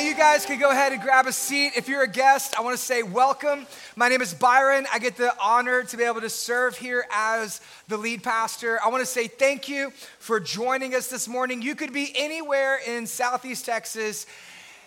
Hey, 0.00 0.08
you 0.08 0.14
guys 0.14 0.46
can 0.46 0.58
go 0.58 0.70
ahead 0.70 0.94
and 0.94 1.02
grab 1.02 1.26
a 1.26 1.32
seat. 1.32 1.72
If 1.76 1.86
you're 1.86 2.04
a 2.04 2.08
guest, 2.08 2.58
I 2.58 2.62
want 2.62 2.74
to 2.74 2.82
say 2.82 3.02
welcome. 3.02 3.66
My 3.96 4.08
name 4.08 4.22
is 4.22 4.32
Byron. 4.32 4.86
I 4.90 4.98
get 4.98 5.18
the 5.18 5.30
honor 5.38 5.82
to 5.82 5.96
be 5.98 6.04
able 6.04 6.22
to 6.22 6.30
serve 6.30 6.78
here 6.78 7.04
as 7.12 7.60
the 7.86 7.98
lead 7.98 8.22
pastor. 8.22 8.80
I 8.82 8.88
want 8.88 9.02
to 9.02 9.06
say 9.06 9.28
thank 9.28 9.68
you 9.68 9.92
for 10.18 10.40
joining 10.40 10.94
us 10.94 11.08
this 11.08 11.28
morning. 11.28 11.60
You 11.60 11.74
could 11.74 11.92
be 11.92 12.14
anywhere 12.16 12.80
in 12.86 13.06
Southeast 13.06 13.66
Texas 13.66 14.24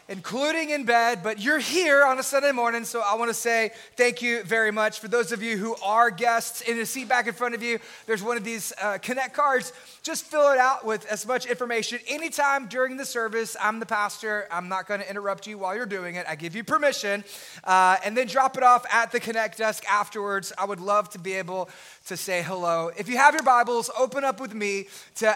including 0.10 0.70
in 0.72 0.84
bed, 0.84 1.22
but 1.24 1.40
you're 1.40 1.60
here 1.60 2.04
on 2.04 2.20
a 2.20 2.24
Sunday 2.24 2.52
morning, 2.52 2.84
so 2.84 3.02
I 3.02 3.16
want 3.16 3.30
to 3.30 3.34
say 3.34 3.72
thank 3.96 4.22
you 4.22 4.44
very 4.44 4.72
much. 4.72 5.00
For 5.00 5.08
those 5.08 5.32
of 5.32 5.42
you 5.42 5.58
who 5.58 5.76
are 5.84 6.12
guests, 6.12 6.62
in 6.62 6.78
the 6.78 6.86
seat 6.86 7.08
back 7.08 7.28
in 7.28 7.34
front 7.34 7.56
of 7.56 7.64
you, 7.64 7.80
there's 8.06 8.22
one 8.22 8.36
of 8.36 8.44
these 8.44 8.74
uh, 8.82 8.98
Connect 9.02 9.34
cards. 9.34 9.72
Just 10.02 10.26
fill 10.26 10.52
it 10.52 10.60
out 10.60 10.86
with 10.86 11.06
as 11.06 11.26
much 11.26 11.46
information. 11.46 12.00
Anytime 12.08 12.68
during 12.68 12.98
the 12.98 13.06
service, 13.06 13.56
I'm 13.62 13.80
the 13.80 13.86
pastor. 13.86 14.48
I'm 14.52 14.68
not 14.68 14.88
going 14.88 15.00
to 15.00 15.10
interrupt 15.10 15.48
you 15.48 15.58
while 15.58 15.76
you're 15.76 15.86
doing 15.86 16.16
it. 16.16 16.26
I 16.28 16.36
give 16.36 16.56
you 16.56 16.64
permission. 16.64 17.24
Uh, 17.64 17.98
and 18.04 18.18
then 18.18 18.28
drop 18.28 18.58
it 18.58 18.64
off 18.64 18.86
at 18.94 19.12
the 19.12 19.20
Connect 19.20 19.58
desk 19.58 19.86
afterwards. 19.90 20.52
I 20.58 20.66
would 20.66 20.82
love 20.82 21.10
to 21.12 21.20
be 21.20 21.34
able 21.34 21.70
to 22.08 22.18
say 22.18 22.44
hello. 22.44 22.92
If 22.98 23.08
you 23.08 23.18
have 23.18 23.34
your 23.34 23.44
Bibles, 23.44 23.90
open 23.98 24.26
up 24.26 24.42
with 24.42 24.54
me 24.54 24.88
to 25.16 25.30
uh, 25.30 25.36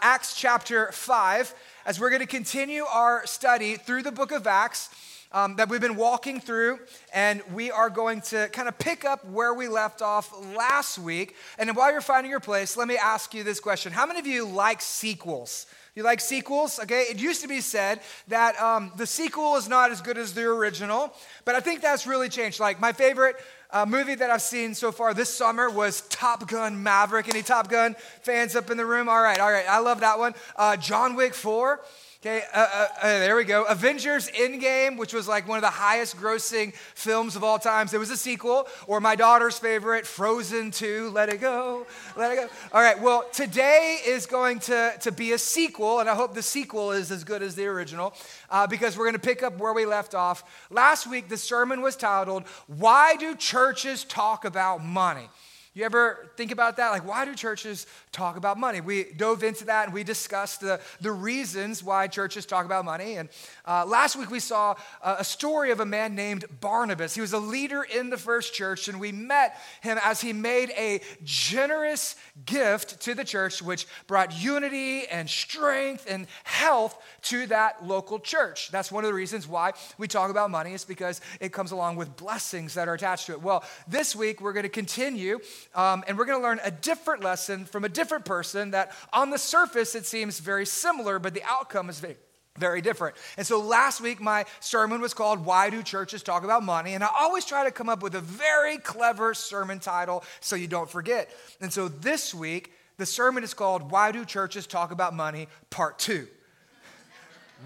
Acts 0.00 0.34
chapter 0.34 0.90
5 0.92 1.54
as 1.86 2.00
we're 2.00 2.10
going 2.10 2.20
to 2.20 2.26
continue 2.26 2.82
our 2.82 3.24
study 3.26 3.76
through 3.76 4.02
the 4.02 4.10
book 4.10 4.32
of 4.32 4.46
Acts. 4.46 4.90
Um, 5.32 5.56
that 5.56 5.68
we've 5.68 5.80
been 5.80 5.96
walking 5.96 6.40
through, 6.40 6.78
and 7.12 7.42
we 7.52 7.70
are 7.72 7.90
going 7.90 8.20
to 8.22 8.48
kind 8.52 8.68
of 8.68 8.78
pick 8.78 9.04
up 9.04 9.24
where 9.26 9.52
we 9.52 9.66
left 9.66 10.00
off 10.00 10.32
last 10.54 11.00
week. 11.00 11.34
And 11.58 11.74
while 11.74 11.90
you're 11.90 12.00
finding 12.00 12.30
your 12.30 12.40
place, 12.40 12.76
let 12.76 12.86
me 12.86 12.96
ask 12.96 13.34
you 13.34 13.42
this 13.42 13.58
question 13.58 13.92
How 13.92 14.06
many 14.06 14.20
of 14.20 14.26
you 14.26 14.46
like 14.46 14.80
sequels? 14.80 15.66
You 15.96 16.04
like 16.04 16.20
sequels? 16.20 16.78
Okay, 16.78 17.02
it 17.10 17.20
used 17.20 17.42
to 17.42 17.48
be 17.48 17.60
said 17.60 18.00
that 18.28 18.58
um, 18.60 18.92
the 18.96 19.06
sequel 19.06 19.56
is 19.56 19.68
not 19.68 19.90
as 19.90 20.00
good 20.00 20.16
as 20.16 20.32
the 20.32 20.44
original, 20.44 21.12
but 21.44 21.56
I 21.56 21.60
think 21.60 21.82
that's 21.82 22.06
really 22.06 22.28
changed. 22.28 22.60
Like, 22.60 22.80
my 22.80 22.92
favorite 22.92 23.36
uh, 23.70 23.86
movie 23.86 24.14
that 24.14 24.30
I've 24.30 24.42
seen 24.42 24.74
so 24.74 24.92
far 24.92 25.14
this 25.14 25.28
summer 25.28 25.68
was 25.68 26.02
Top 26.02 26.48
Gun 26.48 26.82
Maverick. 26.82 27.28
Any 27.28 27.42
Top 27.42 27.68
Gun 27.68 27.96
fans 28.22 28.54
up 28.56 28.70
in 28.70 28.76
the 28.76 28.86
room? 28.86 29.08
All 29.08 29.20
right, 29.20 29.38
all 29.38 29.50
right. 29.50 29.68
I 29.68 29.78
love 29.78 30.00
that 30.00 30.18
one. 30.18 30.34
Uh, 30.56 30.76
John 30.76 31.16
Wick 31.16 31.34
4. 31.34 31.80
Okay, 32.26 32.42
uh, 32.52 32.58
uh, 32.58 32.86
uh, 33.02 33.06
there 33.20 33.36
we 33.36 33.44
go. 33.44 33.62
Avengers 33.66 34.28
Endgame, 34.30 34.98
which 34.98 35.14
was 35.14 35.28
like 35.28 35.46
one 35.46 35.58
of 35.58 35.62
the 35.62 35.70
highest 35.70 36.16
grossing 36.16 36.74
films 36.74 37.36
of 37.36 37.44
all 37.44 37.56
times. 37.56 37.92
There 37.92 38.00
was 38.00 38.10
a 38.10 38.16
sequel, 38.16 38.66
or 38.88 39.00
my 39.00 39.14
daughter's 39.14 39.60
favorite, 39.60 40.04
Frozen 40.04 40.72
2, 40.72 41.10
Let 41.10 41.28
It 41.28 41.40
Go, 41.40 41.86
Let 42.16 42.32
It 42.32 42.34
Go. 42.34 42.48
All 42.72 42.82
right, 42.82 43.00
well, 43.00 43.28
today 43.32 44.00
is 44.04 44.26
going 44.26 44.58
to, 44.58 44.94
to 45.02 45.12
be 45.12 45.34
a 45.34 45.38
sequel, 45.38 46.00
and 46.00 46.10
I 46.10 46.16
hope 46.16 46.34
the 46.34 46.42
sequel 46.42 46.90
is 46.90 47.12
as 47.12 47.22
good 47.22 47.44
as 47.44 47.54
the 47.54 47.66
original, 47.66 48.12
uh, 48.50 48.66
because 48.66 48.98
we're 48.98 49.04
going 49.04 49.14
to 49.14 49.20
pick 49.20 49.44
up 49.44 49.58
where 49.58 49.72
we 49.72 49.86
left 49.86 50.16
off. 50.16 50.66
Last 50.68 51.06
week, 51.06 51.28
the 51.28 51.36
sermon 51.36 51.80
was 51.80 51.94
titled, 51.94 52.42
Why 52.66 53.14
Do 53.14 53.36
Churches 53.36 54.02
Talk 54.02 54.44
About 54.44 54.84
Money? 54.84 55.28
You 55.76 55.84
ever 55.84 56.30
think 56.38 56.52
about 56.52 56.78
that? 56.78 56.88
Like, 56.88 57.06
why 57.06 57.26
do 57.26 57.34
churches 57.34 57.86
talk 58.10 58.38
about 58.38 58.58
money? 58.58 58.80
We 58.80 59.12
dove 59.12 59.44
into 59.44 59.66
that 59.66 59.84
and 59.84 59.92
we 59.92 60.04
discussed 60.04 60.62
the, 60.62 60.80
the 61.02 61.12
reasons 61.12 61.84
why 61.84 62.06
churches 62.06 62.46
talk 62.46 62.64
about 62.64 62.86
money. 62.86 63.18
And 63.18 63.28
uh, 63.66 63.84
last 63.84 64.16
week 64.16 64.30
we 64.30 64.40
saw 64.40 64.76
a, 65.02 65.22
story 65.22 65.70
of 65.72 65.80
a 65.80 65.84
man 65.84 66.14
named 66.14 66.46
Barnabas. 66.62 67.14
He 67.14 67.20
was 67.20 67.34
a 67.34 67.38
leader 67.38 67.82
in 67.82 68.08
the 68.08 68.16
first 68.16 68.54
church, 68.54 68.88
and 68.88 68.98
we 68.98 69.12
met 69.12 69.58
him 69.82 69.98
as 70.02 70.18
he 70.22 70.32
made 70.32 70.70
a 70.78 71.02
generous 71.24 72.16
gift 72.46 73.02
to 73.02 73.14
the 73.14 73.24
church, 73.24 73.60
which 73.60 73.86
brought 74.06 74.32
unity 74.42 75.06
and 75.08 75.28
strength 75.28 76.06
and 76.08 76.26
health 76.44 76.96
to 77.24 77.46
that 77.48 77.86
local 77.86 78.18
church. 78.18 78.70
That's 78.70 78.90
one 78.90 79.04
of 79.04 79.08
the 79.08 79.14
reasons 79.14 79.46
why 79.46 79.74
we 79.98 80.08
talk 80.08 80.30
about 80.30 80.50
money, 80.50 80.72
is 80.72 80.86
because 80.86 81.20
it 81.38 81.52
comes 81.52 81.70
along 81.70 81.96
with 81.96 82.16
blessings 82.16 82.72
that 82.74 82.88
are 82.88 82.94
attached 82.94 83.26
to 83.26 83.32
it. 83.32 83.42
Well, 83.42 83.62
this 83.86 84.16
week 84.16 84.40
we're 84.40 84.54
going 84.54 84.62
to 84.62 84.70
continue 84.70 85.38
um, 85.74 86.04
and 86.06 86.16
we're 86.16 86.24
going 86.24 86.38
to 86.38 86.42
learn 86.42 86.60
a 86.64 86.70
different 86.70 87.22
lesson 87.22 87.64
from 87.64 87.84
a 87.84 87.88
different 87.88 88.24
person 88.24 88.70
that 88.70 88.92
on 89.12 89.30
the 89.30 89.38
surface 89.38 89.94
it 89.94 90.06
seems 90.06 90.38
very 90.38 90.66
similar, 90.66 91.18
but 91.18 91.34
the 91.34 91.42
outcome 91.44 91.88
is 91.88 92.00
very, 92.00 92.16
very 92.58 92.80
different. 92.80 93.16
And 93.36 93.46
so 93.46 93.60
last 93.60 94.00
week, 94.00 94.20
my 94.20 94.44
sermon 94.60 95.00
was 95.00 95.14
called 95.14 95.44
Why 95.44 95.70
Do 95.70 95.82
Churches 95.82 96.22
Talk 96.22 96.44
About 96.44 96.62
Money? 96.62 96.94
And 96.94 97.04
I 97.04 97.08
always 97.18 97.44
try 97.44 97.64
to 97.64 97.70
come 97.70 97.88
up 97.88 98.02
with 98.02 98.14
a 98.14 98.20
very 98.20 98.78
clever 98.78 99.34
sermon 99.34 99.78
title 99.78 100.24
so 100.40 100.56
you 100.56 100.66
don't 100.66 100.90
forget. 100.90 101.30
And 101.60 101.72
so 101.72 101.88
this 101.88 102.34
week, 102.34 102.72
the 102.98 103.06
sermon 103.06 103.44
is 103.44 103.54
called 103.54 103.90
Why 103.90 104.12
Do 104.12 104.24
Churches 104.24 104.66
Talk 104.66 104.90
About 104.90 105.14
Money? 105.14 105.48
Part 105.70 105.98
Two 105.98 106.28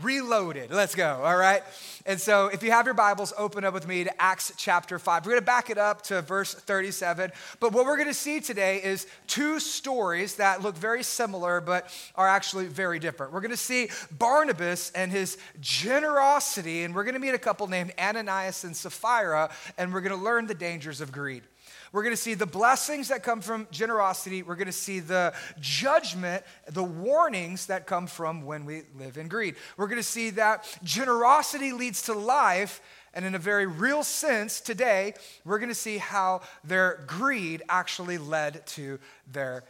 reloaded. 0.03 0.71
Let's 0.71 0.95
go, 0.95 1.21
all 1.23 1.37
right? 1.37 1.63
And 2.07 2.21
so 2.21 2.47
if 2.47 2.63
you 2.63 2.71
have 2.71 2.87
your 2.87 2.95
Bibles, 2.95 3.33
open 3.37 3.65
up 3.65 3.75
with 3.75 3.87
me 3.87 4.05
to 4.05 4.23
Acts 4.23 4.53
chapter 4.57 4.99
5. 4.99 5.25
We're 5.25 5.33
going 5.33 5.43
to 5.43 5.47
back 5.47 5.71
it 5.71 5.79
up 5.79 6.03
to 6.03 6.23
verse 6.23 6.55
37. 6.55 7.31
But 7.61 7.73
what 7.73 7.85
we're 7.85 7.97
going 7.97 8.09
to 8.09 8.15
see 8.15 8.41
today 8.41 8.83
is 8.83 9.07
two 9.27 9.61
stories 9.61 10.37
that 10.37 10.63
look 10.63 10.77
very 10.77 11.03
similar 11.03 11.61
but 11.61 11.93
are 12.17 12.29
actually 12.29 12.67
very 12.67 12.99
different. 12.99 13.33
We're 13.33 13.41
going 13.41 13.51
to 13.51 13.57
see 13.57 13.91
Barnabas 14.11 14.91
and 14.93 15.13
his 15.13 15.37
generosity, 15.61 16.85
and 16.85 16.95
we're 16.95 17.05
going 17.05 17.15
to 17.15 17.21
meet 17.21 17.35
a 17.35 17.39
couple 17.39 17.67
named 17.67 17.93
Ananias 17.99 18.65
and 18.65 18.77
Sapphira, 18.77 19.51
and 19.77 19.93
we're 19.93 20.01
going 20.01 20.17
to 20.17 20.25
learn 20.25 20.47
the 20.47 20.55
dangers 20.55 21.01
of 21.01 21.13
greed. 21.13 21.43
We're 21.93 22.03
going 22.03 22.15
to 22.15 22.21
see 22.21 22.35
the 22.35 22.47
blessings 22.47 23.09
that 23.09 23.23
come 23.23 23.41
from 23.41 23.67
generosity. 23.71 24.43
We're 24.43 24.55
going 24.55 24.67
to 24.67 24.73
see 24.73 25.01
the 25.01 25.35
judgment, 25.61 26.45
the 26.69 26.85
warnings 26.85 27.67
that 27.67 27.87
come 27.87 28.07
from 28.07 28.43
when 28.43 28.65
we 28.65 28.83
live 28.97 29.19
in 29.19 29.29
greed. 29.29 29.57
We're 29.77 29.89
going 29.89 29.99
to 29.99 30.03
see 30.03 30.31
that 30.31 30.65
generosity 30.85 31.73
leads 31.73 32.03
to 32.03 32.13
life. 32.13 32.81
And 33.13 33.25
in 33.25 33.35
a 33.35 33.41
very 33.41 33.67
real 33.67 34.05
sense, 34.05 34.61
today, 34.61 35.15
we're 35.45 35.59
going 35.59 35.69
to 35.69 35.75
see 35.75 35.99
how 35.99 36.43
their 36.63 37.03
greed 37.09 37.63
actually 37.69 38.19
led 38.19 38.65
to 38.69 39.01
their 39.27 39.65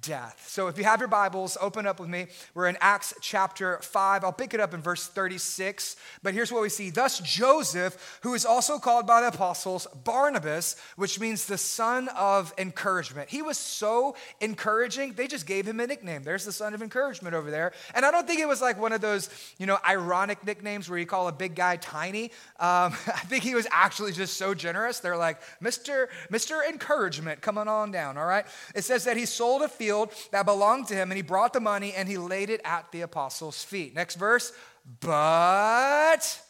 death. 0.00 0.44
So 0.48 0.68
if 0.68 0.78
you 0.78 0.84
have 0.84 1.00
your 1.00 1.08
Bibles, 1.08 1.56
open 1.60 1.86
up 1.86 2.00
with 2.00 2.08
me. 2.08 2.26
We're 2.54 2.68
in 2.68 2.76
Acts 2.80 3.14
chapter 3.20 3.78
5. 3.82 4.24
I'll 4.24 4.32
pick 4.32 4.54
it 4.54 4.60
up 4.60 4.74
in 4.74 4.80
verse 4.80 5.06
36. 5.06 5.96
But 6.22 6.34
here's 6.34 6.52
what 6.52 6.62
we 6.62 6.68
see. 6.68 6.90
Thus, 6.90 7.20
Joseph, 7.20 8.18
who 8.22 8.34
is 8.34 8.44
also 8.44 8.78
called 8.78 9.06
by 9.06 9.22
the 9.22 9.28
apostles 9.28 9.86
Barnabas, 10.04 10.76
which 10.96 11.20
means 11.20 11.46
the 11.46 11.58
son 11.58 12.08
of 12.08 12.52
encouragement. 12.58 13.30
He 13.30 13.42
was 13.42 13.58
so 13.58 14.16
encouraging, 14.40 15.14
they 15.14 15.26
just 15.26 15.46
gave 15.46 15.66
him 15.66 15.80
a 15.80 15.86
nickname. 15.86 16.22
There's 16.22 16.44
the 16.44 16.52
son 16.52 16.74
of 16.74 16.82
encouragement 16.82 17.34
over 17.34 17.50
there. 17.50 17.72
And 17.94 18.04
I 18.04 18.10
don't 18.10 18.26
think 18.26 18.40
it 18.40 18.48
was 18.48 18.60
like 18.60 18.80
one 18.80 18.92
of 18.92 19.00
those, 19.00 19.28
you 19.58 19.66
know, 19.66 19.78
ironic 19.86 20.44
nicknames 20.44 20.88
where 20.88 20.98
you 20.98 21.06
call 21.06 21.28
a 21.28 21.32
big 21.32 21.54
guy 21.54 21.76
tiny. 21.76 22.24
Um, 22.58 22.92
I 23.06 23.22
think 23.26 23.44
he 23.44 23.54
was 23.54 23.66
actually 23.70 24.12
just 24.12 24.36
so 24.36 24.54
generous. 24.54 25.00
They're 25.00 25.16
like, 25.16 25.40
Mr. 25.62 26.08
Mr. 26.30 26.66
Encouragement, 26.66 27.40
coming 27.40 27.68
on 27.68 27.90
down, 27.90 28.16
all 28.18 28.26
right? 28.26 28.46
It 28.74 28.84
says 28.84 29.04
that 29.04 29.16
he 29.16 29.26
sold 29.26 29.62
a 29.62 29.68
field 29.74 30.10
that 30.30 30.46
belonged 30.46 30.88
to 30.88 30.94
him, 30.94 31.10
and 31.10 31.16
he 31.16 31.22
brought 31.22 31.52
the 31.52 31.60
money 31.60 31.92
and 31.92 32.08
he 32.08 32.18
laid 32.18 32.50
it 32.50 32.60
at 32.64 32.90
the 32.92 33.02
apostles' 33.02 33.62
feet. 33.62 33.94
Next 33.94 34.16
verse, 34.16 34.52
but 35.00 36.40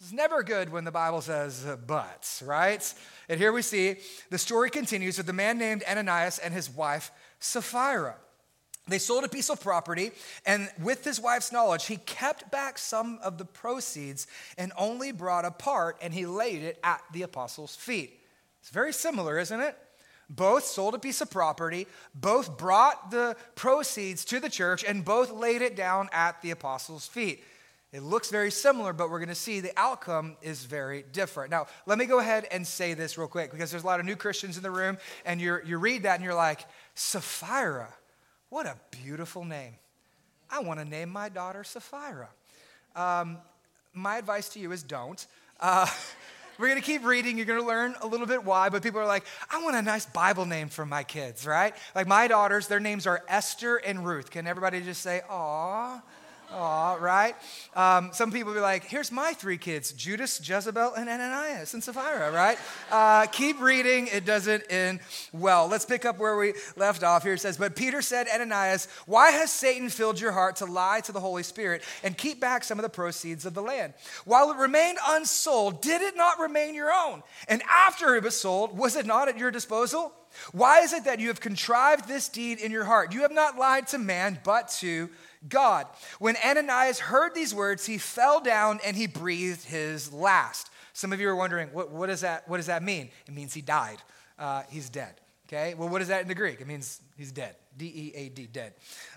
it's 0.00 0.12
never 0.12 0.42
good 0.42 0.70
when 0.70 0.84
the 0.84 0.90
Bible 0.90 1.20
says 1.20 1.66
but, 1.86 2.42
right? 2.44 2.94
And 3.28 3.40
here 3.40 3.52
we 3.52 3.62
see 3.62 3.96
the 4.30 4.38
story 4.38 4.70
continues 4.70 5.16
with 5.16 5.26
the 5.26 5.32
man 5.32 5.58
named 5.58 5.82
Ananias 5.88 6.38
and 6.38 6.52
his 6.52 6.68
wife 6.68 7.10
Sapphira. 7.40 8.16
They 8.86 8.98
sold 8.98 9.24
a 9.24 9.28
piece 9.28 9.48
of 9.48 9.62
property, 9.62 10.12
and 10.44 10.68
with 10.82 11.04
his 11.04 11.18
wife's 11.18 11.52
knowledge, 11.52 11.86
he 11.86 11.96
kept 11.96 12.50
back 12.50 12.76
some 12.76 13.18
of 13.22 13.38
the 13.38 13.46
proceeds 13.46 14.26
and 14.58 14.72
only 14.76 15.10
brought 15.10 15.46
a 15.46 15.50
part, 15.50 15.96
and 16.02 16.12
he 16.12 16.26
laid 16.26 16.62
it 16.62 16.78
at 16.84 17.02
the 17.12 17.22
apostles' 17.22 17.74
feet. 17.74 18.20
It's 18.60 18.68
very 18.68 18.92
similar, 18.92 19.38
isn't 19.38 19.58
it? 19.58 19.78
Both 20.34 20.64
sold 20.64 20.94
a 20.94 20.98
piece 20.98 21.20
of 21.20 21.30
property, 21.30 21.86
both 22.14 22.56
brought 22.56 23.10
the 23.10 23.36
proceeds 23.54 24.24
to 24.26 24.40
the 24.40 24.48
church, 24.48 24.84
and 24.84 25.04
both 25.04 25.30
laid 25.30 25.62
it 25.62 25.76
down 25.76 26.08
at 26.12 26.40
the 26.42 26.50
apostles' 26.50 27.06
feet. 27.06 27.44
It 27.92 28.02
looks 28.02 28.28
very 28.28 28.50
similar, 28.50 28.92
but 28.92 29.08
we're 29.08 29.20
going 29.20 29.28
to 29.28 29.36
see 29.36 29.60
the 29.60 29.72
outcome 29.76 30.36
is 30.42 30.64
very 30.64 31.04
different. 31.12 31.52
Now, 31.52 31.66
let 31.86 31.96
me 31.96 32.06
go 32.06 32.18
ahead 32.18 32.44
and 32.50 32.66
say 32.66 32.94
this 32.94 33.16
real 33.16 33.28
quick 33.28 33.52
because 33.52 33.70
there's 33.70 33.84
a 33.84 33.86
lot 33.86 34.00
of 34.00 34.06
new 34.06 34.16
Christians 34.16 34.56
in 34.56 34.64
the 34.64 34.70
room, 34.70 34.98
and 35.24 35.40
you 35.40 35.58
you 35.64 35.78
read 35.78 36.02
that 36.02 36.16
and 36.16 36.24
you're 36.24 36.34
like, 36.34 36.66
Sapphira, 36.96 37.88
what 38.48 38.66
a 38.66 38.76
beautiful 38.90 39.44
name. 39.44 39.74
I 40.50 40.60
want 40.60 40.80
to 40.80 40.84
name 40.84 41.08
my 41.08 41.28
daughter 41.28 41.62
Sapphira. 41.62 42.30
Um, 42.96 43.38
my 43.92 44.18
advice 44.18 44.48
to 44.50 44.58
you 44.58 44.72
is 44.72 44.82
don't. 44.82 45.24
Uh, 45.60 45.86
We're 46.58 46.68
going 46.68 46.80
to 46.80 46.86
keep 46.86 47.04
reading. 47.04 47.36
You're 47.36 47.46
going 47.46 47.60
to 47.60 47.66
learn 47.66 47.94
a 48.00 48.06
little 48.06 48.26
bit 48.26 48.44
why, 48.44 48.68
but 48.68 48.82
people 48.82 49.00
are 49.00 49.06
like, 49.06 49.24
I 49.50 49.62
want 49.62 49.76
a 49.76 49.82
nice 49.82 50.06
Bible 50.06 50.46
name 50.46 50.68
for 50.68 50.86
my 50.86 51.02
kids, 51.02 51.46
right? 51.46 51.74
Like 51.94 52.06
my 52.06 52.28
daughters, 52.28 52.68
their 52.68 52.80
names 52.80 53.06
are 53.06 53.22
Esther 53.28 53.76
and 53.76 54.06
Ruth. 54.06 54.30
Can 54.30 54.46
everybody 54.46 54.80
just 54.80 55.02
say, 55.02 55.22
aw? 55.28 56.00
Aw, 56.52 56.94
right? 57.00 57.34
Um, 57.74 58.10
some 58.12 58.30
people 58.30 58.54
be 58.54 58.60
like, 58.60 58.84
here's 58.84 59.10
my 59.10 59.32
three 59.32 59.58
kids 59.58 59.92
Judas, 59.92 60.40
Jezebel, 60.46 60.94
and 60.94 61.08
Ananias 61.08 61.74
and 61.74 61.82
Sapphira, 61.82 62.30
right? 62.30 62.58
Uh, 62.90 63.26
keep 63.26 63.60
reading, 63.60 64.08
it 64.12 64.24
doesn't 64.24 64.64
end 64.70 65.00
well. 65.32 65.66
Let's 65.68 65.84
pick 65.84 66.04
up 66.04 66.18
where 66.18 66.36
we 66.36 66.54
left 66.76 67.02
off. 67.02 67.22
Here 67.22 67.34
it 67.34 67.40
says, 67.40 67.56
But 67.56 67.76
Peter 67.76 68.02
said, 68.02 68.26
Ananias, 68.32 68.88
why 69.06 69.30
has 69.30 69.50
Satan 69.50 69.88
filled 69.88 70.20
your 70.20 70.32
heart 70.32 70.56
to 70.56 70.66
lie 70.66 71.00
to 71.00 71.12
the 71.12 71.20
Holy 71.20 71.42
Spirit 71.42 71.82
and 72.02 72.16
keep 72.16 72.40
back 72.40 72.64
some 72.64 72.78
of 72.78 72.82
the 72.82 72.88
proceeds 72.88 73.46
of 73.46 73.54
the 73.54 73.62
land? 73.62 73.94
While 74.24 74.50
it 74.50 74.56
remained 74.56 74.98
unsold, 75.06 75.82
did 75.82 76.02
it 76.02 76.16
not 76.16 76.38
remain 76.38 76.74
your 76.74 76.92
own? 76.92 77.22
And 77.48 77.62
after 77.68 78.14
it 78.14 78.22
was 78.22 78.38
sold, 78.38 78.76
was 78.76 78.96
it 78.96 79.06
not 79.06 79.28
at 79.28 79.38
your 79.38 79.50
disposal? 79.50 80.12
Why 80.52 80.80
is 80.80 80.92
it 80.92 81.04
that 81.04 81.20
you 81.20 81.28
have 81.28 81.40
contrived 81.40 82.08
this 82.08 82.28
deed 82.28 82.58
in 82.58 82.70
your 82.70 82.84
heart? 82.84 83.12
You 83.12 83.22
have 83.22 83.32
not 83.32 83.56
lied 83.56 83.86
to 83.88 83.98
man, 83.98 84.40
but 84.44 84.68
to 84.80 85.08
God. 85.48 85.86
When 86.18 86.36
Ananias 86.44 86.98
heard 86.98 87.34
these 87.34 87.54
words, 87.54 87.86
he 87.86 87.98
fell 87.98 88.40
down 88.40 88.80
and 88.84 88.96
he 88.96 89.06
breathed 89.06 89.64
his 89.64 90.12
last. 90.12 90.70
Some 90.92 91.12
of 91.12 91.20
you 91.20 91.28
are 91.28 91.36
wondering, 91.36 91.68
what, 91.68 92.06
does, 92.06 92.20
that, 92.20 92.48
what 92.48 92.58
does 92.58 92.66
that 92.66 92.82
mean? 92.82 93.10
It 93.26 93.34
means 93.34 93.52
he 93.52 93.60
died. 93.60 93.98
Uh, 94.38 94.62
he's 94.68 94.88
dead. 94.88 95.14
Okay, 95.46 95.74
well, 95.74 95.88
what 95.90 96.00
is 96.00 96.08
that 96.08 96.22
in 96.22 96.28
the 96.28 96.34
Greek? 96.34 96.60
It 96.60 96.66
means 96.66 97.00
he's 97.18 97.30
dead. 97.30 97.54
D 97.76 97.86
E 97.86 98.12
A 98.16 98.28
D, 98.30 98.46
dead. 98.46 98.72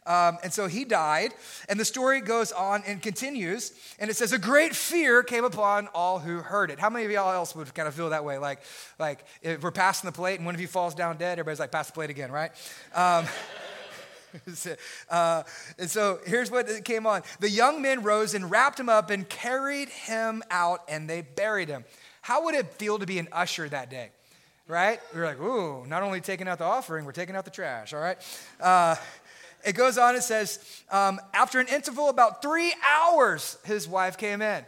Um, 0.06 0.38
and 0.44 0.52
so 0.52 0.68
he 0.68 0.84
died, 0.84 1.34
and 1.70 1.80
the 1.80 1.86
story 1.86 2.22
goes 2.22 2.52
on 2.52 2.84
and 2.86 3.02
continues. 3.02 3.72
And 3.98 4.10
it 4.10 4.16
says, 4.16 4.34
A 4.34 4.38
great 4.38 4.76
fear 4.76 5.24
came 5.24 5.46
upon 5.46 5.88
all 5.94 6.20
who 6.20 6.40
heard 6.40 6.70
it. 6.70 6.80
How 6.80 6.90
many 6.90 7.06
of 7.06 7.12
y'all 7.12 7.32
else 7.32 7.56
would 7.56 7.74
kind 7.74 7.88
of 7.88 7.94
feel 7.94 8.10
that 8.10 8.26
way? 8.26 8.40
Like, 8.40 8.60
like 9.00 9.24
if 9.42 9.62
we're 9.62 9.72
passing 9.72 10.08
the 10.08 10.12
plate 10.12 10.36
and 10.36 10.46
one 10.46 10.54
of 10.54 10.60
you 10.60 10.68
falls 10.68 10.96
down 10.96 11.18
dead, 11.18 11.40
everybody's 11.40 11.60
like, 11.60 11.72
Pass 11.72 11.88
the 11.88 11.94
plate 11.94 12.10
again, 12.10 12.32
right? 12.32 12.52
Um, 12.94 13.26
uh, 15.10 15.44
and 15.78 15.90
so 15.90 16.20
here's 16.26 16.52
what 16.52 16.84
came 16.86 17.06
on. 17.06 17.24
The 17.40 17.50
young 17.50 17.82
men 17.82 18.04
rose 18.04 18.34
and 18.34 18.50
wrapped 18.50 18.80
him 18.80 18.90
up 18.90 19.10
and 19.10 19.28
carried 19.28 19.90
him 19.90 20.44
out, 20.50 20.82
and 20.88 21.10
they 21.10 21.22
buried 21.22 21.70
him. 21.70 21.86
How 22.22 22.44
would 22.46 22.56
it 22.56 22.74
feel 22.74 23.00
to 23.00 23.06
be 23.06 23.20
an 23.20 23.28
usher 23.32 23.70
that 23.70 23.90
day? 23.90 24.10
Right? 24.68 25.00
We 25.14 25.22
are 25.22 25.26
like, 25.26 25.40
ooh, 25.40 25.86
not 25.86 26.04
only 26.04 26.20
taking 26.20 26.48
out 26.48 26.58
the 26.58 26.66
offering, 26.66 27.06
we're 27.06 27.14
taking 27.14 27.36
out 27.36 27.46
the 27.46 27.52
trash, 27.52 27.94
all 27.94 28.02
right? 28.02 28.18
Uh, 28.60 28.96
it 29.66 29.74
goes 29.74 29.98
on, 29.98 30.16
it 30.16 30.24
says, 30.24 30.60
um, 30.92 31.20
after 31.34 31.60
an 31.60 31.68
interval 31.68 32.10
about 32.10 32.42
three 32.42 32.74
hours, 32.96 33.58
his 33.66 33.88
wife 33.88 34.18
came 34.18 34.42
in. 34.42 34.66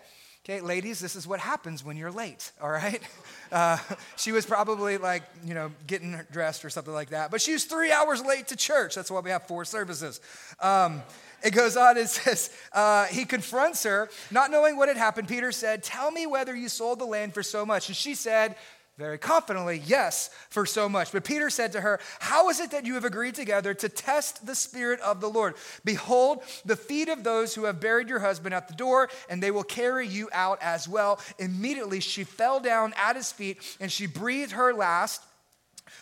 Okay, 0.49 0.61
ladies, 0.61 0.99
this 0.99 1.15
is 1.15 1.27
what 1.27 1.39
happens 1.39 1.85
when 1.85 1.95
you're 1.95 2.11
late, 2.11 2.51
all 2.61 2.71
right? 2.71 3.03
Uh, 3.51 3.77
she 4.17 4.31
was 4.31 4.47
probably 4.47 4.97
like, 4.97 5.21
you 5.45 5.53
know, 5.53 5.69
getting 5.85 6.19
dressed 6.31 6.65
or 6.65 6.71
something 6.71 6.91
like 6.93 7.09
that. 7.09 7.29
But 7.29 7.39
she 7.39 7.53
was 7.53 7.65
three 7.65 7.91
hours 7.91 8.25
late 8.25 8.47
to 8.47 8.55
church. 8.55 8.95
That's 8.95 9.11
why 9.11 9.19
we 9.19 9.29
have 9.29 9.43
four 9.43 9.63
services. 9.63 10.19
Um, 10.59 11.03
it 11.43 11.51
goes 11.51 11.77
on, 11.77 11.97
it 11.97 12.09
says, 12.09 12.49
uh, 12.73 13.05
he 13.05 13.25
confronts 13.25 13.83
her, 13.83 14.09
not 14.31 14.49
knowing 14.49 14.75
what 14.75 14.87
had 14.87 14.97
happened. 14.97 15.27
Peter 15.27 15.51
said, 15.51 15.83
Tell 15.83 16.09
me 16.09 16.25
whether 16.25 16.55
you 16.55 16.67
sold 16.67 16.97
the 16.97 17.05
land 17.05 17.35
for 17.35 17.43
so 17.43 17.63
much. 17.63 17.87
And 17.87 17.95
she 17.95 18.15
said, 18.15 18.55
very 18.99 19.17
confidently, 19.17 19.81
yes, 19.85 20.29
for 20.49 20.65
so 20.65 20.89
much. 20.89 21.13
But 21.13 21.23
Peter 21.23 21.49
said 21.49 21.71
to 21.71 21.79
her, 21.79 22.01
How 22.19 22.49
is 22.49 22.59
it 22.59 22.71
that 22.71 22.85
you 22.85 22.95
have 22.95 23.05
agreed 23.05 23.33
together 23.33 23.73
to 23.75 23.87
test 23.87 24.45
the 24.45 24.53
Spirit 24.53 24.99
of 24.99 25.21
the 25.21 25.29
Lord? 25.29 25.55
Behold, 25.85 26.43
the 26.65 26.75
feet 26.75 27.07
of 27.07 27.23
those 27.23 27.55
who 27.55 27.63
have 27.63 27.79
buried 27.79 28.09
your 28.09 28.19
husband 28.19 28.53
at 28.53 28.67
the 28.67 28.73
door, 28.73 29.09
and 29.29 29.41
they 29.41 29.51
will 29.51 29.63
carry 29.63 30.05
you 30.05 30.27
out 30.33 30.59
as 30.61 30.85
well. 30.85 31.21
Immediately 31.39 32.01
she 32.01 32.25
fell 32.25 32.59
down 32.59 32.93
at 32.97 33.15
his 33.15 33.31
feet, 33.31 33.77
and 33.79 33.89
she 33.89 34.05
breathed 34.05 34.51
her 34.51 34.73
last. 34.73 35.23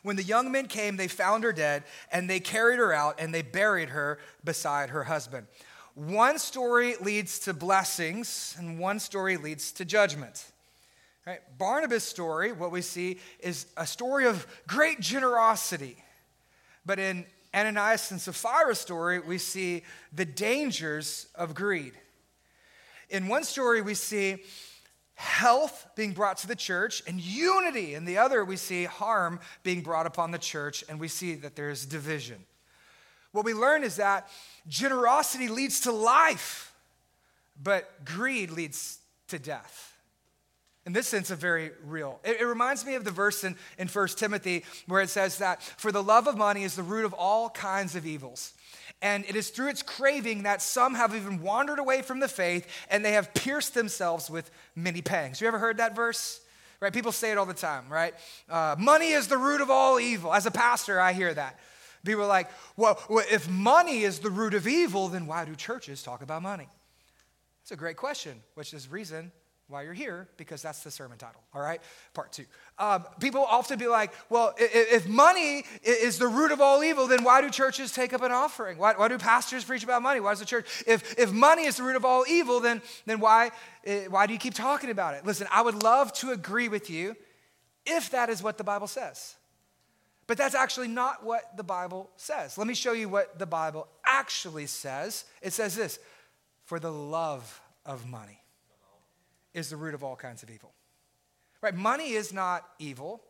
When 0.02 0.16
the 0.16 0.24
young 0.24 0.52
men 0.52 0.66
came, 0.66 0.98
they 0.98 1.08
found 1.08 1.44
her 1.44 1.54
dead, 1.54 1.84
and 2.12 2.28
they 2.28 2.40
carried 2.40 2.80
her 2.80 2.94
out, 2.94 3.20
and 3.20 3.32
they 3.32 3.44
buried 3.44 3.90
her 3.90 4.18
beside 4.44 4.90
her 4.90 5.04
husband. 5.04 5.46
One 5.94 6.40
story 6.40 6.96
leads 7.00 7.38
to 7.42 7.54
blessings, 7.54 8.56
and 8.58 8.80
one 8.80 9.00
story 9.00 9.38
leads 9.38 9.72
to 9.74 9.86
judgment. 9.86 10.52
Right? 11.28 11.42
Barnabas' 11.58 12.06
story, 12.06 12.54
what 12.54 12.72
we 12.72 12.82
see, 12.82 13.20
is 13.42 13.66
a 13.76 13.86
story 13.86 14.26
of 14.28 14.48
great 14.66 15.02
generosity. 15.02 15.98
But 16.86 17.00
in 17.00 17.26
Ananias 17.54 18.12
and 18.12 18.22
Sapphira's 18.22 18.80
story, 18.80 19.20
we 19.20 19.38
see 19.38 19.84
the 20.14 20.24
dangers 20.24 21.28
of 21.36 21.54
greed. 21.54 21.92
In 23.10 23.28
one 23.28 23.44
story, 23.44 23.82
we 23.82 23.94
see 23.94 24.38
health 25.16 25.88
being 25.98 26.14
brought 26.14 26.38
to 26.38 26.48
the 26.48 26.56
church 26.56 27.04
and 27.06 27.20
unity. 27.20 27.94
In 27.94 28.06
the 28.06 28.20
other, 28.20 28.46
we 28.46 28.56
see 28.56 28.86
harm 28.86 29.42
being 29.64 29.82
brought 29.82 30.06
upon 30.06 30.32
the 30.32 30.38
church 30.38 30.86
and 30.88 30.98
we 30.98 31.10
see 31.10 31.36
that 31.36 31.58
there's 31.58 31.86
division. 31.86 32.38
What 33.34 33.44
we 33.44 33.54
learn 33.54 33.84
is 33.84 33.98
that 33.98 34.30
generosity 34.70 35.50
leads 35.50 35.82
to 35.82 35.92
life, 35.92 36.74
but 37.62 38.06
greed 38.06 38.50
leads 38.50 39.00
to 39.28 39.38
death 39.38 39.97
in 40.88 40.94
this 40.94 41.06
sense, 41.06 41.30
a 41.32 41.36
very 41.36 41.72
real. 41.84 42.22
It, 42.24 42.40
it, 42.40 42.46
reminds 42.46 42.86
me 42.86 42.96
of 42.96 43.04
the 43.04 43.12
verse 43.12 43.44
in, 43.44 43.58
in 43.78 43.90
1 43.90 44.08
Timothy 44.16 44.64
where 44.88 45.02
it 45.02 45.10
says 45.10 45.40
that, 45.40 45.62
For 45.62 45.92
the 45.92 46.02
love 46.02 46.28
of 46.28 46.38
money 46.38 46.64
is 46.64 46.78
the 46.78 46.82
root 46.82 47.04
of 47.04 47.14
all 47.14 47.50
kinds 47.50 47.98
of 47.98 48.06
evils. 48.06 48.54
And 49.02 49.26
it 49.26 49.36
is 49.36 49.50
through 49.50 49.68
its 49.68 49.84
craving 49.84 50.44
that 50.44 50.62
some 50.62 50.96
have 50.96 51.14
even 51.14 51.42
wandered 51.42 51.80
away 51.80 52.04
from 52.04 52.22
the 52.22 52.30
faith 52.30 52.66
and 52.90 53.04
they 53.04 53.12
have 53.12 53.34
pierced 53.34 53.74
themselves 53.74 54.30
with 54.30 54.50
many 54.78 55.02
pangs. 55.02 55.42
You 55.42 55.50
ever 55.50 55.60
heard 55.60 55.76
that 55.78 55.94
verse? 55.94 56.40
Right? 56.80 56.94
People 56.94 57.12
say 57.12 57.34
it 57.34 57.38
all 57.38 57.46
the 57.46 57.54
time, 57.54 57.90
right? 57.90 58.14
Uh, 58.50 58.78
money 58.80 59.10
is 59.10 59.28
the 59.28 59.38
root 59.38 59.60
of 59.60 59.70
all 59.70 60.00
evil. 60.00 60.34
As 60.34 60.46
a 60.46 60.52
pastor, 60.52 61.02
I 61.02 61.12
hear 61.12 61.34
that. 61.34 61.60
People 62.06 62.24
are 62.24 62.28
like, 62.28 62.50
well, 62.78 62.98
if 63.30 63.50
money 63.50 64.04
is 64.04 64.20
the 64.20 64.30
root 64.30 64.54
of 64.54 64.66
evil, 64.66 65.10
then 65.10 65.28
why 65.28 65.44
do 65.44 65.54
churches 65.54 66.02
talk 66.02 66.22
about 66.22 66.42
money? 66.42 66.70
That's 67.62 67.74
a 67.74 67.76
great 67.76 67.98
question, 67.98 68.42
which 68.54 68.74
is 68.74 68.90
reason 68.90 69.34
why 69.70 69.82
you're 69.82 69.94
here 69.94 70.30
because 70.38 70.62
that's 70.62 70.82
the 70.82 70.92
sermon 70.92 71.18
title, 71.18 71.42
all 71.54 71.62
right? 71.62 71.82
Part 72.14 72.32
two. 72.32 72.46
Um, 72.80 73.06
people 73.20 73.44
often 73.44 73.78
be 73.78 73.88
like, 73.88 74.14
well, 74.30 74.54
if, 74.58 75.08
money 75.08 75.66
is 75.84 76.20
the 76.20 76.28
root 76.28 76.52
of 76.52 76.62
all 76.62 76.84
evil, 76.84 77.08
then 77.08 77.24
why 77.24 77.42
do 77.42 77.50
churches 77.50 77.92
take 77.92 78.14
up 78.14 78.22
an 78.22 78.32
offering? 78.32 78.78
Why, 78.78 78.94
why 78.94 79.10
do 79.10 79.18
pastors 79.18 79.66
preach 79.66 79.84
about 79.84 80.02
money? 80.02 80.22
Why 80.22 80.32
does 80.32 80.40
the 80.40 80.46
church? 80.46 80.84
If, 80.88 81.20
if 81.20 81.34
money 81.34 81.66
is 81.66 81.78
the 81.78 81.84
root 81.84 81.98
of 81.98 82.06
all 82.06 82.26
evil, 82.28 82.62
then, 82.62 82.82
then 83.06 83.20
why, 83.20 83.52
why 84.10 84.26
do 84.26 84.34
you 84.34 84.40
keep 84.40 84.54
talking 84.54 84.90
about 84.90 85.16
it? 85.16 85.26
Listen, 85.26 85.48
I 85.52 85.62
would 85.62 85.84
love 85.84 86.14
to 86.14 86.32
agree 86.32 86.70
with 86.70 86.90
you 86.90 87.16
if 87.86 88.10
that 88.12 88.30
is 88.30 88.42
what 88.42 88.58
the 88.58 88.64
Bible 88.64 88.88
says. 88.88 89.36
But 90.28 90.38
that's 90.38 90.56
actually 90.56 90.90
not 90.90 91.26
what 91.26 91.58
the 91.58 91.64
Bible 91.64 92.10
says. 92.16 92.58
Let 92.58 92.68
me 92.68 92.74
show 92.74 92.94
you 92.94 93.10
what 93.10 93.38
the 93.38 93.46
Bible 93.46 93.88
actually 94.06 94.68
says. 94.68 95.26
It 95.42 95.52
says 95.52 95.76
this 95.76 96.00
for 96.64 96.80
the 96.80 96.92
love 96.92 97.62
of 97.86 98.06
money 98.06 98.42
is 99.58 99.72
the 99.72 99.76
root 99.76 99.96
of 99.96 100.04
all 100.04 100.16
kinds 100.16 100.44
of 100.44 100.52
evil. 100.52 100.72
Right? 101.62 101.74
Money 101.74 102.12
is 102.12 102.32
not 102.32 102.64
evil. 102.78 103.24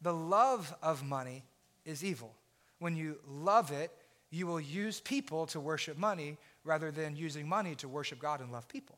The 0.00 0.14
love 0.14 0.72
of 0.80 1.04
money 1.04 1.42
is 1.84 2.04
evil. 2.04 2.32
When 2.78 2.96
you 2.96 3.18
love 3.26 3.72
it, 3.72 3.90
you 4.30 4.46
will 4.46 4.60
use 4.60 5.00
people 5.00 5.46
to 5.46 5.58
worship 5.58 5.98
money 5.98 6.36
rather 6.62 6.92
than 6.92 7.16
using 7.16 7.48
money 7.48 7.74
to 7.76 7.88
worship 7.88 8.20
God 8.20 8.40
and 8.40 8.52
love 8.52 8.68
people. 8.68 8.96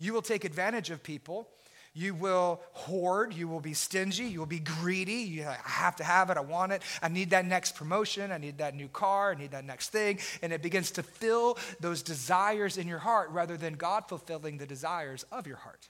You 0.00 0.12
will 0.12 0.22
take 0.22 0.44
advantage 0.44 0.90
of 0.90 1.02
people 1.02 1.48
you 1.96 2.12
will 2.12 2.60
hoard. 2.72 3.32
You 3.32 3.46
will 3.46 3.60
be 3.60 3.72
stingy. 3.72 4.24
You 4.24 4.40
will 4.40 4.46
be 4.46 4.58
greedy. 4.58 5.12
You 5.14 5.44
I 5.44 5.56
have 5.62 5.94
to 5.96 6.04
have 6.04 6.28
it. 6.28 6.36
I 6.36 6.40
want 6.40 6.72
it. 6.72 6.82
I 7.00 7.08
need 7.08 7.30
that 7.30 7.46
next 7.46 7.76
promotion. 7.76 8.32
I 8.32 8.38
need 8.38 8.58
that 8.58 8.74
new 8.74 8.88
car. 8.88 9.30
I 9.30 9.34
need 9.36 9.52
that 9.52 9.64
next 9.64 9.90
thing. 9.90 10.18
And 10.42 10.52
it 10.52 10.60
begins 10.60 10.90
to 10.92 11.04
fill 11.04 11.56
those 11.78 12.02
desires 12.02 12.78
in 12.78 12.88
your 12.88 12.98
heart 12.98 13.30
rather 13.30 13.56
than 13.56 13.74
God 13.74 14.08
fulfilling 14.08 14.58
the 14.58 14.66
desires 14.66 15.24
of 15.30 15.46
your 15.46 15.56
heart. 15.56 15.88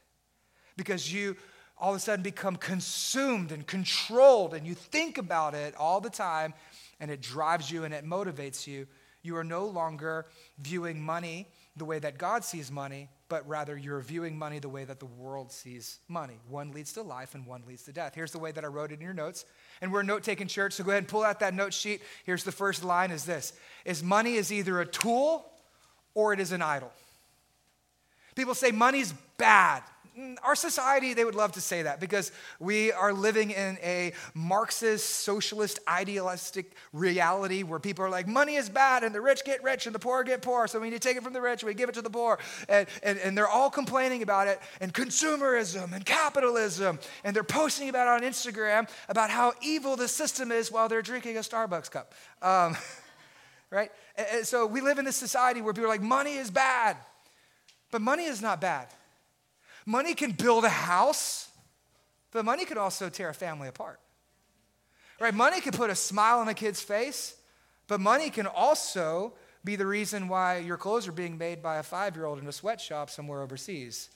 Because 0.76 1.12
you 1.12 1.37
all 1.76 1.90
of 1.90 1.97
a 1.97 2.00
sudden 2.00 2.23
become 2.23 2.57
consumed 2.57 3.50
and 3.50 3.66
controlled 3.66 4.54
and 4.54 4.66
you 4.66 4.75
think 4.75 5.19
about 5.19 5.54
it 5.54 5.75
all 5.76 6.00
the 6.00 6.11
time 6.11 6.54
and 7.00 7.11
it 7.11 7.21
drives 7.21 7.71
you 7.71 7.85
and 7.85 7.93
it 7.93 8.04
motivates 8.04 8.66
you. 8.66 8.87
You 9.23 9.37
are 9.37 9.45
no 9.45 9.66
longer 9.66 10.26
viewing 10.59 11.00
money 11.00 11.49
the 11.76 11.85
way 11.85 11.99
that 11.99 12.19
God 12.19 12.45
sees 12.45 12.71
money, 12.71 13.09
but 13.28 13.49
rather 13.49 13.76
you're 13.76 14.00
viewing 14.00 14.38
money 14.38 14.61
the 14.61 14.69
way 14.69 14.85
that 14.85 15.00
the 15.00 15.07
world 15.07 15.50
sees 15.50 15.99
money. 16.09 16.38
One 16.49 16.71
leads 16.73 16.93
to 16.93 17.02
life 17.02 17.35
and 17.35 17.47
one 17.47 17.64
leads 17.66 17.83
to 17.85 17.93
death. 17.93 18.14
Here's 18.14 18.33
the 18.33 18.38
way 18.38 18.52
that 18.52 18.64
I 18.64 18.69
wrote 18.69 18.93
it 18.93 18.97
in 18.97 19.00
your 19.00 19.14
notes. 19.14 19.45
And 19.81 19.93
we're 19.93 20.00
a 20.00 20.04
note-taking 20.04 20.47
church, 20.47 20.75
so 20.75 20.85
go 20.85 20.90
ahead 20.90 21.02
and 21.02 21.09
pull 21.09 21.25
out 21.25 21.40
that 21.40 21.54
note 21.54 21.75
sheet. 21.75 22.02
Here's 22.25 22.45
the 22.45 22.52
first 22.52 22.85
line 22.85 23.11
is 23.11 23.25
this. 23.25 23.54
Is 23.85 24.02
money 24.02 24.35
is 24.35 24.52
either 24.52 24.81
a 24.81 24.87
tool 24.87 25.50
or 26.14 26.33
it 26.33 26.38
is 26.38 26.52
an 26.52 26.62
idol. 26.62 26.93
People 28.37 28.54
say 28.54 28.71
money's 28.71 29.12
bad. 29.37 29.83
Our 30.44 30.54
society, 30.54 31.12
they 31.12 31.25
would 31.25 31.35
love 31.35 31.52
to 31.52 31.61
say 31.61 31.83
that 31.83 31.99
because 31.99 32.30
we 32.61 32.92
are 32.92 33.12
living 33.12 33.50
in 33.50 33.78
a 33.83 34.12
Marxist, 34.33 35.11
socialist, 35.11 35.80
idealistic 35.88 36.73
reality 36.92 37.64
where 37.64 37.80
people 37.80 38.04
are 38.04 38.11
like, 38.11 38.28
money 38.28 38.54
is 38.54 38.68
bad 38.68 39.02
and 39.02 39.12
the 39.12 39.21
rich 39.21 39.44
get 39.44 39.62
rich 39.64 39.87
and 39.87 39.94
the 39.94 39.99
poor 39.99 40.23
get 40.23 40.40
poor. 40.40 40.68
So 40.68 40.78
we 40.78 40.90
need 40.90 41.02
to 41.02 41.09
take 41.09 41.16
it 41.16 41.25
from 41.25 41.33
the 41.33 41.40
rich, 41.40 41.64
we 41.64 41.75
give 41.75 41.88
it 41.88 41.97
to 41.97 42.02
the 42.02 42.11
poor. 42.11 42.38
And, 42.68 42.87
and, 43.02 43.18
and 43.18 43.37
they're 43.37 43.49
all 43.49 43.71
complaining 43.71 44.23
about 44.23 44.47
it 44.47 44.61
and 44.80 44.94
consumerism 44.94 45.92
and 45.92 46.06
capitalism. 46.06 47.00
And 47.25 47.35
they're 47.35 47.42
posting 47.42 47.88
about 47.88 48.06
it 48.06 48.25
on 48.25 48.30
Instagram 48.30 48.88
about 49.09 49.30
how 49.30 49.52
evil 49.62 49.97
the 49.97 50.06
system 50.06 50.52
is 50.52 50.71
while 50.71 50.88
they're 50.88 51.02
drinking 51.02 51.38
a 51.38 51.40
Starbucks 51.40 51.90
cup. 51.90 52.14
Um, 52.40 52.76
right? 53.71 53.90
And 54.16 54.47
so 54.47 54.64
we 54.66 54.80
live 54.80 54.99
in 54.99 55.04
this 55.04 55.16
society 55.16 55.61
where 55.61 55.73
people 55.73 55.87
are 55.87 55.88
like, 55.88 56.02
money 56.02 56.35
is 56.35 56.52
bad. 56.52 56.97
But 57.90 58.00
money 58.00 58.25
is 58.25 58.40
not 58.40 58.61
bad. 58.61 58.88
Money 59.87 60.14
can 60.14 60.33
build 60.33 60.64
a 60.64 60.69
house, 60.69 61.49
but 62.31 62.45
money 62.45 62.64
could 62.64 62.79
also 62.79 63.09
tear 63.09 63.29
a 63.29 63.35
family 63.35 63.69
apart. 63.69 64.00
Right? 65.21 65.35
Money 65.35 65.61
can 65.61 65.73
put 65.73 65.91
a 65.91 65.95
smile 65.95 66.38
on 66.38 66.49
a 66.49 66.55
kid's 66.55 66.81
face, 66.81 67.37
but 67.87 68.00
money 68.00 68.31
can 68.31 68.47
also 68.47 69.35
be 69.62 69.76
the 69.76 69.87
reason 69.87 70.29
why 70.29 70.59
your 70.59 70.76
clothes 70.76 71.07
are 71.09 71.12
being 71.12 71.38
made 71.38 71.62
by 71.62 71.76
a 71.76 71.83
five 71.83 72.17
year 72.17 72.26
old 72.26 72.38
in 72.38 72.47
a 72.47 72.53
sweatshop 72.53 73.11
somewhere 73.11 73.43
overseas. 73.43 74.11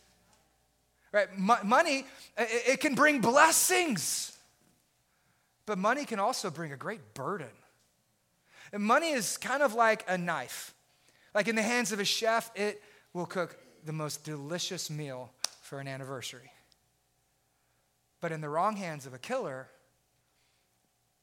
Right? 1.10 1.28
money, 1.38 2.04
it, 2.36 2.62
it 2.66 2.80
can 2.80 2.94
bring 2.94 3.20
blessings, 3.20 4.36
but 5.64 5.78
money 5.78 6.04
can 6.04 6.18
also 6.18 6.50
bring 6.50 6.72
a 6.72 6.76
great 6.76 7.14
burden. 7.14 7.48
And 8.72 8.82
money 8.82 9.10
is 9.10 9.38
kind 9.38 9.62
of 9.62 9.74
like 9.74 10.04
a 10.06 10.18
knife. 10.18 10.74
Like 11.34 11.48
in 11.48 11.56
the 11.56 11.62
hands 11.62 11.92
of 11.92 12.00
a 12.00 12.04
chef, 12.04 12.50
it 12.54 12.82
will 13.14 13.24
cook 13.26 13.56
the 13.84 13.92
most 13.92 14.24
delicious 14.24 14.90
meal 14.90 15.30
for 15.68 15.78
an 15.78 15.86
anniversary. 15.86 16.50
But 18.20 18.32
in 18.32 18.40
the 18.40 18.48
wrong 18.48 18.76
hands 18.76 19.06
of 19.06 19.14
a 19.14 19.18
killer, 19.18 19.68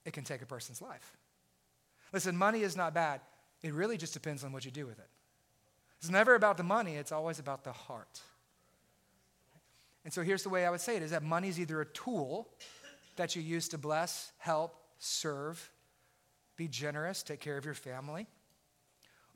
it 0.06 0.14
can 0.14 0.24
take 0.24 0.42
a 0.42 0.46
person's 0.46 0.82
life. 0.82 1.18
Listen, 2.14 2.38
money 2.38 2.62
is 2.62 2.78
not 2.78 2.94
bad. 2.94 3.20
It 3.64 3.74
really 3.74 3.98
just 3.98 4.14
depends 4.14 4.44
on 4.44 4.54
what 4.54 4.64
you 4.64 4.72
do 4.72 4.86
with 4.86 5.00
it. 5.00 5.10
It's 6.00 6.10
never 6.10 6.36
about 6.36 6.58
the 6.58 6.64
money, 6.64 6.96
it's 6.96 7.12
always 7.12 7.40
about 7.40 7.64
the 7.64 7.72
heart. 7.72 8.22
And 10.04 10.14
so 10.14 10.22
here's 10.22 10.44
the 10.44 10.50
way 10.50 10.66
I 10.66 10.70
would 10.70 10.82
say 10.82 10.96
it 10.96 11.02
is 11.02 11.12
that 11.12 11.24
money 11.24 11.50
is 11.50 11.60
either 11.60 11.82
a 11.82 11.86
tool 11.86 12.48
that 13.16 13.36
you 13.36 13.42
use 13.42 13.68
to 13.70 13.78
bless, 13.78 14.32
help, 14.38 14.76
serve, 15.00 15.72
be 16.56 16.68
generous, 16.68 17.24
take 17.24 17.40
care 17.40 17.58
of 17.58 17.66
your 17.66 17.74
family, 17.74 18.28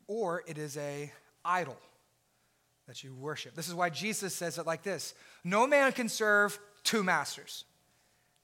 or 0.08 0.44
it 0.48 0.60
is 0.60 0.78
a 0.78 1.12
idol 1.44 1.78
that 2.90 3.04
you 3.04 3.14
worship. 3.14 3.54
This 3.54 3.68
is 3.68 3.76
why 3.76 3.92
Jesus 3.92 4.34
says 4.34 4.58
it 4.58 4.66
like 4.66 4.82
this 4.82 5.14
No 5.44 5.68
man 5.68 5.92
can 5.92 6.10
serve 6.10 6.60
two 6.84 7.04
masters. 7.04 7.64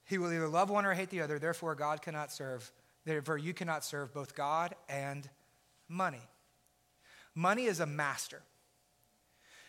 He 0.04 0.18
will 0.18 0.32
either 0.32 0.46
love 0.46 0.70
one 0.70 0.86
or 0.86 0.94
hate 0.94 1.10
the 1.10 1.20
other. 1.20 1.40
Therefore, 1.40 1.74
God 1.74 2.00
cannot 2.00 2.32
serve, 2.32 2.70
therefore, 3.04 3.38
you 3.38 3.52
cannot 3.52 3.84
serve 3.84 4.14
both 4.14 4.36
God 4.36 4.76
and 4.88 5.28
money. 5.88 6.22
Money 7.34 7.64
is 7.64 7.80
a 7.80 7.86
master. 7.86 8.40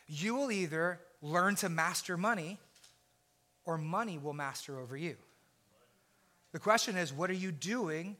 You 0.05 0.36
will 0.36 0.51
either 0.51 1.00
learn 1.24 1.55
to 1.55 1.69
master 1.69 2.15
money 2.15 2.60
or 3.65 3.79
money 3.79 4.19
will 4.19 4.34
master 4.34 4.79
over 4.79 4.96
you. 4.96 5.15
The 6.51 6.60
question 6.60 6.98
is, 6.98 7.12
what 7.12 7.31
are 7.31 7.34
you 7.34 7.51
doing 7.51 8.15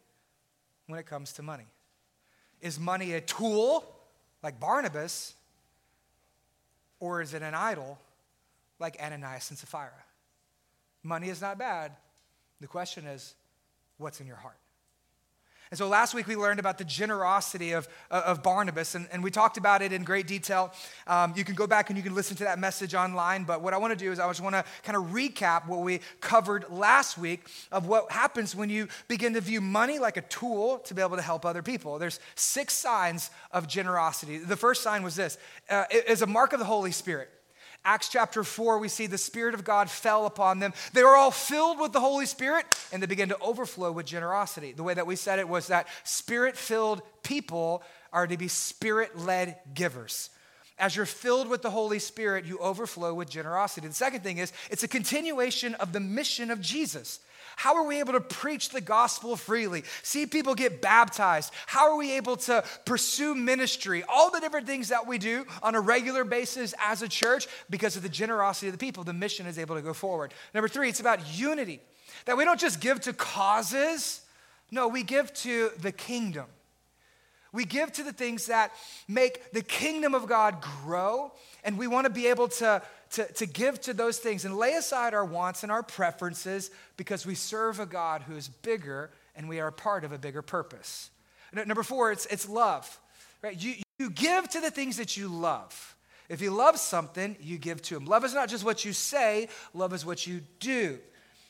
when 0.88 1.00
it 1.00 1.06
comes 1.06 1.34
to 1.34 1.44
money? 1.44 1.68
Is 2.62 2.80
money 2.80 3.14
a 3.14 3.22
tool 3.22 3.86
like 4.42 4.60
Barnabas 4.60 5.36
or 7.00 7.22
is 7.22 7.34
it 7.34 7.42
an 7.42 7.54
idol 7.54 8.00
like 8.80 8.98
Ananias 9.02 9.50
and 9.50 9.58
Sapphira? 9.58 10.04
Money 11.04 11.30
is 11.30 11.42
not 11.42 11.58
bad. 11.58 11.94
The 12.60 12.68
question 12.68 13.06
is, 13.06 13.36
what's 13.98 14.20
in 14.20 14.28
your 14.28 14.36
heart? 14.36 14.58
And 15.72 15.78
so 15.78 15.88
last 15.88 16.14
week 16.14 16.28
we 16.28 16.36
learned 16.36 16.60
about 16.60 16.78
the 16.78 16.84
generosity 16.84 17.74
of, 17.74 17.88
of 18.10 18.42
Barnabas, 18.44 18.96
and, 18.96 19.08
and 19.12 19.24
we 19.24 19.32
talked 19.32 19.58
about 19.58 19.82
it 19.82 19.92
in 19.92 20.04
great 20.04 20.28
detail. 20.28 20.74
Um, 21.08 21.34
you 21.36 21.44
can 21.44 21.56
go 21.56 21.68
back 21.68 21.90
and 21.90 21.98
you 21.98 22.04
can 22.04 22.16
listen 22.16 22.38
to 22.38 22.44
that 22.46 22.60
message 22.60 22.94
online, 22.94 23.44
but 23.44 23.62
what 23.62 23.74
I 23.74 23.78
want 23.78 23.98
to 23.98 24.06
do 24.06 24.12
is 24.12 24.20
I 24.20 24.28
just 24.28 24.42
want 24.42 24.56
to 24.56 24.64
kind 24.84 24.96
of 24.96 25.12
recap 25.12 25.68
what 25.68 25.80
we 25.82 26.02
covered 26.22 26.66
last 26.70 27.18
week 27.18 27.48
of 27.72 27.88
what 27.88 28.12
happens 28.12 28.56
when 28.56 28.70
you 28.70 28.88
begin 29.08 29.34
to 29.34 29.42
view 29.42 29.62
money 29.62 30.00
like 30.00 30.18
a 30.18 30.22
tool 30.22 30.80
to 30.80 30.94
be 30.94 31.02
able 31.02 31.18
to 31.18 31.22
help 31.22 31.46
other 31.46 31.62
people. 31.62 32.00
There's 32.00 32.20
six 32.36 32.74
signs 32.74 33.30
of 33.52 33.68
generosity. 33.68 34.38
The 34.38 34.58
first 34.58 34.84
sign 34.84 35.04
was 35.04 35.16
this 35.16 35.38
uh, 35.70 35.86
it 35.92 36.08
is 36.08 36.22
a 36.22 36.28
mark 36.28 36.54
of 36.54 36.60
the 36.60 36.66
Holy 36.66 36.92
Spirit. 36.92 37.30
Acts 37.88 38.10
chapter 38.10 38.44
4, 38.44 38.80
we 38.80 38.90
see 38.90 39.08
the 39.08 39.18
Spirit 39.18 39.54
of 39.54 39.64
God 39.64 39.90
fell 39.90 40.26
upon 40.26 40.60
them. 40.60 40.74
They 40.92 41.04
were 41.04 41.16
all 41.16 41.32
filled 41.32 41.80
with 41.80 41.94
the 41.94 42.02
Holy 42.02 42.26
Spirit 42.26 42.66
and 42.92 43.02
they 43.02 43.08
began 43.08 43.30
to 43.30 43.40
overflow 43.40 43.94
with 43.94 44.06
generosity. 44.06 44.74
The 44.74 44.84
way 44.84 44.94
that 44.94 45.08
we 45.08 45.16
said 45.16 45.40
it 45.40 45.48
was 45.48 45.68
that 45.68 45.88
spirit 46.04 46.58
filled 46.58 47.02
people 47.24 47.82
are 48.12 48.28
to 48.28 48.36
be 48.36 48.50
spirit 48.50 49.18
led 49.18 49.56
givers. 49.74 50.32
As 50.78 50.98
you're 50.98 51.06
filled 51.06 51.48
with 51.48 51.62
the 51.62 51.70
Holy 51.70 52.00
Spirit, 52.00 52.44
you 52.44 52.58
overflow 52.58 53.14
with 53.14 53.30
generosity. 53.30 53.88
The 53.88 53.94
second 53.94 54.22
thing 54.22 54.38
is, 54.38 54.52
it's 54.70 54.84
a 54.84 54.88
continuation 54.90 55.74
of 55.76 55.94
the 55.94 56.02
mission 56.02 56.52
of 56.52 56.60
Jesus. 56.60 57.22
How 57.58 57.76
are 57.76 57.84
we 57.84 58.00
able 58.00 58.14
to 58.14 58.22
preach 58.22 58.70
the 58.70 58.82
gospel 58.82 59.36
freely? 59.36 59.84
See 60.04 60.28
people 60.28 60.54
get 60.54 60.80
baptized? 60.80 61.52
How 61.66 61.90
are 61.90 61.98
we 61.98 62.12
able 62.14 62.38
to 62.38 62.64
pursue 62.86 63.34
ministry? 63.34 64.04
All 64.08 64.30
the 64.30 64.40
different 64.40 64.68
things 64.68 64.90
that 64.90 65.08
we 65.08 65.18
do 65.18 65.44
on 65.64 65.74
a 65.74 65.80
regular 65.80 66.24
basis 66.24 66.76
as 66.80 67.02
a 67.02 67.08
church 67.08 67.48
because 67.68 67.96
of 67.96 68.04
the 68.04 68.10
generosity 68.10 68.68
of 68.68 68.74
the 68.74 68.78
people, 68.78 69.04
the 69.04 69.12
mission 69.12 69.48
is 69.48 69.58
able 69.58 69.76
to 69.76 69.82
go 69.82 69.92
forward. 69.92 70.36
Number 70.54 70.68
three, 70.68 70.88
it's 70.88 71.00
about 71.00 71.36
unity. 71.36 71.82
That 72.26 72.38
we 72.38 72.46
don't 72.46 72.60
just 72.60 72.80
give 72.80 73.02
to 73.02 73.14
causes, 73.14 74.22
no, 74.70 74.88
we 74.88 75.02
give 75.02 75.34
to 75.34 75.72
the 75.82 75.92
kingdom. 75.92 76.46
We 77.52 77.66
give 77.66 77.92
to 77.94 78.04
the 78.04 78.14
things 78.14 78.46
that 78.48 78.72
make 79.08 79.52
the 79.52 79.64
kingdom 79.64 80.14
of 80.14 80.28
God 80.28 80.62
grow, 80.84 81.32
and 81.64 81.76
we 81.76 81.88
want 81.88 82.06
to 82.06 82.12
be 82.12 82.28
able 82.28 82.50
to 82.50 82.84
to, 83.12 83.32
to 83.34 83.46
give 83.46 83.80
to 83.82 83.94
those 83.94 84.18
things 84.18 84.46
and 84.46 84.58
lay 84.58 84.74
aside 84.74 85.14
our 85.14 85.26
wants 85.26 85.64
and 85.64 85.72
our 85.72 85.84
preferences 85.84 86.72
because 86.98 87.26
we 87.26 87.36
serve 87.36 87.80
a 87.80 87.86
God 87.86 88.24
who 88.24 88.36
is 88.36 88.48
bigger 88.48 89.12
and 89.36 89.48
we 89.48 89.60
are 89.60 89.72
part 89.72 90.04
of 90.04 90.12
a 90.12 90.18
bigger 90.18 90.42
purpose. 90.42 91.10
Number 91.54 91.84
four, 91.84 92.12
it's, 92.12 92.26
it's 92.28 92.48
love. 92.48 93.00
Right? 93.42 93.62
You, 93.62 93.76
you 94.00 94.10
give 94.10 94.50
to 94.50 94.62
the 94.62 94.72
things 94.72 94.98
that 94.98 95.16
you 95.16 95.28
love. 95.28 95.96
If 96.30 96.42
you 96.42 96.52
love 96.52 96.78
something, 96.78 97.38
you 97.40 97.58
give 97.58 97.82
to 97.84 97.94
them. 97.94 98.06
Love 98.06 98.26
is 98.26 98.34
not 98.34 98.50
just 98.50 98.66
what 98.66 98.84
you 98.84 98.94
say, 98.94 99.48
love 99.74 99.94
is 99.94 100.06
what 100.06 100.28
you 100.28 100.42
do. 100.60 101.00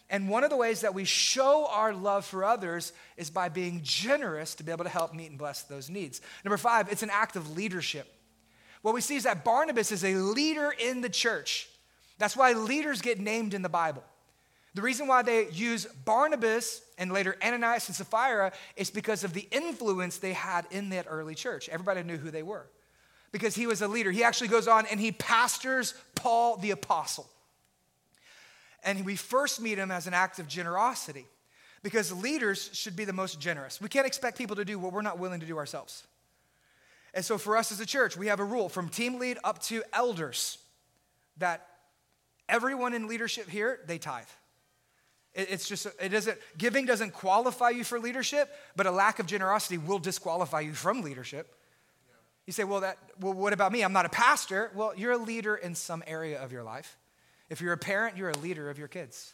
And 0.09 0.29
one 0.29 0.43
of 0.43 0.49
the 0.49 0.57
ways 0.57 0.81
that 0.81 0.93
we 0.93 1.03
show 1.03 1.67
our 1.69 1.93
love 1.93 2.25
for 2.25 2.45
others 2.45 2.93
is 3.17 3.29
by 3.29 3.49
being 3.49 3.81
generous 3.83 4.55
to 4.55 4.63
be 4.63 4.71
able 4.71 4.85
to 4.85 4.89
help 4.89 5.13
meet 5.13 5.29
and 5.29 5.37
bless 5.37 5.63
those 5.63 5.89
needs. 5.89 6.21
Number 6.45 6.57
five, 6.57 6.91
it's 6.91 7.03
an 7.03 7.09
act 7.11 7.35
of 7.35 7.57
leadership 7.57 8.07
what 8.81 8.93
we 8.93 9.01
see 9.01 9.15
is 9.15 9.23
that 9.23 9.43
Barnabas 9.43 9.91
is 9.91 10.03
a 10.03 10.15
leader 10.15 10.73
in 10.77 11.01
the 11.01 11.09
church. 11.09 11.69
That's 12.17 12.35
why 12.35 12.53
leaders 12.53 13.01
get 13.01 13.19
named 13.19 13.53
in 13.53 13.61
the 13.61 13.69
Bible. 13.69 14.03
The 14.73 14.81
reason 14.81 15.07
why 15.07 15.23
they 15.23 15.49
use 15.49 15.85
Barnabas 15.85 16.81
and 16.97 17.11
later 17.11 17.35
Ananias 17.43 17.87
and 17.87 17.95
Sapphira 17.95 18.51
is 18.75 18.91
because 18.91 19.23
of 19.23 19.33
the 19.33 19.47
influence 19.51 20.17
they 20.17 20.33
had 20.33 20.67
in 20.69 20.89
that 20.89 21.07
early 21.09 21.33
church. 21.33 21.67
Everybody 21.69 22.03
knew 22.03 22.17
who 22.17 22.29
they 22.29 22.43
were 22.43 22.67
because 23.31 23.55
he 23.55 23.65
was 23.65 23.81
a 23.81 23.87
leader. 23.87 24.11
He 24.11 24.23
actually 24.23 24.49
goes 24.49 24.67
on 24.67 24.85
and 24.85 24.99
he 24.99 25.11
pastors 25.11 25.93
Paul 26.15 26.57
the 26.57 26.71
apostle. 26.71 27.27
And 28.83 29.03
we 29.03 29.15
first 29.15 29.59
meet 29.59 29.77
him 29.77 29.89
as 29.89 30.07
an 30.07 30.13
act 30.13 30.39
of 30.39 30.47
generosity 30.47 31.25
because 31.81 32.11
leaders 32.11 32.69
should 32.73 32.95
be 32.95 33.05
the 33.05 33.13
most 33.13 33.39
generous. 33.39 33.81
We 33.81 33.89
can't 33.89 34.07
expect 34.07 34.37
people 34.37 34.55
to 34.57 34.65
do 34.65 34.77
what 34.77 34.93
we're 34.93 35.01
not 35.01 35.19
willing 35.19 35.39
to 35.39 35.45
do 35.45 35.57
ourselves. 35.57 36.05
And 37.17 37.25
so 37.25 37.39
for 37.39 37.57
us 37.57 37.71
as 37.71 37.79
a 37.79 37.85
church, 37.87 38.15
we 38.15 38.27
have 38.27 38.39
a 38.39 38.43
rule 38.43 38.69
from 38.69 38.89
team 38.89 39.17
lead 39.17 39.39
up 39.43 39.57
to 39.63 39.81
elders 39.91 40.59
that 41.37 41.65
everyone 42.47 42.93
in 42.93 43.07
leadership 43.07 43.49
here, 43.49 43.79
they 43.87 43.97
tithe. 43.97 44.27
It's 45.33 45.67
just, 45.67 45.87
it 45.99 46.09
doesn't, 46.09 46.37
giving 46.59 46.85
doesn't 46.85 47.15
qualify 47.15 47.71
you 47.71 47.83
for 47.83 47.99
leadership, 47.99 48.53
but 48.75 48.85
a 48.85 48.91
lack 48.91 49.17
of 49.17 49.25
generosity 49.25 49.79
will 49.79 49.97
disqualify 49.97 50.59
you 50.59 50.73
from 50.75 51.01
leadership. 51.01 51.55
You 52.45 52.53
say, 52.53 52.65
well, 52.65 52.81
that, 52.81 52.99
well, 53.19 53.33
what 53.33 53.51
about 53.51 53.71
me? 53.71 53.81
I'm 53.81 53.93
not 53.93 54.05
a 54.05 54.09
pastor. 54.09 54.69
Well, 54.75 54.93
you're 54.95 55.13
a 55.13 55.17
leader 55.17 55.55
in 55.55 55.73
some 55.73 56.03
area 56.05 56.39
of 56.39 56.51
your 56.51 56.61
life. 56.61 56.99
If 57.49 57.61
you're 57.61 57.73
a 57.73 57.77
parent, 57.77 58.15
you're 58.15 58.29
a 58.29 58.37
leader 58.37 58.69
of 58.69 58.77
your 58.77 58.89
kids. 58.89 59.33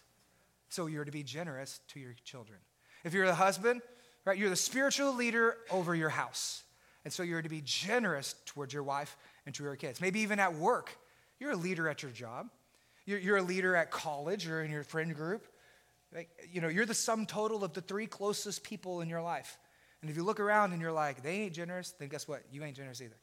So 0.69 0.85
you're 0.85 1.03
to 1.03 1.11
be 1.11 1.23
generous 1.23 1.81
to 1.89 1.99
your 1.99 2.15
children. 2.23 2.59
If 3.03 3.13
you're 3.13 3.27
the 3.27 3.35
husband, 3.35 3.81
right, 4.23 4.37
you're 4.37 4.49
the 4.49 4.55
spiritual 4.55 5.13
leader 5.13 5.57
over 5.69 5.93
your 5.93 6.07
house. 6.07 6.63
And 7.03 7.11
so 7.11 7.23
you're 7.23 7.41
to 7.41 7.49
be 7.49 7.61
generous 7.63 8.35
towards 8.45 8.73
your 8.73 8.83
wife 8.83 9.17
and 9.45 9.53
to 9.55 9.63
your 9.63 9.75
kids. 9.75 9.99
Maybe 9.99 10.21
even 10.21 10.39
at 10.39 10.55
work. 10.55 10.97
You're 11.39 11.51
a 11.51 11.57
leader 11.57 11.89
at 11.89 12.01
your 12.01 12.11
job. 12.11 12.49
You're, 13.05 13.19
you're 13.19 13.37
a 13.37 13.41
leader 13.41 13.75
at 13.75 13.91
college 13.91 14.47
or 14.47 14.63
in 14.63 14.71
your 14.71 14.83
friend 14.83 15.13
group. 15.13 15.45
Like, 16.15 16.29
you 16.51 16.61
know, 16.61 16.69
you're 16.69 16.85
the 16.85 16.93
sum 16.93 17.25
total 17.25 17.63
of 17.63 17.73
the 17.73 17.81
three 17.81 18.05
closest 18.05 18.63
people 18.63 19.01
in 19.01 19.09
your 19.09 19.21
life. 19.21 19.57
And 20.01 20.09
if 20.09 20.15
you 20.15 20.23
look 20.23 20.39
around 20.39 20.71
and 20.71 20.81
you're 20.81 20.91
like, 20.91 21.23
they 21.23 21.41
ain't 21.41 21.53
generous, 21.53 21.91
then 21.91 22.09
guess 22.09 22.27
what? 22.27 22.43
You 22.51 22.63
ain't 22.63 22.75
generous 22.75 23.01
either. 23.01 23.15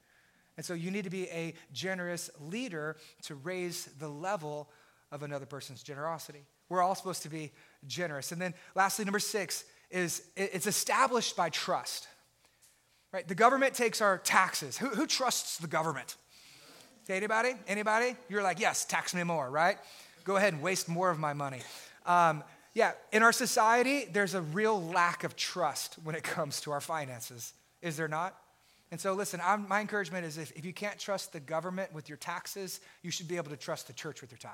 And 0.57 0.67
so 0.67 0.75
you 0.75 0.91
need 0.91 1.05
to 1.05 1.11
be 1.11 1.29
a 1.31 1.55
generous 1.73 2.31
leader 2.41 2.97
to 3.23 3.35
raise 3.37 3.87
the 3.99 4.09
level 4.09 4.69
of 5.13 5.23
another 5.23 5.47
person's 5.47 5.83
generosity. 5.83 6.45
We're 6.69 6.83
all 6.83 6.95
supposed 6.95 7.23
to 7.23 7.29
be 7.29 7.53
generous. 7.87 8.33
And 8.33 8.41
then 8.41 8.55
lastly, 8.75 9.05
number 9.05 9.19
six 9.19 9.65
is 9.91 10.23
it's 10.37 10.67
established 10.67 11.37
by 11.37 11.49
trust. 11.49 12.09
Right? 13.13 13.27
The 13.27 13.35
government 13.35 13.75
takes 13.75 14.01
our 14.01 14.19
taxes. 14.19 14.79
Who, 14.79 14.89
who 14.89 15.07
trusts 15.07 15.59
the 15.59 15.67
government? 15.67 16.17
Anybody? 17.09 17.55
Anybody? 17.67 18.15
You're 18.29 18.43
like, 18.43 18.61
yes, 18.61 18.85
tax 18.85 19.15
me 19.15 19.25
more, 19.25 19.51
right? 19.51 19.79
Go 20.25 20.37
ahead 20.37 20.53
and 20.53 20.63
waste 20.63 20.89
more 20.89 21.11
of 21.11 21.19
my 21.19 21.33
money. 21.33 21.61
Um, 22.07 22.45
yeah, 22.73 22.93
in 23.11 23.23
our 23.23 23.33
society, 23.33 24.05
there's 24.13 24.35
a 24.35 24.43
real 24.43 24.81
lack 24.81 25.25
of 25.25 25.35
trust 25.35 25.97
when 26.05 26.15
it 26.15 26.23
comes 26.37 26.61
to 26.63 26.71
our 26.71 26.81
finances. 26.81 27.53
Is 27.83 27.97
there 27.97 28.09
not? 28.09 28.37
And 28.93 29.01
so, 29.01 29.15
listen, 29.15 29.41
I'm, 29.45 29.69
my 29.69 29.81
encouragement 29.81 30.25
is 30.25 30.37
if, 30.37 30.53
if 30.57 30.65
you 30.65 30.73
can't 30.73 30.99
trust 30.99 31.33
the 31.33 31.41
government 31.41 31.93
with 31.93 32.09
your 32.09 32.19
taxes, 32.19 32.81
you 33.03 33.11
should 33.11 33.29
be 33.29 33.37
able 33.37 33.51
to 33.51 33.57
trust 33.57 33.87
the 33.87 33.93
church 33.93 34.21
with 34.21 34.31
your 34.31 34.39
tithe. 34.39 34.53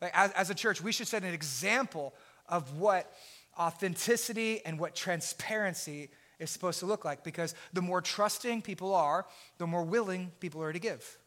Like, 0.00 0.12
as, 0.14 0.32
as 0.32 0.50
a 0.50 0.54
church, 0.54 0.80
we 0.80 0.92
should 0.92 1.08
set 1.08 1.22
an 1.22 1.34
example 1.34 2.14
of 2.48 2.78
what 2.78 3.12
authenticity 3.58 4.64
and 4.64 4.78
what 4.78 4.94
transparency 4.94 6.10
is 6.42 6.50
supposed 6.50 6.80
to 6.80 6.86
look 6.86 7.04
like 7.04 7.24
because 7.24 7.54
the 7.72 7.80
more 7.80 8.00
trusting 8.00 8.62
people 8.62 8.94
are, 8.94 9.26
the 9.58 9.66
more 9.66 9.84
willing 9.84 10.32
people 10.40 10.62
are 10.62 10.72
to 10.72 10.78
give. 10.78 11.18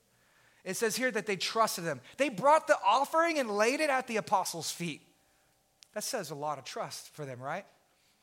It 0.63 0.75
says 0.75 0.95
here 0.95 1.11
that 1.11 1.25
they 1.25 1.35
trusted 1.35 1.85
them. 1.85 2.01
They 2.17 2.29
brought 2.29 2.67
the 2.67 2.77
offering 2.85 3.39
and 3.39 3.49
laid 3.49 3.79
it 3.79 3.89
at 3.89 4.07
the 4.07 4.17
apostles' 4.17 4.71
feet. 4.71 5.01
That 5.93 6.03
says 6.03 6.31
a 6.31 6.35
lot 6.35 6.57
of 6.57 6.65
trust 6.65 7.13
for 7.13 7.25
them, 7.25 7.39
right? 7.39 7.65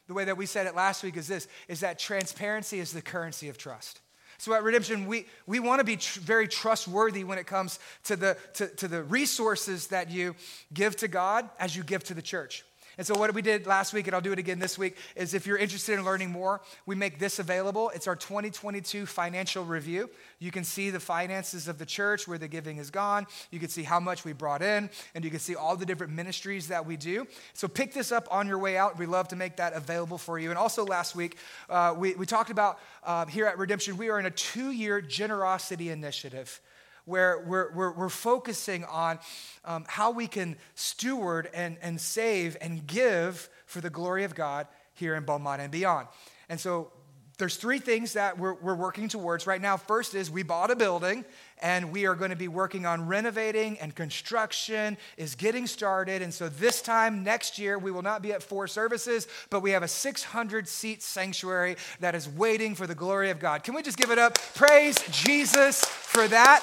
The 0.09 0.15
way 0.15 0.25
that 0.25 0.37
we 0.37 0.47
said 0.47 0.67
it 0.67 0.75
last 0.75 1.03
week 1.03 1.17
is 1.17 1.29
this 1.29 1.49
is 1.69 1.81
that 1.81 1.99
transparency 1.99 2.81
is 2.81 2.93
the 2.93 3.01
currency 3.01 3.49
of 3.49 3.57
trust. 3.57 4.01
So 4.39 4.53
at 4.55 4.65
Redemption, 4.65 5.07
we, 5.07 5.27
we 5.47 5.61
want 5.61 5.79
to 5.79 5.85
be 5.85 5.97
tr- 5.97 6.19
very 6.19 6.49
trustworthy 6.49 7.23
when 7.23 7.39
it 7.39 7.47
comes 7.47 7.79
to 8.05 8.17
the, 8.17 8.37
to, 8.55 8.67
to 8.67 8.89
the 8.89 9.05
resources 9.05 9.87
that 9.89 10.11
you 10.11 10.35
give 10.75 10.97
to 10.97 11.09
God 11.09 11.49
as 11.61 11.77
you 11.77 11.85
give 11.85 12.03
to 12.05 12.15
the 12.15 12.23
church. 12.23 12.65
And 12.99 13.07
so, 13.07 13.19
what 13.19 13.33
we 13.35 13.43
did 13.43 13.67
last 13.67 13.93
week, 13.93 14.07
and 14.07 14.15
I'll 14.15 14.21
do 14.21 14.33
it 14.33 14.39
again 14.39 14.59
this 14.59 14.79
week, 14.79 14.97
is 15.17 15.35
if 15.35 15.47
you're 15.47 15.57
interested 15.57 15.99
in 15.99 16.05
learning 16.05 16.31
more, 16.31 16.61
we 16.85 16.95
make 16.95 17.19
this 17.19 17.39
available. 17.39 17.91
It's 17.95 18.07
our 18.07 18.17
2022 18.17 19.07
financial 19.07 19.65
review. 19.65 20.11
You 20.39 20.51
can 20.51 20.65
see 20.65 20.91
the 20.91 21.01
finances 21.01 21.69
of 21.69 21.79
the 21.79 21.87
church, 21.87 22.29
where 22.29 22.39
the 22.39 22.49
giving 22.49 22.77
has 22.77 22.91
gone. 22.91 23.27
You 23.51 23.59
can 23.59 23.69
see 23.69 23.83
how 23.83 23.99
much 23.99 24.25
we 24.25 24.33
brought 24.33 24.63
in, 24.63 24.91
and 25.15 25.25
you 25.25 25.31
can 25.31 25.41
see 25.41 25.55
all 25.55 25.77
the 25.77 25.87
different 25.87 26.13
ministries 26.13 26.69
that 26.69 26.85
we 26.85 26.97
do. 26.97 27.27
So, 27.55 27.69
pick 27.69 27.95
this 27.95 28.13
up 28.13 28.29
on 28.31 28.47
your 28.47 28.59
way 28.59 28.77
out. 28.77 28.99
We 28.99 29.07
love 29.07 29.29
to 29.29 29.37
make 29.37 29.57
that 29.57 29.73
available 29.73 30.19
for 30.19 30.39
you. 30.39 30.51
And 30.51 30.59
also, 30.59 30.85
last 30.85 31.17
week, 31.17 31.39
uh, 31.71 31.95
we, 31.97 32.15
we 32.15 32.27
talked 32.27 32.51
about 32.51 32.79
uh, 33.05 33.27
here 33.27 33.47
at 33.47 33.59
Redemption, 33.59 33.97
we 33.97 34.11
are 34.11 34.21
in 34.21 34.27
a 34.27 34.31
two 34.31 34.71
year 34.71 35.01
generosity 35.01 35.89
initiative 35.91 36.61
where 37.05 37.41
we're, 37.47 37.73
we're, 37.73 37.93
we're 37.93 38.09
focusing 38.09 38.85
on 38.85 39.19
um, 39.65 39.85
how 39.89 40.11
we 40.11 40.27
can 40.27 40.57
steward 40.75 41.49
and, 41.55 41.77
and 41.83 42.01
save 42.01 42.57
and 42.61 42.87
give 42.87 43.49
for 43.67 43.81
the 43.81 43.91
glory 43.91 44.25
of 44.25 44.35
God 44.35 44.67
here 44.95 45.15
in 45.15 45.25
Beaumont 45.25 45.61
and 45.61 45.71
beyond. 45.71 46.09
And 46.49 46.61
so 46.61 46.93
there's 47.39 47.57
three 47.57 47.79
things 47.79 48.13
that 48.13 48.39
we're, 48.39 48.55
we're 48.55 48.75
working 48.75 49.09
towards 49.09 49.47
right 49.47 49.61
now. 49.61 49.77
First 49.77 50.15
is 50.15 50.31
we 50.31 50.43
bought 50.43 50.71
a 50.71 50.77
building 50.77 51.25
and 51.63 51.93
we 51.93 52.07
are 52.07 52.15
going 52.15 52.31
to 52.31 52.37
be 52.37 52.49
working 52.49 52.85
on 52.85 53.07
renovating 53.07 53.79
and 53.79 53.95
construction 53.95 54.99
is 55.17 55.35
getting 55.37 55.67
started. 55.67 56.21
And 56.21 56.35
so 56.35 56.49
this 56.49 56.83
time 56.83 57.23
next 57.23 57.59
year, 57.59 57.79
we 57.79 57.91
will 57.91 58.03
not 58.03 58.21
be 58.21 58.33
at 58.33 58.43
four 58.43 58.67
services, 58.67 59.29
but 59.49 59.61
we 59.61 59.71
have 59.71 59.85
a 59.85 59.89
600 59.89 60.69
seat 60.69 61.03
sanctuary 61.03 61.77
that 62.01 62.15
is 62.15 62.29
waiting 62.29 62.75
for 62.75 62.87
the 62.87 62.95
glory 62.95 63.31
of 63.31 63.39
God. 63.39 63.63
Can 63.63 63.75
we 63.75 63.83
just 63.83 63.97
give 63.97 64.11
it 64.11 64.19
up? 64.19 64.37
Praise 64.55 64.99
Jesus 65.11 65.85
for 65.85 66.27
that. 66.29 66.63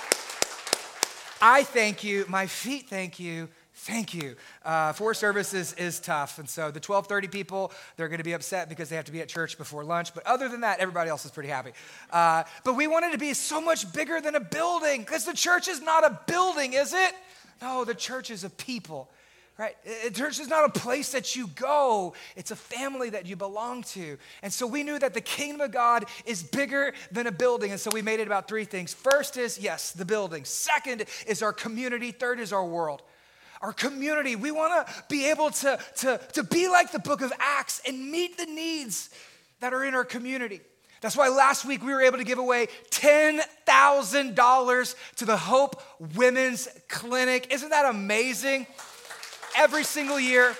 I 1.42 1.64
thank 1.64 2.04
you. 2.04 2.26
My 2.28 2.46
feet 2.48 2.90
thank 2.90 3.20
you. 3.20 3.48
Thank 3.90 4.14
you. 4.14 4.36
Uh, 4.64 4.94
four 4.94 5.16
services 5.16 5.74
is 5.74 6.00
tough. 6.00 6.38
And 6.38 6.48
so 6.48 6.70
the 6.70 6.78
1230 6.78 7.28
people, 7.28 7.72
they're 7.98 8.08
going 8.08 8.20
to 8.20 8.24
be 8.24 8.34
upset 8.34 8.70
because 8.70 8.88
they 8.88 8.96
have 8.96 9.06
to 9.06 9.12
be 9.12 9.20
at 9.20 9.28
church 9.28 9.58
before 9.58 9.84
lunch. 9.84 10.14
But 10.14 10.28
other 10.28 10.48
than 10.48 10.62
that, 10.62 10.80
everybody 10.80 11.10
else 11.10 11.26
is 11.26 11.32
pretty 11.32 11.50
happy. 11.50 11.72
Uh, 12.12 12.44
but 12.64 12.76
we 12.76 12.86
wanted 12.86 13.14
to 13.14 13.18
be 13.18 13.34
so 13.34 13.60
much 13.60 13.92
bigger 13.92 14.22
than 14.22 14.36
a 14.36 14.40
building 14.40 15.02
because 15.02 15.26
the 15.26 15.34
church 15.34 15.68
is 15.68 15.82
not 15.82 16.06
a 16.06 16.20
building, 16.28 16.74
is 16.74 16.94
it? 16.94 17.16
No, 17.64 17.84
the 17.84 17.96
church 17.96 18.30
is 18.30 18.44
a 18.44 18.52
people 18.52 19.10
right? 19.58 19.76
Church 20.14 20.40
is 20.40 20.48
not 20.48 20.64
a 20.64 20.80
place 20.80 21.12
that 21.12 21.36
you 21.36 21.48
go, 21.48 22.14
it's 22.38 22.52
a 22.52 22.56
family 22.56 23.10
that 23.10 23.26
you 23.26 23.36
belong 23.36 23.84
to. 23.84 24.18
And 24.42 24.54
so 24.54 24.66
we 24.66 24.84
knew 24.84 24.98
that 24.98 25.14
the 25.14 25.20
kingdom 25.20 25.60
of 25.60 25.72
God 25.72 26.06
is 26.26 26.42
bigger 26.42 26.94
than 27.12 27.28
a 27.28 27.32
building. 27.32 27.72
And 27.72 27.80
so 27.80 27.90
we 27.92 28.02
made 28.02 28.22
it 28.22 28.28
about 28.28 28.48
three 28.48 28.64
things. 28.64 28.94
First 28.94 29.36
is, 29.36 29.60
yes, 29.60 29.92
the 29.92 30.06
building. 30.06 30.46
Second 30.46 31.04
is 31.28 31.44
our 31.44 31.52
community. 31.52 32.14
Third 32.14 32.40
is 32.40 32.54
our 32.54 32.66
world. 32.66 33.02
Our 33.62 33.74
community, 33.74 34.36
we 34.36 34.52
want 34.52 34.88
to 34.88 34.94
be 35.10 35.30
able 35.30 35.52
to, 35.52 35.80
to, 35.98 36.20
to 36.34 36.44
be 36.44 36.70
like 36.70 36.92
the 36.92 37.00
book 37.00 37.22
of 37.22 37.32
Acts 37.40 37.82
and 37.86 38.12
meet 38.12 38.38
the 38.38 38.46
needs 38.46 39.10
that 39.60 39.74
are 39.74 39.84
in 39.84 39.94
our 39.94 40.06
community. 40.06 40.62
That's 41.02 41.16
why 41.16 41.30
last 41.30 41.64
week 41.66 41.84
we 41.84 41.94
were 41.94 42.02
able 42.02 42.18
to 42.18 42.24
give 42.24 42.40
away 42.40 42.68
$10,000 42.92 44.96
to 45.16 45.26
the 45.26 45.38
Hope 45.38 45.82
Women's 46.16 46.68
Clinic. 46.90 47.54
Isn't 47.54 47.70
that 47.70 47.86
amazing? 47.86 48.68
Every 49.58 49.84
single 49.84 50.20
year, 50.20 50.56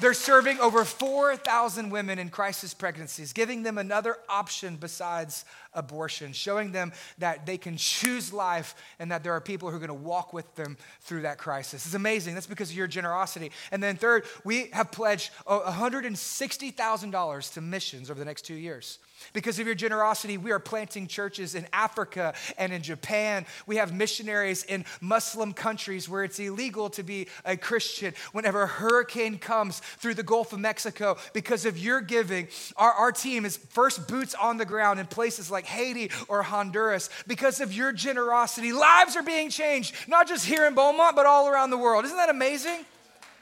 they're 0.00 0.14
serving 0.14 0.60
over 0.60 0.84
4,000 0.84 1.90
women 1.90 2.18
in 2.18 2.28
crisis 2.28 2.74
pregnancies, 2.74 3.32
giving 3.32 3.62
them 3.62 3.78
another 3.78 4.16
option 4.28 4.76
besides 4.76 5.44
abortion, 5.72 6.32
showing 6.32 6.72
them 6.72 6.92
that 7.18 7.46
they 7.46 7.58
can 7.58 7.76
choose 7.76 8.32
life 8.32 8.74
and 8.98 9.10
that 9.10 9.22
there 9.22 9.32
are 9.32 9.40
people 9.40 9.70
who 9.70 9.76
are 9.76 9.80
going 9.80 9.88
to 9.88 9.94
walk 9.94 10.32
with 10.32 10.52
them 10.54 10.76
through 11.00 11.22
that 11.22 11.38
crisis. 11.38 11.86
It's 11.86 11.94
amazing. 11.94 12.34
That's 12.34 12.46
because 12.46 12.70
of 12.70 12.76
your 12.76 12.86
generosity. 12.86 13.52
And 13.70 13.82
then, 13.82 13.96
third, 13.96 14.24
we 14.44 14.68
have 14.72 14.90
pledged 14.90 15.30
$160,000 15.46 17.52
to 17.54 17.60
missions 17.60 18.10
over 18.10 18.18
the 18.18 18.24
next 18.24 18.42
two 18.42 18.54
years. 18.54 18.98
Because 19.32 19.58
of 19.58 19.66
your 19.66 19.74
generosity, 19.74 20.38
we 20.38 20.52
are 20.52 20.58
planting 20.58 21.06
churches 21.06 21.54
in 21.54 21.66
Africa 21.72 22.34
and 22.58 22.72
in 22.72 22.82
Japan. 22.82 23.46
We 23.66 23.76
have 23.76 23.92
missionaries 23.92 24.64
in 24.64 24.84
Muslim 25.00 25.52
countries 25.52 26.08
where 26.08 26.24
it's 26.24 26.38
illegal 26.38 26.90
to 26.90 27.02
be 27.02 27.28
a 27.44 27.56
Christian. 27.56 28.14
Whenever 28.32 28.62
a 28.62 28.66
hurricane 28.66 29.38
comes 29.38 29.80
through 29.80 30.14
the 30.14 30.22
Gulf 30.22 30.52
of 30.52 30.60
Mexico, 30.60 31.16
because 31.32 31.64
of 31.64 31.78
your 31.78 32.00
giving, 32.00 32.48
our, 32.76 32.92
our 32.92 33.12
team 33.12 33.44
is 33.44 33.56
first 33.56 34.08
boots 34.08 34.34
on 34.34 34.56
the 34.56 34.64
ground 34.64 35.00
in 35.00 35.06
places 35.06 35.50
like 35.50 35.66
Haiti 35.66 36.10
or 36.28 36.42
Honduras. 36.42 37.10
Because 37.26 37.60
of 37.60 37.72
your 37.72 37.92
generosity, 37.92 38.72
lives 38.72 39.16
are 39.16 39.22
being 39.22 39.50
changed, 39.50 39.94
not 40.08 40.28
just 40.28 40.46
here 40.46 40.66
in 40.66 40.74
Beaumont, 40.74 41.16
but 41.16 41.26
all 41.26 41.48
around 41.48 41.70
the 41.70 41.78
world. 41.78 42.04
Isn't 42.04 42.16
that 42.16 42.30
amazing? 42.30 42.84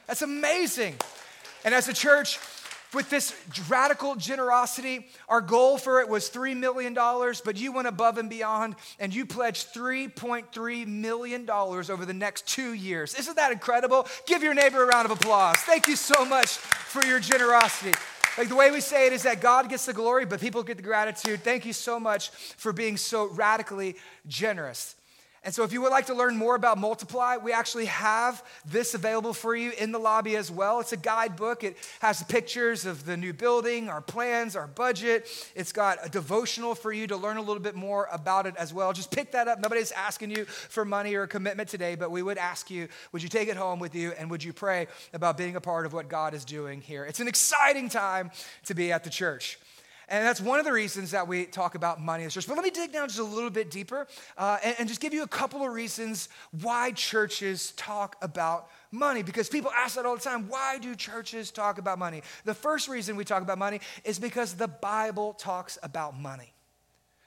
That's 0.07 0.21
amazing. 0.21 0.95
And 1.63 1.73
as 1.73 1.87
a 1.87 1.93
church, 1.93 2.39
with 2.95 3.09
this 3.09 3.35
radical 3.69 4.15
generosity. 4.15 5.07
Our 5.29 5.41
goal 5.41 5.77
for 5.77 5.99
it 6.01 6.09
was 6.09 6.29
$3 6.29 6.55
million, 6.57 6.93
but 6.93 7.57
you 7.57 7.71
went 7.71 7.87
above 7.87 8.17
and 8.17 8.29
beyond 8.29 8.75
and 8.99 9.13
you 9.13 9.25
pledged 9.25 9.73
$3.3 9.73 10.87
million 10.87 11.49
over 11.49 12.05
the 12.05 12.13
next 12.13 12.47
two 12.47 12.73
years. 12.73 13.13
Isn't 13.15 13.35
that 13.35 13.51
incredible? 13.51 14.07
Give 14.25 14.41
your 14.41 14.53
neighbor 14.53 14.83
a 14.83 14.87
round 14.87 15.05
of 15.05 15.11
applause. 15.11 15.57
Thank 15.57 15.87
you 15.87 15.95
so 15.95 16.25
much 16.25 16.57
for 16.57 17.05
your 17.05 17.19
generosity. 17.19 17.93
Like 18.37 18.49
the 18.49 18.55
way 18.55 18.71
we 18.71 18.81
say 18.81 19.07
it 19.07 19.13
is 19.13 19.23
that 19.23 19.41
God 19.41 19.69
gets 19.69 19.85
the 19.85 19.93
glory, 19.93 20.25
but 20.25 20.41
people 20.41 20.63
get 20.63 20.77
the 20.77 20.83
gratitude. 20.83 21.41
Thank 21.41 21.65
you 21.65 21.73
so 21.73 21.99
much 21.99 22.29
for 22.29 22.73
being 22.73 22.97
so 22.97 23.27
radically 23.29 23.95
generous. 24.27 24.95
And 25.45 25.53
so, 25.53 25.63
if 25.63 25.71
you 25.71 25.79
would 25.81 25.91
like 25.91 26.07
to 26.07 26.15
learn 26.15 26.35
more 26.35 26.55
about 26.55 26.79
Multiply, 26.79 27.37
we 27.37 27.53
actually 27.53 27.85
have 27.85 28.43
this 28.65 28.95
available 28.95 29.31
for 29.31 29.55
you 29.55 29.73
in 29.77 29.91
the 29.91 29.99
lobby 29.99 30.35
as 30.35 30.49
well. 30.49 30.79
It's 30.79 30.91
a 30.91 30.97
guidebook. 30.97 31.63
It 31.63 31.77
has 31.99 32.23
pictures 32.23 32.87
of 32.87 33.05
the 33.05 33.15
new 33.15 33.31
building, 33.31 33.87
our 33.87 34.01
plans, 34.01 34.55
our 34.55 34.65
budget. 34.65 35.27
It's 35.55 35.71
got 35.71 35.99
a 36.03 36.09
devotional 36.09 36.73
for 36.73 36.91
you 36.91 37.05
to 37.05 37.15
learn 37.15 37.37
a 37.37 37.41
little 37.41 37.61
bit 37.61 37.75
more 37.75 38.09
about 38.11 38.47
it 38.47 38.55
as 38.57 38.73
well. 38.73 38.91
Just 38.91 39.11
pick 39.11 39.33
that 39.33 39.47
up. 39.47 39.59
Nobody's 39.59 39.91
asking 39.91 40.31
you 40.31 40.45
for 40.45 40.83
money 40.83 41.13
or 41.13 41.23
a 41.23 41.27
commitment 41.27 41.69
today, 41.69 41.93
but 41.93 42.09
we 42.09 42.23
would 42.23 42.39
ask 42.39 42.71
you 42.71 42.87
would 43.11 43.21
you 43.21 43.29
take 43.29 43.47
it 43.47 43.55
home 43.55 43.77
with 43.79 43.93
you 43.93 44.13
and 44.17 44.31
would 44.31 44.43
you 44.43 44.51
pray 44.51 44.87
about 45.13 45.37
being 45.37 45.55
a 45.55 45.61
part 45.61 45.85
of 45.85 45.93
what 45.93 46.09
God 46.09 46.33
is 46.33 46.43
doing 46.43 46.81
here? 46.81 47.05
It's 47.05 47.19
an 47.19 47.27
exciting 47.27 47.87
time 47.87 48.31
to 48.65 48.73
be 48.73 48.91
at 48.91 49.03
the 49.03 49.11
church. 49.11 49.59
And 50.09 50.25
that's 50.25 50.41
one 50.41 50.59
of 50.59 50.65
the 50.65 50.71
reasons 50.71 51.11
that 51.11 51.27
we 51.27 51.45
talk 51.45 51.75
about 51.75 51.99
money 51.99 52.23
in 52.23 52.29
church. 52.29 52.47
But 52.47 52.55
let 52.55 52.63
me 52.63 52.69
dig 52.69 52.91
down 52.91 53.07
just 53.07 53.19
a 53.19 53.23
little 53.23 53.49
bit 53.49 53.71
deeper 53.71 54.07
uh, 54.37 54.57
and, 54.63 54.75
and 54.79 54.87
just 54.87 55.01
give 55.01 55.13
you 55.13 55.23
a 55.23 55.27
couple 55.27 55.63
of 55.63 55.73
reasons 55.73 56.29
why 56.61 56.91
churches 56.91 57.71
talk 57.71 58.15
about 58.21 58.69
money. 58.91 59.23
Because 59.23 59.49
people 59.49 59.71
ask 59.75 59.95
that 59.95 60.05
all 60.05 60.15
the 60.15 60.21
time 60.21 60.47
why 60.47 60.77
do 60.79 60.95
churches 60.95 61.51
talk 61.51 61.77
about 61.77 61.97
money? 61.97 62.21
The 62.43 62.53
first 62.53 62.87
reason 62.87 63.15
we 63.15 63.25
talk 63.25 63.41
about 63.41 63.57
money 63.57 63.79
is 64.03 64.19
because 64.19 64.53
the 64.53 64.67
bible 64.67 65.33
talks 65.33 65.77
about 65.81 66.17
money. 66.17 66.53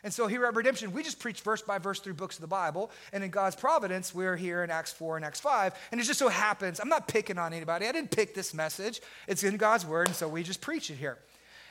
And 0.05 0.15
so 0.15 0.29
here 0.29 0.47
at 0.47 0.55
redemption 0.55 0.93
we 0.93 1.03
just 1.03 1.19
preach 1.19 1.41
verse 1.41 1.61
by 1.61 1.79
verse 1.79 1.99
through 1.99 2.15
books 2.15 2.37
of 2.37 2.41
the 2.41 2.47
bible 2.47 2.91
and 3.13 3.25
in 3.25 3.31
god's 3.31 3.57
providence 3.57 4.15
we're 4.15 4.37
here 4.37 4.63
in 4.63 4.71
acts 4.71 4.93
4 4.93 5.17
and 5.17 5.25
acts 5.25 5.41
5 5.41 5.75
and 5.91 6.01
it 6.01 6.05
just 6.05 6.21
so 6.21 6.29
happens 6.29 6.79
i'm 6.79 6.89
not 6.89 7.09
picking 7.09 7.37
on 7.37 7.53
anybody 7.53 7.87
i 7.87 7.93
didn't 7.93 8.13
pick 8.13 8.33
this 8.33 8.55
message 8.55 9.01
it's 9.27 9.43
in 9.43 9.57
god's 9.57 9.85
word 9.85 10.07
and 10.07 10.15
so 10.15 10.29
we 10.29 10.45
just 10.45 10.61
preach 10.61 10.89
it 10.89 10.95
here 10.95 11.19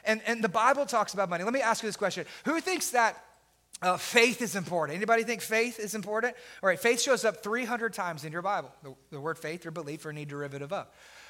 and, 0.03 0.21
and 0.25 0.43
the 0.43 0.49
Bible 0.49 0.86
talks 0.86 1.13
about 1.13 1.29
money. 1.29 1.43
Let 1.43 1.53
me 1.53 1.62
ask 1.62 1.83
you 1.83 1.89
this 1.89 1.97
question 1.97 2.25
Who 2.45 2.60
thinks 2.62 2.91
that 2.91 3.23
uh, 3.81 3.97
faith 3.97 4.41
is 4.41 4.55
important? 4.55 4.95
Anybody 4.95 5.23
think 5.23 5.41
faith 5.41 5.79
is 5.79 5.95
important? 5.95 6.36
All 6.63 6.67
right, 6.67 6.79
faith 6.79 7.01
shows 7.01 7.25
up 7.25 7.43
300 7.43 7.93
times 7.93 8.25
in 8.25 8.31
your 8.31 8.41
Bible. 8.41 8.71
The, 8.83 8.95
the 9.12 9.19
word 9.19 9.38
faith 9.38 9.65
or 9.65 9.71
belief 9.71 10.05
or 10.05 10.10
any 10.10 10.25
derivative 10.25 10.73
of. 10.73 10.88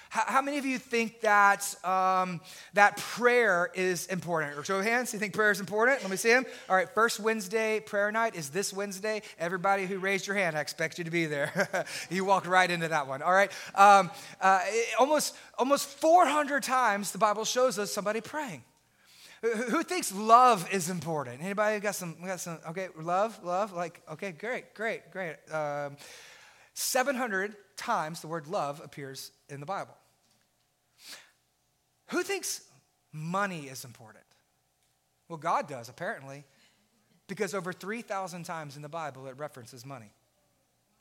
How, 0.10 0.42
many 0.42 0.58
of 0.58 0.66
you 0.66 0.78
think 0.78 1.22
that, 1.22 1.76
um, 1.84 2.42
that 2.74 2.98
prayer 2.98 3.70
is 3.76 4.08
important? 4.08 4.58
Or 4.58 4.64
show 4.64 4.80
of 4.80 4.86
hands, 4.86 5.14
you 5.14 5.20
think 5.20 5.34
prayer 5.34 5.52
is 5.52 5.60
important? 5.60 6.02
Let 6.02 6.10
me 6.10 6.18
see 6.18 6.30
them. 6.30 6.46
All 6.70 6.76
right, 6.76 6.90
first 6.90 7.20
Wednesday 7.20 7.80
prayer 7.80 8.12
night 8.12 8.36
is 8.36 8.50
this 8.50 8.72
Wednesday. 8.74 9.22
Everybody 9.40 9.86
who 9.86 10.00
raised 10.00 10.28
your 10.28 10.36
hand, 10.36 10.58
I 10.58 10.62
expect 10.62 10.98
you 10.98 11.04
to 11.04 11.12
be 11.12 11.26
there. 11.26 11.86
you 12.10 12.26
walked 12.26 12.48
right 12.48 12.70
into 12.70 12.88
that 12.88 13.08
one. 13.08 13.22
All 13.22 13.34
right. 13.34 13.52
Um, 13.76 14.10
uh, 14.40 14.62
almost, 15.00 15.36
almost 15.58 15.88
400 15.88 16.64
times 16.64 17.12
the 17.12 17.18
Bible 17.18 17.46
shows 17.46 17.78
us 17.78 17.92
somebody 17.92 18.22
praying. 18.22 18.64
Who 19.42 19.84
thinks 19.84 20.12
love 20.14 20.68
is 20.74 20.90
important? 20.90 21.44
Anybody 21.44 21.80
got 21.80 21.94
some, 21.94 22.16
got 22.26 22.40
some, 22.40 22.58
okay, 22.70 22.88
love, 23.00 23.40
love, 23.44 23.72
like, 23.72 24.02
okay, 24.14 24.32
great, 24.32 24.74
great, 24.74 25.12
great. 25.12 25.36
Um, 25.52 25.96
700 26.78 27.56
times 27.76 28.22
the 28.22 28.28
word 28.28 28.46
love 28.46 28.82
appears 28.84 29.32
in 29.50 29.60
the 29.60 29.66
Bible. 29.66 29.96
Who 32.10 32.22
thinks 32.22 32.62
money 33.12 33.62
is 33.62 33.84
important? 33.84 34.24
Well, 35.28 35.40
God 35.40 35.68
does, 35.68 35.90
apparently, 35.90 36.44
because 37.28 37.56
over 37.56 37.74
3,000 37.74 38.44
times 38.44 38.76
in 38.76 38.84
the 38.84 38.90
Bible 38.90 39.26
it 39.26 39.40
references 39.40 39.88
money. 39.88 40.12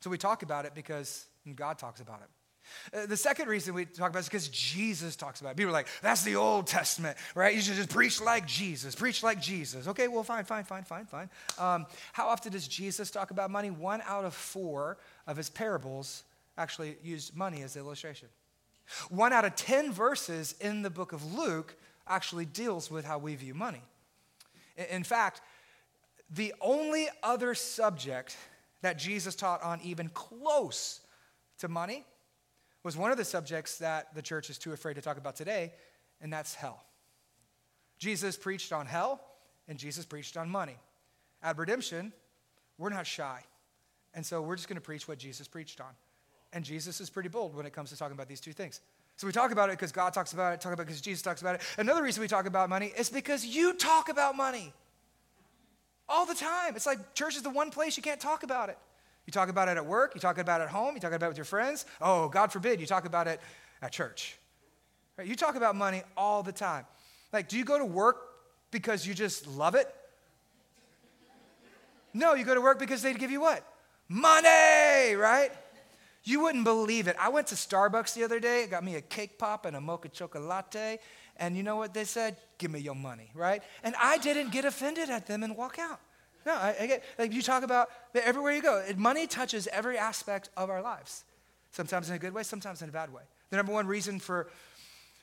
So 0.01 0.09
we 0.09 0.17
talk 0.17 0.43
about 0.43 0.65
it 0.65 0.75
because 0.75 1.27
God 1.55 1.77
talks 1.77 2.01
about 2.01 2.23
it. 2.23 2.99
Uh, 2.99 3.07
the 3.07 3.17
second 3.17 3.49
reason 3.49 3.75
we 3.75 3.85
talk 3.85 4.11
about 4.11 4.21
it 4.21 4.23
is 4.23 4.29
because 4.29 4.49
Jesus 4.49 5.15
talks 5.15 5.41
about 5.41 5.51
it. 5.51 5.57
People 5.59 5.71
are 5.71 5.75
like, 5.75 5.89
that's 6.03 6.25
the 6.25 6.37
Old 6.37 6.67
Testament, 6.67 7.17
right? 7.35 7.55
You 7.55 7.61
should 7.61 7.77
just 7.77 7.91
preach 7.91 8.21
like 8.21 8.47
Jesus, 8.47 8.95
preach 8.95 9.23
like 9.23 9.41
Jesus. 9.41 9.87
Okay, 9.89 10.09
well, 10.09 10.23
fine, 10.23 10.45
fine, 10.45 10.65
fine, 10.65 10.85
fine, 10.85 11.07
fine. 11.07 11.31
Um, 11.59 11.87
how 12.13 12.29
often 12.29 12.53
does 12.53 12.67
Jesus 12.67 13.11
talk 13.11 13.31
about 13.31 13.51
money? 13.51 13.71
One 13.71 14.03
out 14.07 14.25
of 14.25 14.35
four 14.35 14.97
of 15.27 15.37
his 15.37 15.51
parables 15.51 16.25
actually 16.59 16.97
used 17.03 17.37
money 17.37 17.63
as 17.63 17.75
the 17.75 17.81
illustration. 17.81 18.29
One 19.09 19.33
out 19.33 19.45
of 19.45 19.57
10 19.57 19.93
verses 19.93 20.55
in 20.61 20.83
the 20.83 20.91
book 20.91 21.13
of 21.13 21.35
Luke 21.35 21.75
actually 22.07 22.45
deals 22.45 22.91
with 22.91 23.05
how 23.05 23.19
we 23.19 23.35
view 23.35 23.55
money. 23.55 23.83
In 24.91 25.03
fact, 25.03 25.41
the 26.31 26.55
only 26.61 27.09
other 27.23 27.55
subject 27.55 28.37
that 28.83 28.99
Jesus 28.99 29.35
taught 29.35 29.63
on, 29.63 29.81
even 29.83 30.09
close 30.11 31.01
to 31.59 31.69
money, 31.69 32.05
was 32.83 32.97
one 32.97 33.11
of 33.11 33.17
the 33.17 33.25
subjects 33.25 33.79
that 33.79 34.15
the 34.15 34.23
church 34.23 34.51
is 34.51 34.59
too 34.59 34.73
afraid 34.73 34.95
to 34.95 35.01
talk 35.01 35.17
about 35.17 35.35
today, 35.35 35.73
and 36.21 36.33
that's 36.33 36.55
hell. 36.55 36.85
Jesus 37.99 38.37
preached 38.37 38.73
on 38.73 38.87
hell, 38.87 39.21
and 39.67 39.79
Jesus 39.79 40.05
preached 40.05 40.37
on 40.37 40.49
money. 40.49 40.77
At 41.43 41.59
Redemption, 41.59 42.13
we're 42.79 42.91
not 42.91 43.07
shy. 43.07 43.43
And 44.17 44.25
so 44.27 44.41
we're 44.43 44.57
just 44.57 44.67
going 44.67 44.77
to 44.77 44.83
preach 44.83 45.07
what 45.07 45.19
Jesus 45.19 45.47
preached 45.47 45.81
on. 45.81 45.93
And 46.53 46.65
Jesus 46.65 47.01
is 47.01 47.11
pretty 47.11 47.29
bold 47.29 47.55
when 47.55 47.67
it 47.67 47.73
comes 47.73 47.91
to 47.91 47.97
talking 47.97 48.15
about 48.15 48.29
these 48.29 48.41
two 48.41 48.53
things. 48.53 48.81
So 49.17 49.27
we 49.27 49.33
talk 49.33 49.53
about 49.53 49.69
it 49.69 49.73
because 49.73 49.93
God 49.93 50.15
talks 50.15 50.33
about 50.33 50.55
it, 50.55 50.61
talk 50.61 50.73
about 50.73 50.83
it 50.83 50.87
because 50.87 51.03
Jesus 51.03 51.23
talks 51.23 51.43
about 51.43 51.57
it. 51.57 51.61
Another 51.79 52.03
reason 52.03 52.23
we 52.23 52.29
talk 52.29 52.47
about 52.47 52.69
money 52.69 52.93
is 52.99 53.11
because 53.11 53.45
you 53.45 53.75
talk 53.75 54.09
about 54.09 54.35
money 54.35 54.73
all 56.09 56.25
the 56.25 56.35
time. 56.35 56.77
It's 56.77 56.87
like 56.87 57.15
church 57.15 57.37
is 57.37 57.43
the 57.43 57.51
one 57.51 57.71
place 57.71 57.97
you 57.97 58.03
can't 58.03 58.21
talk 58.21 58.43
about 58.43 58.71
it. 58.71 58.79
You 59.27 59.33
talk 59.33 59.49
about 59.49 59.69
it 59.69 59.77
at 59.77 59.85
work, 59.85 60.15
you 60.15 60.21
talk 60.21 60.39
about 60.39 60.61
it 60.61 60.65
at 60.65 60.71
home, 60.71 60.95
you 60.95 61.01
talk 61.01 61.13
about 61.13 61.27
it 61.27 61.31
with 61.31 61.39
your 61.39 61.45
friends. 61.45 61.85
Oh, 62.01 62.29
God 62.29 62.53
forbid, 62.53 62.81
you 62.81 62.87
talk 62.87 63.05
about 63.05 63.27
it 63.27 63.41
at 63.83 63.93
church. 63.93 64.39
Right? 65.19 65.27
You 65.27 65.35
talk 65.35 65.57
about 65.57 65.75
money 65.75 66.03
all 66.17 66.43
the 66.43 66.53
time. 66.53 66.87
Like, 67.33 67.49
do 67.49 67.59
you 67.59 67.65
go 67.65 67.79
to 67.79 67.85
work 67.85 68.19
because 68.71 69.07
you 69.07 69.15
just 69.15 69.47
love 69.47 69.75
it? 69.75 69.93
No, 72.15 72.35
you 72.35 72.45
go 72.45 72.55
to 72.55 72.61
work 72.61 72.79
because 72.79 73.03
they 73.03 73.13
give 73.13 73.31
you 73.31 73.41
what? 73.41 73.65
Money, 74.09 75.15
right? 75.15 75.51
You 76.25 76.41
wouldn't 76.43 76.65
believe 76.65 77.07
it. 77.07 77.17
I 77.21 77.29
went 77.29 77.49
to 77.49 77.55
Starbucks 77.55 78.15
the 78.15 78.25
other 78.25 78.41
day, 78.41 78.67
got 78.67 78.83
me 78.85 78.97
a 78.97 79.01
cake 79.01 79.39
pop 79.39 79.65
and 79.65 79.77
a 79.77 79.81
mocha 79.81 80.09
chocolate, 80.09 81.01
and 81.37 81.57
you 81.57 81.63
know 81.63 81.77
what 81.77 81.95
they 81.95 82.05
said? 82.05 82.37
Give 82.59 82.71
me 82.71 82.81
your 82.81 82.95
money, 82.95 83.31
right? 83.35 83.63
And 83.85 83.95
I 84.01 84.19
didn't 84.19 84.51
get 84.51 84.65
offended 84.65 85.11
at 85.11 85.27
them 85.27 85.43
and 85.43 85.57
walk 85.57 85.79
out. 85.79 86.01
No, 86.45 86.55
I, 86.55 86.77
I 86.81 86.87
get, 86.87 87.05
like 87.19 87.33
you 87.33 87.43
talk 87.43 87.63
about 87.63 87.91
everywhere 88.15 88.53
you 88.53 88.63
go, 88.63 88.85
money 88.97 89.27
touches 89.27 89.67
every 89.69 89.99
aspect 89.99 90.49
of 90.57 90.71
our 90.71 90.81
lives. 90.81 91.25
Sometimes 91.73 92.09
in 92.09 92.17
a 92.17 92.19
good 92.19 92.33
way, 92.33 92.43
sometimes 92.43 92.83
in 92.83 92.89
a 92.89 92.93
bad 92.93 93.13
way. 93.13 93.23
The 93.51 93.57
number 93.57 93.73
one 93.73 93.87
reason 93.87 94.19
for 94.19 94.49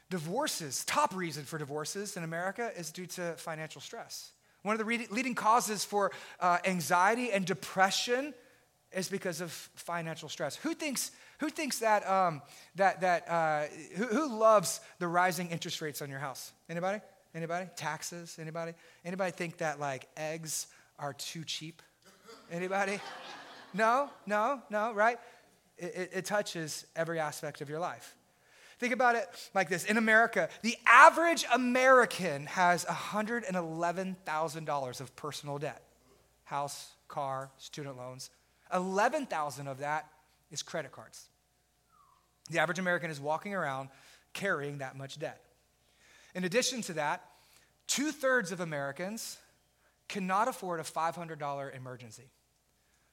divorces, 0.10 0.86
top 0.86 1.16
reason 1.16 1.44
for 1.44 1.58
divorces 1.58 2.16
in 2.16 2.24
America, 2.24 2.72
is 2.78 2.92
due 2.92 3.08
to 3.08 3.34
financial 3.38 3.82
stress. 3.82 4.32
One 4.62 4.74
of 4.74 4.80
the 4.80 4.86
re- 4.86 5.08
leading 5.10 5.36
causes 5.36 5.84
for 5.84 6.12
uh, 6.40 6.60
anxiety 6.66 7.32
and 7.32 7.46
depression 7.46 8.34
is 8.94 9.10
because 9.10 9.42
of 9.42 9.52
financial 9.52 10.30
stress. 10.30 10.56
Who 10.58 10.74
thinks, 10.74 11.12
who 11.40 11.50
thinks 11.50 11.80
that, 11.80 12.08
um, 12.10 12.42
that, 12.76 13.02
that 13.02 13.30
uh, 13.30 13.64
who, 13.96 14.06
who 14.06 14.38
loves 14.38 14.80
the 15.00 15.08
rising 15.08 15.50
interest 15.50 15.82
rates 15.82 16.02
on 16.02 16.10
your 16.10 16.20
house? 16.20 16.54
Anybody? 16.70 17.02
Anybody? 17.36 17.68
Taxes? 17.76 18.38
Anybody? 18.40 18.72
Anybody 19.04 19.32
think 19.32 19.58
that 19.58 19.80
like 19.80 20.08
eggs 20.16 20.68
are 21.00 21.14
too 21.14 21.44
cheap? 21.44 21.82
Anybody? 22.52 23.00
no, 23.74 24.10
no, 24.26 24.62
no, 24.70 24.94
right? 24.94 25.18
It, 25.78 25.96
it, 25.96 26.12
it 26.14 26.26
touches 26.26 26.86
every 26.96 27.20
aspect 27.20 27.60
of 27.62 27.70
your 27.70 27.80
life. 27.80 28.16
Think 28.80 28.94
about 28.94 29.16
it 29.16 29.28
like 29.54 29.70
this 29.70 29.86
in 29.86 29.98
America, 29.98 30.50
the 30.62 30.76
average 30.86 31.46
American 31.54 32.48
has 32.48 32.84
$111,000 32.86 35.02
of 35.02 35.16
personal 35.16 35.58
debt 35.58 35.82
house, 36.44 36.92
car, 37.08 37.50
student 37.58 37.98
loans. 37.98 38.30
11,000 38.74 39.68
of 39.68 39.80
that 39.80 40.08
is 40.52 40.62
credit 40.62 40.92
cards. 40.92 41.28
The 42.50 42.60
average 42.60 42.80
American 42.80 43.10
is 43.10 43.20
walking 43.20 43.54
around 43.54 43.90
carrying 44.34 44.80
that 44.80 44.98
much 44.98 45.20
debt. 45.20 45.42
In 46.36 46.44
addition 46.44 46.82
to 46.84 46.94
that, 46.94 47.24
two 47.88 48.12
thirds 48.12 48.52
of 48.52 48.60
Americans 48.60 49.38
cannot 50.08 50.48
afford 50.48 50.80
a 50.80 50.84
$500 50.84 51.76
emergency. 51.76 52.30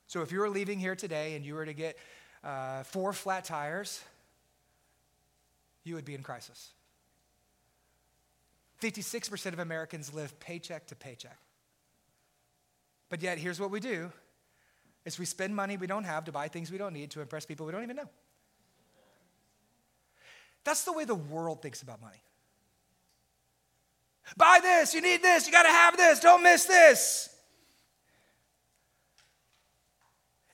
So 0.06 0.22
if 0.22 0.32
you 0.32 0.40
were 0.40 0.48
leaving 0.48 0.78
here 0.78 0.96
today 0.96 1.36
and 1.36 1.44
you 1.44 1.54
were 1.54 1.66
to 1.66 1.72
get 1.72 1.96
uh, 2.42 2.82
four 2.82 3.12
flat 3.12 3.44
tires, 3.44 4.02
you 5.84 5.94
would 5.94 6.04
be 6.04 6.14
in 6.14 6.22
crisis. 6.22 6.72
56% 8.82 9.52
of 9.52 9.58
Americans 9.58 10.12
live 10.12 10.38
paycheck 10.40 10.86
to 10.88 10.96
paycheck. 10.96 11.38
But 13.08 13.22
yet, 13.22 13.38
here's 13.38 13.60
what 13.60 13.70
we 13.70 13.80
do 13.80 14.10
is 15.04 15.18
we 15.18 15.24
spend 15.24 15.54
money 15.54 15.76
we 15.76 15.86
don't 15.86 16.04
have 16.04 16.24
to 16.24 16.32
buy 16.32 16.48
things 16.48 16.70
we 16.70 16.78
don't 16.78 16.92
need 16.92 17.10
to 17.12 17.20
impress 17.20 17.46
people 17.46 17.66
we 17.66 17.72
don't 17.72 17.82
even 17.82 17.96
know. 17.96 18.08
That's 20.64 20.84
the 20.84 20.92
way 20.92 21.04
the 21.04 21.14
world 21.14 21.62
thinks 21.62 21.82
about 21.82 22.00
money. 22.00 22.22
Buy 24.36 24.60
this, 24.62 24.94
you 24.94 25.00
need 25.00 25.22
this, 25.22 25.46
you 25.46 25.52
got 25.52 25.62
to 25.62 25.70
have 25.70 25.96
this, 25.96 26.20
don't 26.20 26.42
miss 26.42 26.64
this. 26.66 27.34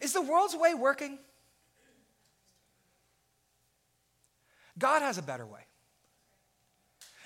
Is 0.01 0.13
the 0.13 0.23
world's 0.23 0.55
way 0.55 0.75
working? 0.75 1.19
God 4.79 5.03
has 5.03 5.19
a 5.19 5.23
better 5.23 5.47
way. 5.47 5.61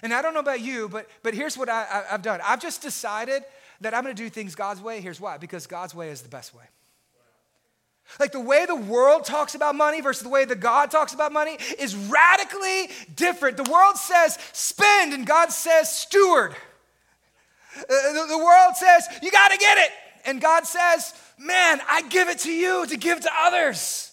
And 0.03 0.15
I 0.15 0.23
don't 0.23 0.33
know 0.33 0.41
about 0.41 0.61
you, 0.61 0.89
but, 0.89 1.09
but 1.23 1.35
here's 1.35 1.59
what 1.59 1.69
I, 1.69 1.83
I, 1.83 2.15
I've 2.15 2.23
done. 2.23 2.41
I've 2.43 2.61
just 2.61 2.81
decided 2.81 3.43
that 3.81 3.93
I'm 3.93 4.03
going 4.03 4.15
to 4.15 4.23
do 4.23 4.31
things 4.31 4.55
God's 4.55 4.81
way. 4.81 5.01
Here's 5.01 5.21
why 5.21 5.37
because 5.37 5.67
God's 5.67 5.95
way 5.95 6.09
is 6.09 6.23
the 6.23 6.29
best 6.29 6.55
way. 6.55 6.65
Like 8.19 8.33
the 8.33 8.41
way 8.41 8.67
the 8.67 8.77
world 8.77 9.25
talks 9.25 9.55
about 9.55 9.75
money 9.75 10.01
versus 10.01 10.23
the 10.23 10.29
way 10.29 10.45
that 10.45 10.61
God 10.61 10.91
talks 10.91 11.15
about 11.15 11.33
money 11.33 11.59
is 11.79 11.95
radically 11.95 12.91
different. 13.15 13.57
The 13.57 13.71
world 13.71 13.97
says 13.97 14.39
spend, 14.53 15.15
and 15.15 15.27
God 15.27 15.53
says 15.53 15.95
steward. 15.95 16.55
Uh, 17.77 18.13
the, 18.13 18.27
the 18.29 18.39
world 18.39 18.77
says 18.77 19.07
you 19.23 19.31
got 19.31 19.53
to 19.53 19.59
get 19.59 19.79
it, 19.79 19.91
and 20.27 20.41
God 20.41 20.67
says, 20.67 21.15
man, 21.39 21.81
I 21.89 22.03
give 22.03 22.29
it 22.29 22.41
to 22.41 22.53
you 22.53 22.87
to 22.87 22.97
give 22.97 23.21
to 23.21 23.31
others. 23.43 24.10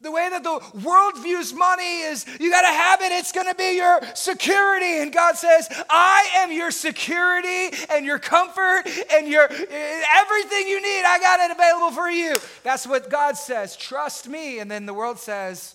The 0.00 0.12
way 0.12 0.28
that 0.30 0.44
the 0.44 0.60
world 0.86 1.20
views 1.20 1.52
money 1.52 2.02
is 2.02 2.24
you 2.38 2.52
got 2.52 2.60
to 2.60 2.68
have 2.68 3.00
it, 3.00 3.10
it's 3.10 3.32
going 3.32 3.48
to 3.48 3.54
be 3.54 3.76
your 3.76 4.00
security. 4.14 5.02
And 5.02 5.12
God 5.12 5.36
says, 5.36 5.68
I 5.90 6.28
am 6.36 6.52
your 6.52 6.70
security 6.70 7.76
and 7.90 8.06
your 8.06 8.20
comfort 8.20 8.84
and 9.12 9.26
your 9.26 9.42
everything 9.42 10.68
you 10.68 10.80
need. 10.80 11.02
I 11.04 11.18
got 11.20 11.40
it 11.40 11.50
available 11.50 11.90
for 11.90 12.08
you. 12.08 12.36
That's 12.62 12.86
what 12.86 13.10
God 13.10 13.36
says. 13.36 13.76
Trust 13.76 14.28
me. 14.28 14.60
And 14.60 14.70
then 14.70 14.86
the 14.86 14.94
world 14.94 15.18
says, 15.18 15.74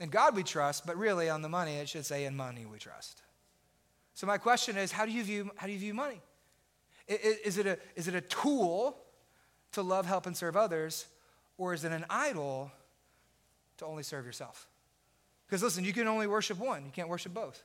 in 0.00 0.08
God 0.08 0.34
we 0.34 0.42
trust, 0.42 0.84
but 0.84 0.96
really 0.96 1.30
on 1.30 1.42
the 1.42 1.48
money, 1.48 1.76
it 1.76 1.88
should 1.88 2.06
say, 2.06 2.24
in 2.24 2.34
money 2.34 2.66
we 2.66 2.78
trust. 2.78 3.22
So 4.14 4.26
my 4.26 4.38
question 4.38 4.76
is, 4.76 4.90
how 4.90 5.06
do 5.06 5.12
you 5.12 5.22
view, 5.22 5.50
how 5.54 5.66
do 5.66 5.72
you 5.72 5.78
view 5.78 5.94
money? 5.94 6.20
Is 7.06 7.56
it, 7.56 7.66
a, 7.66 7.78
is 7.94 8.08
it 8.08 8.14
a 8.14 8.20
tool 8.20 8.98
to 9.72 9.82
love, 9.82 10.06
help, 10.06 10.26
and 10.26 10.36
serve 10.36 10.56
others, 10.56 11.06
or 11.56 11.72
is 11.72 11.84
it 11.84 11.92
an 11.92 12.04
idol? 12.10 12.72
To 13.80 13.86
only 13.86 14.02
serve 14.02 14.24
yourself. 14.24 14.68
Because 15.46 15.62
listen, 15.62 15.84
you 15.84 15.92
can 15.92 16.06
only 16.06 16.26
worship 16.26 16.58
one, 16.58 16.84
you 16.84 16.92
can't 16.92 17.08
worship 17.08 17.34
both. 17.34 17.62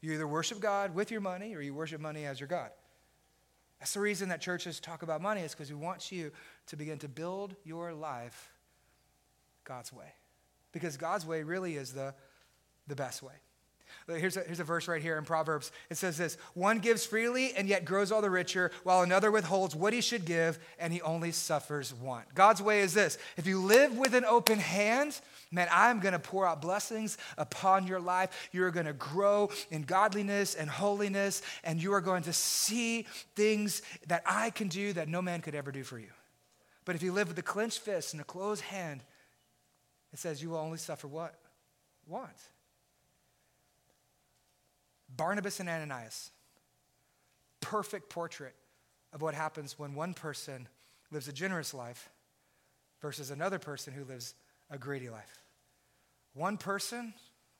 You 0.00 0.12
either 0.12 0.28
worship 0.28 0.60
God 0.60 0.94
with 0.94 1.10
your 1.10 1.22
money 1.22 1.54
or 1.54 1.62
you 1.62 1.72
worship 1.72 2.00
money 2.00 2.26
as 2.26 2.38
your 2.38 2.48
God. 2.48 2.70
That's 3.80 3.94
the 3.94 4.00
reason 4.00 4.28
that 4.28 4.40
churches 4.40 4.78
talk 4.78 5.02
about 5.02 5.22
money, 5.22 5.40
is 5.40 5.52
because 5.52 5.70
we 5.70 5.76
want 5.76 6.12
you 6.12 6.30
to 6.66 6.76
begin 6.76 6.98
to 6.98 7.08
build 7.08 7.56
your 7.64 7.92
life 7.94 8.52
God's 9.64 9.92
way. 9.92 10.12
Because 10.72 10.96
God's 10.96 11.26
way 11.26 11.42
really 11.42 11.76
is 11.76 11.92
the, 11.92 12.14
the 12.86 12.96
best 12.96 13.22
way. 13.22 13.32
Here's 14.06 14.36
a, 14.36 14.40
here's 14.40 14.60
a 14.60 14.64
verse 14.64 14.86
right 14.86 15.00
here 15.00 15.16
in 15.16 15.24
Proverbs. 15.24 15.72
It 15.90 15.96
says 15.96 16.18
this 16.18 16.36
One 16.54 16.78
gives 16.78 17.06
freely 17.06 17.54
and 17.54 17.68
yet 17.68 17.84
grows 17.84 18.12
all 18.12 18.20
the 18.20 18.30
richer, 18.30 18.70
while 18.82 19.02
another 19.02 19.30
withholds 19.30 19.74
what 19.74 19.92
he 19.92 20.00
should 20.00 20.24
give 20.24 20.58
and 20.78 20.92
he 20.92 21.00
only 21.02 21.30
suffers 21.30 21.94
want. 21.94 22.34
God's 22.34 22.60
way 22.60 22.80
is 22.80 22.94
this 22.94 23.18
if 23.36 23.46
you 23.46 23.60
live 23.60 23.96
with 23.96 24.14
an 24.14 24.24
open 24.24 24.58
hand, 24.58 25.18
man, 25.50 25.68
I'm 25.70 26.00
going 26.00 26.12
to 26.12 26.18
pour 26.18 26.46
out 26.46 26.60
blessings 26.60 27.16
upon 27.38 27.86
your 27.86 28.00
life. 28.00 28.48
You're 28.52 28.70
going 28.70 28.86
to 28.86 28.92
grow 28.92 29.50
in 29.70 29.82
godliness 29.82 30.54
and 30.54 30.68
holiness, 30.68 31.42
and 31.62 31.82
you 31.82 31.92
are 31.94 32.00
going 32.00 32.24
to 32.24 32.32
see 32.32 33.06
things 33.34 33.82
that 34.08 34.22
I 34.26 34.50
can 34.50 34.68
do 34.68 34.92
that 34.92 35.08
no 35.08 35.22
man 35.22 35.40
could 35.40 35.54
ever 35.54 35.72
do 35.72 35.82
for 35.82 35.98
you. 35.98 36.10
But 36.84 36.96
if 36.96 37.02
you 37.02 37.12
live 37.12 37.28
with 37.28 37.38
a 37.38 37.42
clenched 37.42 37.80
fist 37.80 38.12
and 38.12 38.20
a 38.20 38.24
closed 38.24 38.62
hand, 38.62 39.02
it 40.12 40.18
says 40.18 40.42
you 40.42 40.50
will 40.50 40.58
only 40.58 40.78
suffer 40.78 41.08
what? 41.08 41.34
Want. 42.06 42.30
Barnabas 45.16 45.60
and 45.60 45.68
Ananias, 45.68 46.30
perfect 47.60 48.10
portrait 48.10 48.54
of 49.12 49.22
what 49.22 49.34
happens 49.34 49.78
when 49.78 49.94
one 49.94 50.14
person 50.14 50.68
lives 51.10 51.28
a 51.28 51.32
generous 51.32 51.72
life 51.72 52.10
versus 53.00 53.30
another 53.30 53.58
person 53.58 53.92
who 53.92 54.04
lives 54.04 54.34
a 54.70 54.78
greedy 54.78 55.08
life. 55.08 55.40
One 56.32 56.56
person 56.56 57.14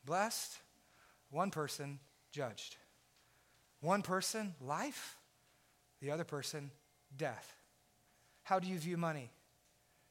blessed, 0.05 0.59
one 1.31 1.51
person 1.51 2.01
judged. 2.33 2.77
One 3.81 4.03
person 4.03 4.55
life, 4.61 5.17
the 6.01 6.11
other 6.11 6.25
person 6.25 6.71
death. 7.17 7.57
How 8.43 8.59
do 8.59 8.67
you 8.67 8.79
view 8.79 8.97
money? 8.97 9.31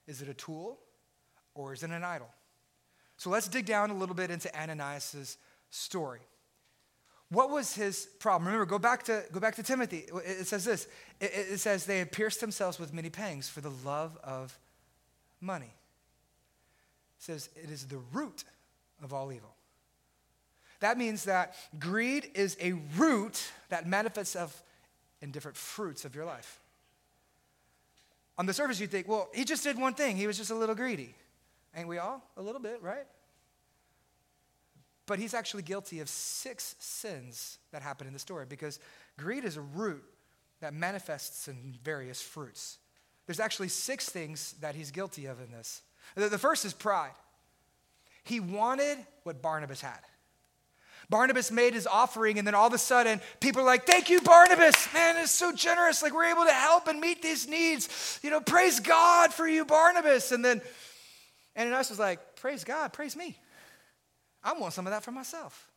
Is 0.08 0.22
it 0.22 0.30
a 0.30 0.34
tool 0.34 0.80
or 1.56 1.74
is 1.74 1.84
it 1.84 1.90
an 1.90 2.04
idol? 2.04 2.30
So 3.18 3.30
let's 3.30 3.48
dig 3.48 3.66
down 3.66 3.90
a 3.90 3.94
little 3.94 4.16
bit 4.16 4.32
into 4.32 4.56
Ananias' 4.60 5.38
story. 5.70 6.22
What 7.34 7.50
was 7.50 7.74
his 7.74 8.08
problem? 8.20 8.46
Remember, 8.46 8.68
go 8.68 8.78
back 8.78 9.04
to, 9.04 9.24
go 9.32 9.40
back 9.40 9.56
to 9.56 9.64
Timothy. 9.64 10.06
It 10.24 10.46
says 10.46 10.64
this 10.64 10.88
it, 11.20 11.32
it 11.34 11.60
says, 11.60 11.86
They 11.86 11.98
had 11.98 12.12
pierced 12.12 12.40
themselves 12.40 12.80
with 12.80 12.94
many 12.94 13.10
pangs 13.10 13.50
for 13.50 13.60
the 13.60 13.72
love 13.84 14.18
of 14.24 14.58
money. 15.42 15.74
It 17.18 17.24
says, 17.24 17.50
It 17.56 17.72
is 17.72 17.88
the 17.88 17.98
root 18.12 18.44
of 19.02 19.14
all 19.14 19.32
evil. 19.32 19.56
That 20.80 20.98
means 20.98 21.24
that 21.24 21.56
greed 21.80 22.30
is 22.36 22.56
a 22.62 22.74
root 22.98 23.52
that 23.70 23.88
manifests 23.88 24.36
itself 24.36 24.62
in 25.22 25.32
different 25.32 25.58
fruits 25.58 26.06
of 26.06 26.14
your 26.14 26.26
life. 26.26 26.60
On 28.38 28.46
the 28.46 28.54
surface, 28.54 28.80
you 28.80 28.88
think, 28.88 29.08
well, 29.08 29.30
he 29.34 29.44
just 29.44 29.64
did 29.64 29.80
one 29.80 29.94
thing. 29.94 30.18
He 30.18 30.28
was 30.28 30.38
just 30.38 30.52
a 30.52 30.56
little 30.56 30.76
greedy. 30.76 31.16
Ain't 31.76 31.88
we 31.88 31.98
all? 31.98 32.22
A 32.38 32.42
little 32.42 32.62
bit, 32.62 32.80
right? 32.82 33.06
But 35.06 35.20
he's 35.20 35.34
actually 35.34 35.64
guilty 35.64 36.00
of 36.00 36.08
six 36.08 36.76
sins 36.80 37.58
that 37.72 37.82
happen 37.82 38.08
in 38.08 38.14
the 38.14 38.20
story 38.20 38.46
because 38.48 38.80
greed 39.18 39.44
is 39.44 39.58
a 39.58 39.62
root 39.62 40.04
that 40.62 40.74
manifests 40.74 41.48
in 41.48 41.76
various 41.84 42.22
fruits. 42.22 42.78
There's 43.26 43.40
actually 43.40 43.68
six 43.68 44.10
things 44.10 44.56
that 44.62 44.76
he's 44.76 44.92
guilty 44.92 45.26
of 45.26 45.42
in 45.42 45.52
this. 45.52 45.82
The 46.16 46.38
first 46.38 46.66
is 46.66 46.74
pride. 46.74 47.12
He 48.24 48.40
wanted 48.40 48.98
what 49.24 49.42
Barnabas 49.42 49.82
had. 49.82 50.00
Barnabas 51.10 51.52
made 51.52 51.74
his 51.74 51.86
offering, 51.86 52.38
and 52.38 52.48
then 52.48 52.56
all 52.56 52.68
of 52.68 52.74
a 52.74 52.78
sudden, 52.78 53.20
people 53.40 53.62
are 53.62 53.66
like, 53.66 53.86
Thank 53.86 54.10
you, 54.10 54.22
Barnabas. 54.22 54.88
Man, 54.94 55.18
it's 55.18 55.32
so 55.32 55.52
generous. 55.52 56.02
Like, 56.02 56.14
we're 56.14 56.32
able 56.32 56.46
to 56.46 56.54
help 56.54 56.88
and 56.88 57.00
meet 57.00 57.22
these 57.22 57.48
needs. 57.48 58.20
You 58.24 58.30
know, 58.30 58.40
praise 58.40 58.80
God 58.80 59.34
for 59.34 59.48
you, 59.48 59.66
Barnabas. 59.66 60.32
And 60.32 60.44
then 60.44 60.62
Ananias 61.58 61.90
was 61.90 62.00
like, 62.00 62.38
Praise 62.38 62.64
God, 62.64 62.94
praise 62.94 63.16
me. 63.16 63.38
I 64.44 64.54
want 64.54 64.74
some 64.74 64.86
of 64.88 64.92
that 64.92 65.04
for 65.04 65.12
myself. 65.12 65.72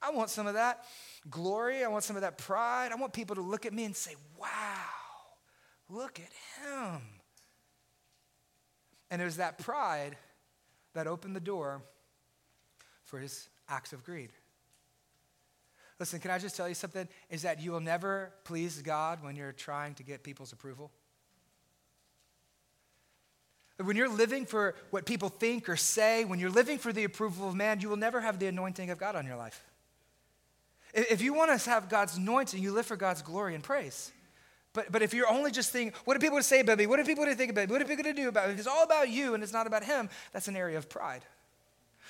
I 0.00 0.10
want 0.10 0.30
some 0.30 0.46
of 0.46 0.54
that 0.54 0.84
glory. 1.30 1.84
I 1.84 1.88
want 1.88 2.04
some 2.04 2.16
of 2.16 2.22
that 2.22 2.36
pride. 2.36 2.90
I 2.92 2.96
want 2.96 3.12
people 3.12 3.36
to 3.36 3.42
look 3.42 3.64
at 3.64 3.72
me 3.72 3.84
and 3.84 3.94
say, 3.94 4.16
Wow, 4.38 4.48
look 5.88 6.18
at 6.18 6.30
him. 6.62 7.00
And 9.10 9.22
it 9.22 9.24
was 9.24 9.36
that 9.36 9.58
pride 9.58 10.16
that 10.94 11.06
opened 11.06 11.36
the 11.36 11.40
door 11.40 11.82
for 13.04 13.18
his 13.18 13.48
acts 13.68 13.92
of 13.92 14.02
greed. 14.04 14.30
Listen, 15.98 16.18
can 16.18 16.30
I 16.30 16.38
just 16.38 16.56
tell 16.56 16.68
you 16.68 16.74
something? 16.74 17.06
Is 17.30 17.42
that 17.42 17.60
you 17.60 17.70
will 17.70 17.80
never 17.80 18.32
please 18.44 18.82
God 18.82 19.22
when 19.22 19.36
you're 19.36 19.52
trying 19.52 19.94
to 19.94 20.02
get 20.02 20.24
people's 20.24 20.52
approval. 20.52 20.90
When 23.78 23.96
you're 23.96 24.08
living 24.08 24.46
for 24.46 24.74
what 24.90 25.06
people 25.06 25.28
think 25.28 25.68
or 25.68 25.76
say, 25.76 26.24
when 26.24 26.38
you're 26.38 26.50
living 26.50 26.78
for 26.78 26.92
the 26.92 27.04
approval 27.04 27.48
of 27.48 27.54
man, 27.54 27.80
you 27.80 27.88
will 27.88 27.96
never 27.96 28.20
have 28.20 28.38
the 28.38 28.46
anointing 28.46 28.90
of 28.90 28.98
God 28.98 29.16
on 29.16 29.26
your 29.26 29.36
life. 29.36 29.64
If 30.94 31.22
you 31.22 31.32
want 31.32 31.58
to 31.58 31.70
have 31.70 31.88
God's 31.88 32.16
anointing, 32.16 32.62
you 32.62 32.72
live 32.72 32.86
for 32.86 32.96
God's 32.96 33.22
glory 33.22 33.54
and 33.54 33.64
praise. 33.64 34.12
But, 34.74 34.90
but 34.90 35.02
if 35.02 35.12
you're 35.12 35.28
only 35.28 35.50
just 35.50 35.70
thinking, 35.70 35.94
what 36.04 36.16
are 36.16 36.20
people 36.20 36.42
say 36.42 36.60
about 36.60 36.78
me? 36.78 36.86
What 36.86 36.98
are 36.98 37.04
people 37.04 37.24
think 37.34 37.50
about 37.50 37.68
me? 37.68 37.72
What 37.72 37.82
are 37.82 37.84
people 37.84 38.02
going 38.02 38.16
to 38.16 38.22
do 38.22 38.28
about 38.28 38.48
me? 38.48 38.54
If 38.54 38.58
it's 38.58 38.68
all 38.68 38.84
about 38.84 39.08
you 39.08 39.34
and 39.34 39.42
it's 39.42 39.52
not 39.52 39.66
about 39.66 39.84
Him, 39.84 40.08
that's 40.32 40.48
an 40.48 40.56
area 40.56 40.78
of 40.78 40.88
pride. 40.88 41.22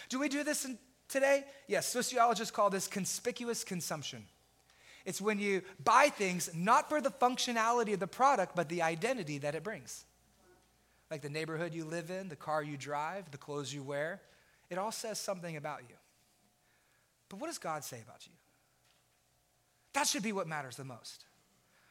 Do 0.09 0.18
we 0.18 0.29
do 0.29 0.44
this 0.44 0.64
in, 0.64 0.79
today? 1.09 1.44
Yes, 1.66 1.87
sociologists 1.87 2.53
call 2.53 2.70
this 2.70 2.87
conspicuous 2.87 3.64
consumption. 3.64 4.25
It's 5.05 5.20
when 5.20 5.38
you 5.40 5.62
buy 5.83 6.09
things 6.09 6.51
not 6.55 6.88
for 6.88 7.01
the 7.01 7.11
functionality 7.11 7.94
of 7.94 8.01
the 8.01 8.07
product, 8.07 8.55
but 8.55 8.68
the 8.68 8.83
identity 8.83 9.38
that 9.38 9.55
it 9.55 9.64
brings. 9.64 10.05
Like 11.12 11.20
the 11.20 11.29
neighborhood 11.29 11.75
you 11.75 11.85
live 11.85 12.11
in, 12.11 12.31
the 12.31 12.37
car 12.37 12.62
you 12.62 12.79
drive, 12.79 13.31
the 13.31 13.37
clothes 13.37 13.70
you 13.70 13.83
wear. 13.83 14.22
It 14.70 14.79
all 14.79 14.90
says 14.90 15.20
something 15.20 15.59
about 15.59 15.81
you. 15.87 15.94
But 17.29 17.38
what 17.38 17.48
does 17.48 17.59
God 17.59 17.85
say 17.85 18.01
about 18.03 18.27
you? 18.27 18.33
That 19.92 20.07
should 20.07 20.22
be 20.22 20.33
what 20.33 20.48
matters 20.48 20.77
the 20.77 20.85
most. 20.85 21.27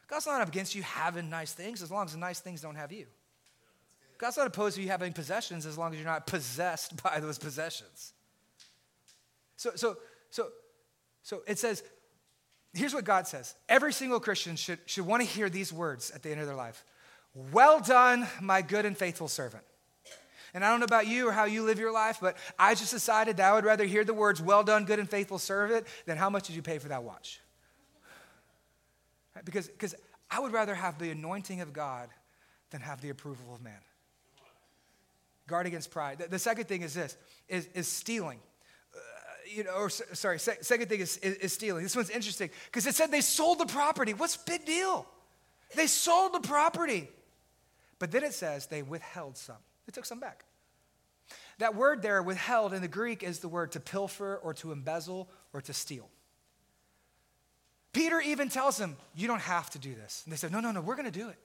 God's 0.08 0.26
not 0.26 0.48
against 0.48 0.74
you 0.74 0.82
having 0.82 1.30
nice 1.30 1.54
things 1.54 1.84
as 1.84 1.92
long 1.92 2.06
as 2.06 2.14
the 2.14 2.18
nice 2.18 2.40
things 2.40 2.62
don't 2.62 2.74
have 2.74 2.92
you. 2.92 3.06
God's 4.18 4.38
not 4.38 4.48
opposed 4.48 4.78
to 4.78 4.82
you 4.82 4.90
having 4.90 5.14
possessions 5.14 5.68
as 5.68 5.78
long 5.78 5.92
as 5.92 6.00
you're 6.00 6.10
not 6.10 6.26
possessed 6.26 7.04
by 7.04 7.20
those 7.20 7.38
possessions. 7.38 8.14
So, 9.56 9.74
so, 9.76 9.98
so, 10.32 10.48
so 11.22 11.44
it 11.48 11.60
says, 11.60 11.84
here's 12.74 12.96
what 12.96 13.04
God 13.04 13.28
says. 13.28 13.54
Every 13.70 13.94
single 13.94 14.20
Christian 14.20 14.56
should, 14.56 14.80
should 14.88 15.06
want 15.06 15.22
to 15.22 15.30
hear 15.30 15.48
these 15.48 15.72
words 15.72 16.10
at 16.10 16.24
the 16.24 16.32
end 16.32 16.42
of 16.42 16.48
their 16.48 16.56
life. 16.56 16.84
Well 17.34 17.80
done, 17.80 18.28
my 18.42 18.62
good 18.62 18.86
and 18.86 18.98
faithful 18.98 19.28
servant. 19.28 19.64
And 20.54 20.66
I 20.66 20.70
don't 20.70 20.80
know 20.80 20.86
about 20.86 21.08
you 21.08 21.30
or 21.30 21.32
how 21.32 21.46
you 21.46 21.64
live 21.64 21.80
your 21.80 21.94
life, 21.94 22.18
but 22.22 22.36
I 22.60 22.76
just 22.76 22.92
decided 22.92 23.38
that 23.38 23.50
I 23.50 23.54
would 23.54 23.64
rather 23.64 23.86
hear 23.86 24.04
the 24.04 24.14
words, 24.14 24.42
well 24.42 24.64
done, 24.64 24.84
good 24.84 25.00
and 25.00 25.10
faithful 25.10 25.40
servant, 25.40 25.88
than 26.06 26.18
how 26.18 26.30
much 26.30 26.48
did 26.48 26.58
you 26.58 26.62
pay 26.62 26.78
for 26.78 26.90
that 26.90 27.04
watch? 27.04 27.40
Because, 29.46 29.68
because 29.68 29.96
I 30.30 30.42
would 30.42 30.52
rather 30.52 30.76
have 30.76 31.00
the 31.00 31.10
anointing 31.10 31.62
of 31.62 31.72
God 31.72 32.10
than 32.72 32.82
have 32.82 33.00
the 33.00 33.10
approval 33.10 33.56
of 33.56 33.62
man. 33.62 33.80
Guard 35.48 35.68
against 35.68 35.90
pride. 35.90 36.20
The, 36.20 36.28
the 36.28 36.40
second 36.40 36.68
thing 36.68 36.82
is 36.82 36.94
this, 36.94 37.16
is, 37.48 37.68
is 37.74 37.88
stealing. 37.88 38.40
Uh, 38.94 39.00
you 39.50 39.64
know, 39.64 39.74
or 39.74 39.90
sorry, 39.90 40.38
second 40.38 40.90
thing 40.90 41.00
is, 41.00 41.16
is, 41.18 41.36
is 41.36 41.54
stealing. 41.54 41.84
This 41.84 41.96
one's 41.96 42.10
interesting 42.10 42.50
because 42.66 42.86
it 42.88 42.96
said 42.96 43.10
they 43.10 43.22
sold 43.22 43.60
the 43.60 43.66
property. 43.66 44.14
What's 44.14 44.36
big 44.36 44.66
deal? 44.66 45.08
They 45.76 45.88
sold 45.88 46.34
the 46.34 46.42
property. 46.42 47.10
But 48.02 48.10
then 48.10 48.24
it 48.24 48.34
says 48.34 48.66
they 48.66 48.82
withheld 48.82 49.38
some. 49.38 49.58
They 49.86 49.92
took 49.92 50.06
some 50.06 50.20
back. 50.20 50.44
That 51.60 51.76
word 51.76 52.02
there, 52.02 52.24
withheld, 52.24 52.74
in 52.74 52.82
the 52.82 52.88
Greek 52.88 53.22
is 53.22 53.42
the 53.42 53.48
word 53.48 53.74
to 53.74 53.80
pilfer 53.80 54.38
or 54.38 54.56
to 54.56 54.72
embezzle 54.72 55.30
or 55.54 55.62
to 55.62 55.72
steal. 55.72 56.10
Peter 57.94 58.20
even 58.20 58.50
tells 58.50 58.78
them, 58.78 58.98
You 59.16 59.28
don't 59.28 59.42
have 59.42 59.70
to 59.70 59.80
do 59.80 59.94
this. 59.94 60.24
And 60.26 60.34
they 60.34 60.38
said, 60.38 60.52
No, 60.52 60.60
no, 60.62 60.72
no, 60.72 60.82
we're 60.82 60.96
going 60.96 61.12
to 61.12 61.20
do 61.20 61.30
it. 61.30 61.36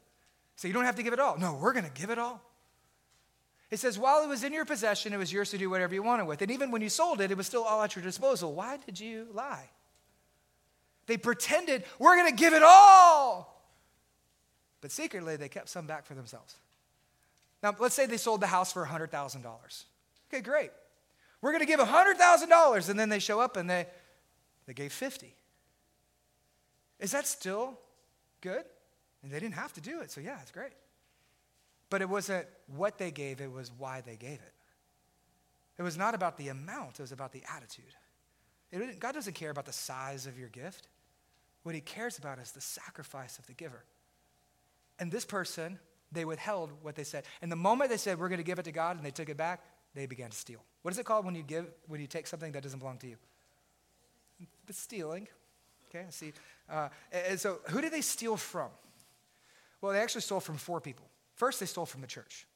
So 0.57 0.67
you 0.67 0.73
don't 0.73 0.87
have 0.87 0.97
to 0.97 1.03
give 1.03 1.13
it 1.13 1.21
all. 1.21 1.37
No, 1.37 1.59
we're 1.61 1.75
going 1.75 1.85
to 1.85 1.91
give 1.91 2.09
it 2.09 2.19
all. 2.19 2.41
It 3.71 3.79
says, 3.79 3.99
While 3.99 4.25
it 4.25 4.29
was 4.29 4.43
in 4.43 4.55
your 4.55 4.65
possession, 4.65 5.13
it 5.13 5.19
was 5.19 5.31
yours 5.31 5.51
to 5.51 5.59
do 5.59 5.69
whatever 5.69 5.93
you 5.93 6.03
wanted 6.03 6.25
with. 6.25 6.41
And 6.41 6.51
even 6.51 6.71
when 6.71 6.81
you 6.81 6.89
sold 6.89 7.21
it, 7.21 7.31
it 7.31 7.37
was 7.37 7.47
still 7.47 7.65
all 7.65 7.83
at 7.83 7.95
your 7.95 8.03
disposal. 8.03 8.55
Why 8.55 8.79
did 8.79 8.99
you 8.99 9.27
lie? 9.35 9.69
They 11.05 11.19
pretended, 11.19 11.85
We're 11.99 12.17
going 12.17 12.31
to 12.31 12.37
give 12.43 12.55
it 12.55 12.63
all. 12.65 13.56
But 14.87 14.93
secretly, 14.93 15.35
they 15.35 15.49
kept 15.49 15.69
some 15.69 15.89
back 15.89 16.07
for 16.07 16.15
themselves. 16.15 16.55
Now, 17.61 17.75
let's 17.81 17.97
say 17.97 18.07
they 18.07 18.19
sold 18.19 18.41
the 18.41 18.47
house 18.47 18.73
for 18.73 18.87
$100,000. 18.87 19.85
Okay, 20.33 20.41
great. 20.41 20.71
We're 21.41 21.51
going 21.51 21.61
to 21.61 21.67
give 21.67 21.81
$100,000. 21.81 22.89
And 22.89 22.97
then 22.97 23.09
they 23.09 23.19
show 23.19 23.41
up 23.41 23.57
and 23.57 23.69
they, 23.69 23.89
they 24.65 24.75
gave 24.75 24.93
50. 24.93 25.35
Is 27.01 27.11
that 27.11 27.27
still 27.27 27.81
good? 28.41 28.63
And 29.25 29.33
they 29.33 29.41
didn't 29.41 29.55
have 29.55 29.73
to 29.73 29.81
do 29.81 30.03
it, 30.03 30.13
so 30.13 30.21
yeah, 30.21 30.39
it's 30.41 30.53
great. 30.53 30.71
But 31.91 32.01
it 32.01 32.09
wasn't 32.09 32.47
what 32.69 32.97
they 32.97 33.11
gave, 33.11 33.41
it 33.41 33.51
was 33.51 33.73
why 33.77 34.03
they 34.03 34.15
gave 34.15 34.39
it. 34.39 34.55
It 35.79 35.83
was 35.83 35.97
not 35.97 36.15
about 36.15 36.37
the 36.37 36.47
amount, 36.47 37.01
it 37.01 37.03
was 37.03 37.11
about 37.11 37.33
the 37.33 37.43
attitude. 37.53 37.97
It, 38.71 39.01
God 39.01 39.17
doesn't 39.17 39.35
care 39.35 39.51
about 39.51 39.67
the 39.67 39.73
size 39.73 40.27
of 40.27 40.39
your 40.39 40.49
gift. 40.49 40.87
What 41.65 41.75
he 41.75 41.81
cares 41.81 42.19
about 42.19 42.39
is 42.39 42.53
the 42.53 42.61
sacrifice 42.61 43.41
of 43.41 43.49
the 43.49 43.53
giver. 43.53 43.83
And 44.99 45.11
this 45.11 45.25
person, 45.25 45.79
they 46.13 46.25
withheld 46.25 46.73
what 46.83 46.95
they 46.95 47.05
said. 47.05 47.25
And 47.43 47.53
the 47.53 47.57
moment 47.57 47.91
they 47.91 47.97
said, 47.97 48.19
we're 48.19 48.29
going 48.29 48.39
to 48.39 48.45
give 48.45 48.59
it 48.59 48.65
to 48.65 48.73
God, 48.73 48.97
and 48.97 49.05
they 49.05 49.11
took 49.11 49.29
it 49.29 49.37
back, 49.37 49.63
they 49.95 50.07
began 50.07 50.31
to 50.31 50.37
steal. 50.37 50.63
What 50.83 50.93
is 50.93 50.99
it 50.99 51.07
called 51.07 51.25
when 51.25 51.35
you 51.35 51.43
give, 51.43 51.67
when 51.89 52.01
you 52.01 52.07
take 52.07 52.27
something 52.27 52.53
that 52.53 52.63
doesn't 52.63 52.79
belong 52.79 52.99
to 52.99 53.09
you? 53.09 53.17
but 54.67 54.75
stealing. 54.75 55.29
Okay, 55.89 56.05
I 56.07 56.11
see. 56.11 56.33
Uh, 56.69 56.89
and 57.13 57.39
so, 57.39 57.61
who 57.71 57.81
did 57.81 57.93
they 57.93 58.01
steal 58.01 58.37
from? 58.37 58.69
Well, 59.81 59.93
they 59.93 60.01
actually 60.01 60.23
stole 60.23 60.41
from 60.41 60.57
four 60.57 60.81
people. 60.81 61.07
First, 61.35 61.61
they 61.61 61.67
stole 61.67 61.87
from 61.87 62.01
the 62.01 62.07
church. 62.07 62.47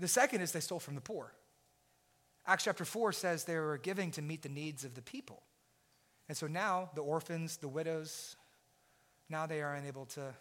The 0.00 0.08
second 0.08 0.40
is 0.40 0.52
they 0.52 0.60
stole 0.60 0.80
from 0.80 0.94
the 0.94 1.00
poor. 1.00 1.32
Acts 2.46 2.64
chapter 2.64 2.84
4 2.84 3.12
says 3.12 3.44
they 3.44 3.56
were 3.56 3.78
giving 3.78 4.10
to 4.12 4.22
meet 4.22 4.42
the 4.42 4.48
needs 4.48 4.84
of 4.84 4.94
the 4.94 5.02
people. 5.02 5.42
And 6.28 6.36
so 6.36 6.46
now 6.46 6.90
the 6.94 7.02
orphans, 7.02 7.58
the 7.58 7.68
widows, 7.68 8.36
now 9.32 9.46
they 9.46 9.62
are 9.62 9.74
unable 9.74 10.06
to 10.06 10.32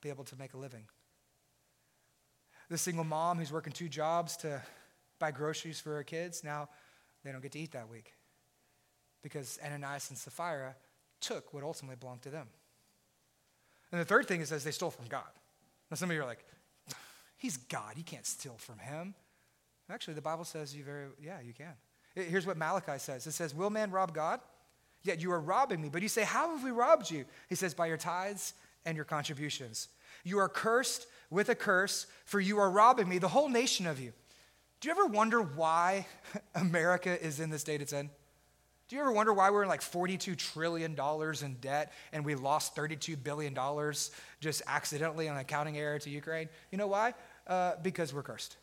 be 0.00 0.08
able 0.08 0.24
to 0.24 0.36
make 0.36 0.54
a 0.54 0.56
living. 0.56 0.84
The 2.70 2.78
single 2.78 3.04
mom 3.04 3.38
who's 3.38 3.52
working 3.52 3.72
two 3.72 3.88
jobs 3.88 4.36
to 4.38 4.62
buy 5.18 5.30
groceries 5.30 5.78
for 5.80 5.94
her 5.94 6.02
kids, 6.02 6.42
now 6.42 6.68
they 7.22 7.30
don't 7.30 7.42
get 7.42 7.52
to 7.52 7.58
eat 7.58 7.72
that 7.72 7.88
week 7.88 8.12
because 9.22 9.58
Ananias 9.64 10.10
and 10.10 10.18
Sapphira 10.18 10.74
took 11.20 11.54
what 11.54 11.62
ultimately 11.62 11.96
belonged 11.96 12.22
to 12.22 12.30
them. 12.30 12.48
And 13.92 14.00
the 14.00 14.04
third 14.04 14.26
thing 14.26 14.40
is 14.40 14.50
as 14.50 14.64
they 14.64 14.70
stole 14.70 14.90
from 14.90 15.06
God. 15.06 15.30
Now 15.90 15.96
some 15.96 16.10
of 16.10 16.16
you 16.16 16.22
are 16.22 16.26
like, 16.26 16.44
he's 17.36 17.56
God, 17.56 17.94
you 17.96 18.02
can't 18.02 18.26
steal 18.26 18.56
from 18.58 18.78
him. 18.78 19.14
Actually, 19.90 20.14
the 20.14 20.22
Bible 20.22 20.44
says 20.44 20.74
you 20.74 20.82
very, 20.82 21.06
yeah, 21.22 21.40
you 21.40 21.52
can. 21.52 21.74
Here's 22.14 22.46
what 22.46 22.56
Malachi 22.56 22.98
says 22.98 23.26
it 23.26 23.32
says, 23.32 23.54
Will 23.54 23.70
man 23.70 23.90
rob 23.90 24.14
God? 24.14 24.40
Yet 25.04 25.20
you 25.20 25.30
are 25.30 25.40
robbing 25.40 25.80
me. 25.80 25.90
But 25.90 26.02
you 26.02 26.08
say, 26.08 26.24
How 26.24 26.54
have 26.54 26.64
we 26.64 26.70
robbed 26.70 27.10
you? 27.10 27.26
He 27.48 27.54
says, 27.54 27.74
By 27.74 27.86
your 27.86 27.96
tithes 27.96 28.54
and 28.84 28.96
your 28.96 29.04
contributions. 29.04 29.88
You 30.24 30.38
are 30.38 30.48
cursed 30.48 31.06
with 31.30 31.50
a 31.50 31.54
curse, 31.54 32.06
for 32.24 32.40
you 32.40 32.58
are 32.58 32.70
robbing 32.70 33.08
me, 33.08 33.18
the 33.18 33.28
whole 33.28 33.48
nation 33.48 33.86
of 33.86 34.00
you. 34.00 34.12
Do 34.80 34.88
you 34.88 34.92
ever 34.92 35.06
wonder 35.06 35.40
why 35.40 36.06
America 36.54 37.22
is 37.24 37.40
in 37.40 37.50
the 37.50 37.58
state 37.58 37.80
it's 37.80 37.92
in? 37.92 38.10
Do 38.88 38.96
you 38.96 39.00
ever 39.00 39.12
wonder 39.12 39.32
why 39.32 39.50
we're 39.50 39.62
in 39.62 39.68
like 39.68 39.80
$42 39.80 40.36
trillion 40.36 40.94
in 41.42 41.54
debt 41.60 41.92
and 42.12 42.24
we 42.24 42.34
lost 42.34 42.76
$32 42.76 43.22
billion 43.22 43.56
just 44.40 44.62
accidentally 44.66 45.28
on 45.28 45.36
an 45.36 45.40
accounting 45.40 45.78
error 45.78 45.98
to 45.98 46.10
Ukraine? 46.10 46.48
You 46.70 46.78
know 46.78 46.86
why? 46.86 47.14
Uh, 47.46 47.72
because 47.82 48.12
we're 48.12 48.22
cursed. 48.22 48.56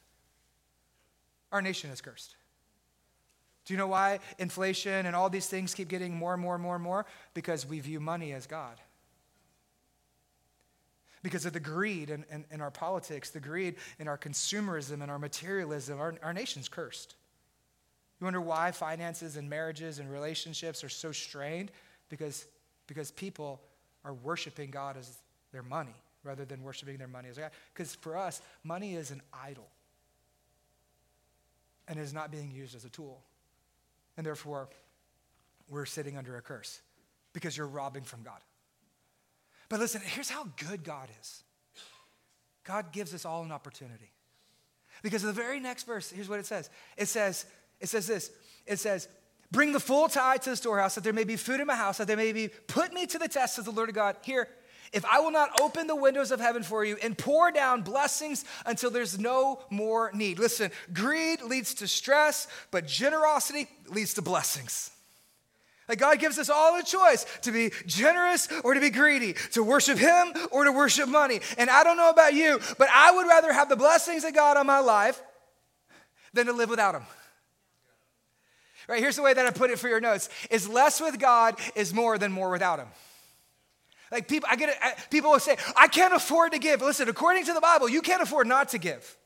Our 1.52 1.62
nation 1.62 1.90
is 1.90 2.02
cursed. 2.02 2.36
Do 3.72 3.76
you 3.76 3.78
know 3.78 3.88
why 3.88 4.20
inflation 4.38 5.06
and 5.06 5.16
all 5.16 5.30
these 5.30 5.48
things 5.48 5.74
keep 5.74 5.88
getting 5.88 6.14
more 6.14 6.34
and 6.34 6.42
more 6.42 6.56
and 6.56 6.62
more 6.62 6.76
and 6.76 6.84
more? 6.84 7.06
Because 7.34 7.66
we 7.66 7.80
view 7.80 8.02
money 8.02 8.34
as 8.34 8.46
God. 8.46 8.76
Because 11.24 11.46
of 11.46 11.54
the 11.54 11.62
greed 11.62 12.10
in, 12.10 12.26
in, 12.30 12.44
in 12.52 12.60
our 12.60 12.70
politics, 12.70 13.30
the 13.30 13.40
greed 13.40 13.78
in 13.98 14.10
our 14.10 14.18
consumerism 14.18 15.02
and 15.02 15.10
our 15.10 15.18
materialism, 15.18 16.02
our, 16.02 16.16
our 16.22 16.34
nation's 16.34 16.68
cursed. 16.68 17.16
You 18.20 18.26
wonder 18.26 18.42
why 18.42 18.72
finances 18.72 19.38
and 19.38 19.50
marriages 19.50 20.00
and 20.00 20.12
relationships 20.12 20.84
are 20.84 20.90
so 20.90 21.14
strained? 21.14 21.72
Because, 22.10 22.48
because 22.88 23.10
people 23.10 23.62
are 24.04 24.16
worshiping 24.16 24.70
God 24.70 24.98
as 24.98 25.18
their 25.54 25.64
money 25.64 25.96
rather 26.26 26.44
than 26.44 26.62
worshiping 26.62 26.98
their 26.98 27.08
money 27.08 27.30
as 27.30 27.38
God. 27.38 27.52
Because 27.74 27.96
for 27.96 28.18
us, 28.18 28.42
money 28.66 28.96
is 28.96 29.12
an 29.12 29.22
idol 29.34 29.70
and 31.88 31.98
is 31.98 32.14
not 32.14 32.32
being 32.32 32.52
used 32.52 32.76
as 32.76 32.84
a 32.84 32.90
tool. 32.90 33.22
And 34.18 34.26
therefore, 34.26 34.70
we're 35.70 35.86
sitting 35.86 36.18
under 36.18 36.38
a 36.38 36.42
curse 36.42 36.82
because 37.34 37.56
you're 37.56 37.68
robbing 37.68 38.04
from 38.04 38.24
God. 38.24 38.40
But 39.70 39.80
listen, 39.80 40.02
here's 40.04 40.30
how 40.30 40.48
good 40.58 40.84
God 40.84 41.10
is 41.22 41.44
God 42.64 42.92
gives 42.92 43.14
us 43.14 43.26
all 43.26 43.44
an 43.44 43.52
opportunity. 43.52 44.12
Because 45.02 45.24
the 45.24 45.32
very 45.32 45.60
next 45.60 45.84
verse, 45.84 46.12
here's 46.12 46.30
what 46.30 46.40
it 46.40 46.46
says 46.46 46.70
it 46.98 47.08
says, 47.08 47.46
it 47.80 47.90
says 47.90 48.08
this 48.08 48.32
it 48.66 48.80
says, 48.80 49.08
Bring 49.52 49.74
the 49.74 49.80
full 49.80 50.08
tithe 50.08 50.42
to 50.42 50.52
the 50.52 50.56
storehouse, 50.56 50.96
that 50.96 51.04
there 51.04 51.14
may 51.14 51.26
be 51.26 51.36
food 51.36 51.60
in 51.60 51.68
my 51.68 51.76
house, 51.76 51.98
that 51.98 52.08
there 52.08 52.18
may 52.18 52.32
be, 52.32 52.48
put 52.68 52.94
me 52.94 53.06
to 53.08 53.20
the 53.20 53.28
test, 53.28 53.56
says 53.56 53.66
the 53.66 53.72
Lord 53.72 53.90
of 53.90 53.96
God. 53.96 54.16
Here, 54.24 54.48
if 54.94 55.06
I 55.06 55.20
will 55.20 55.32
not 55.32 55.62
open 55.62 55.88
the 55.88 55.96
windows 55.96 56.32
of 56.32 56.40
heaven 56.40 56.64
for 56.64 56.84
you 56.84 56.98
and 57.02 57.18
pour 57.18 57.52
down 57.52 57.82
blessings 57.82 58.44
until 58.66 58.90
there's 58.90 59.18
no 59.18 59.60
more 59.70 60.12
need. 60.14 60.38
Listen, 60.38 60.72
greed 60.94 61.42
leads 61.42 61.76
to 61.76 61.88
stress, 61.88 62.48
but 62.72 62.88
generosity 62.88 63.68
leads 63.88 64.14
to 64.16 64.22
blessings. 64.22 64.92
Like 65.88 66.00
God 66.00 66.20
gives 66.20 66.40
us 66.40 66.50
all 66.50 66.80
a 66.80 66.84
choice 66.84 67.26
to 67.42 67.52
be 67.52 67.72
generous 67.86 68.48
or 68.64 68.74
to 68.74 68.80
be 68.80 68.90
greedy, 68.90 69.34
to 69.52 69.64
worship 69.64 69.98
Him 69.98 70.34
or 70.52 70.64
to 70.64 70.72
worship 70.72 71.10
money. 71.10 71.42
And 71.58 71.70
I 71.70 71.84
don't 71.84 71.98
know 71.98 72.10
about 72.10 72.34
you, 72.34 72.60
but 72.78 72.88
I 72.94 73.12
would 73.12 73.28
rather 73.28 73.52
have 73.52 73.68
the 73.68 73.76
blessings 73.76 74.24
of 74.24 74.34
God 74.34 74.58
on 74.58 74.66
my 74.66 74.80
life 74.80 75.22
than 76.34 76.46
to 76.46 76.54
live 76.54 76.70
without 76.70 76.96
Him. 76.96 77.04
Right, 78.88 79.02
here's 79.02 79.16
the 79.16 79.22
way 79.22 79.34
that 79.34 79.46
I 79.46 79.52
put 79.52 79.70
it 79.70 79.80
for 79.80 79.88
your 79.88 80.02
notes 80.02 80.30
is 80.50 80.68
less 80.68 81.00
with 81.00 81.20
God 81.20 81.56
is 81.76 81.94
more 81.94 82.18
than 82.18 82.32
more 82.32 82.50
without 82.50 82.80
Him. 82.80 82.88
Like 84.12 84.28
people, 84.28 84.50
I 84.52 84.58
get 84.58 84.70
it. 84.70 84.76
People 85.10 85.32
will 85.32 85.40
say, 85.40 85.56
I 85.76 85.88
can't 85.88 86.14
afford 86.14 86.52
to 86.52 86.60
give. 86.60 86.82
Listen, 86.82 87.08
according 87.08 87.46
to 87.46 87.54
the 87.54 87.62
Bible, 87.62 87.88
you 87.88 88.02
can't 88.02 88.22
afford 88.22 88.46
not 88.46 88.70
to 88.70 88.78
give. 88.78 89.18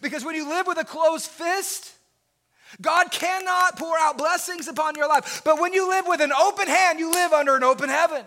Because 0.00 0.24
when 0.24 0.34
you 0.34 0.48
live 0.48 0.66
with 0.66 0.78
a 0.78 0.84
closed 0.84 1.26
fist, 1.26 1.92
God 2.80 3.10
cannot 3.10 3.76
pour 3.76 3.98
out 3.98 4.16
blessings 4.16 4.68
upon 4.68 4.94
your 4.94 5.08
life. 5.08 5.42
But 5.44 5.60
when 5.60 5.72
you 5.72 5.88
live 5.88 6.06
with 6.06 6.20
an 6.20 6.32
open 6.32 6.66
hand, 6.66 6.98
you 6.98 7.10
live 7.10 7.32
under 7.32 7.56
an 7.56 7.64
open 7.64 7.88
heaven. 7.88 8.24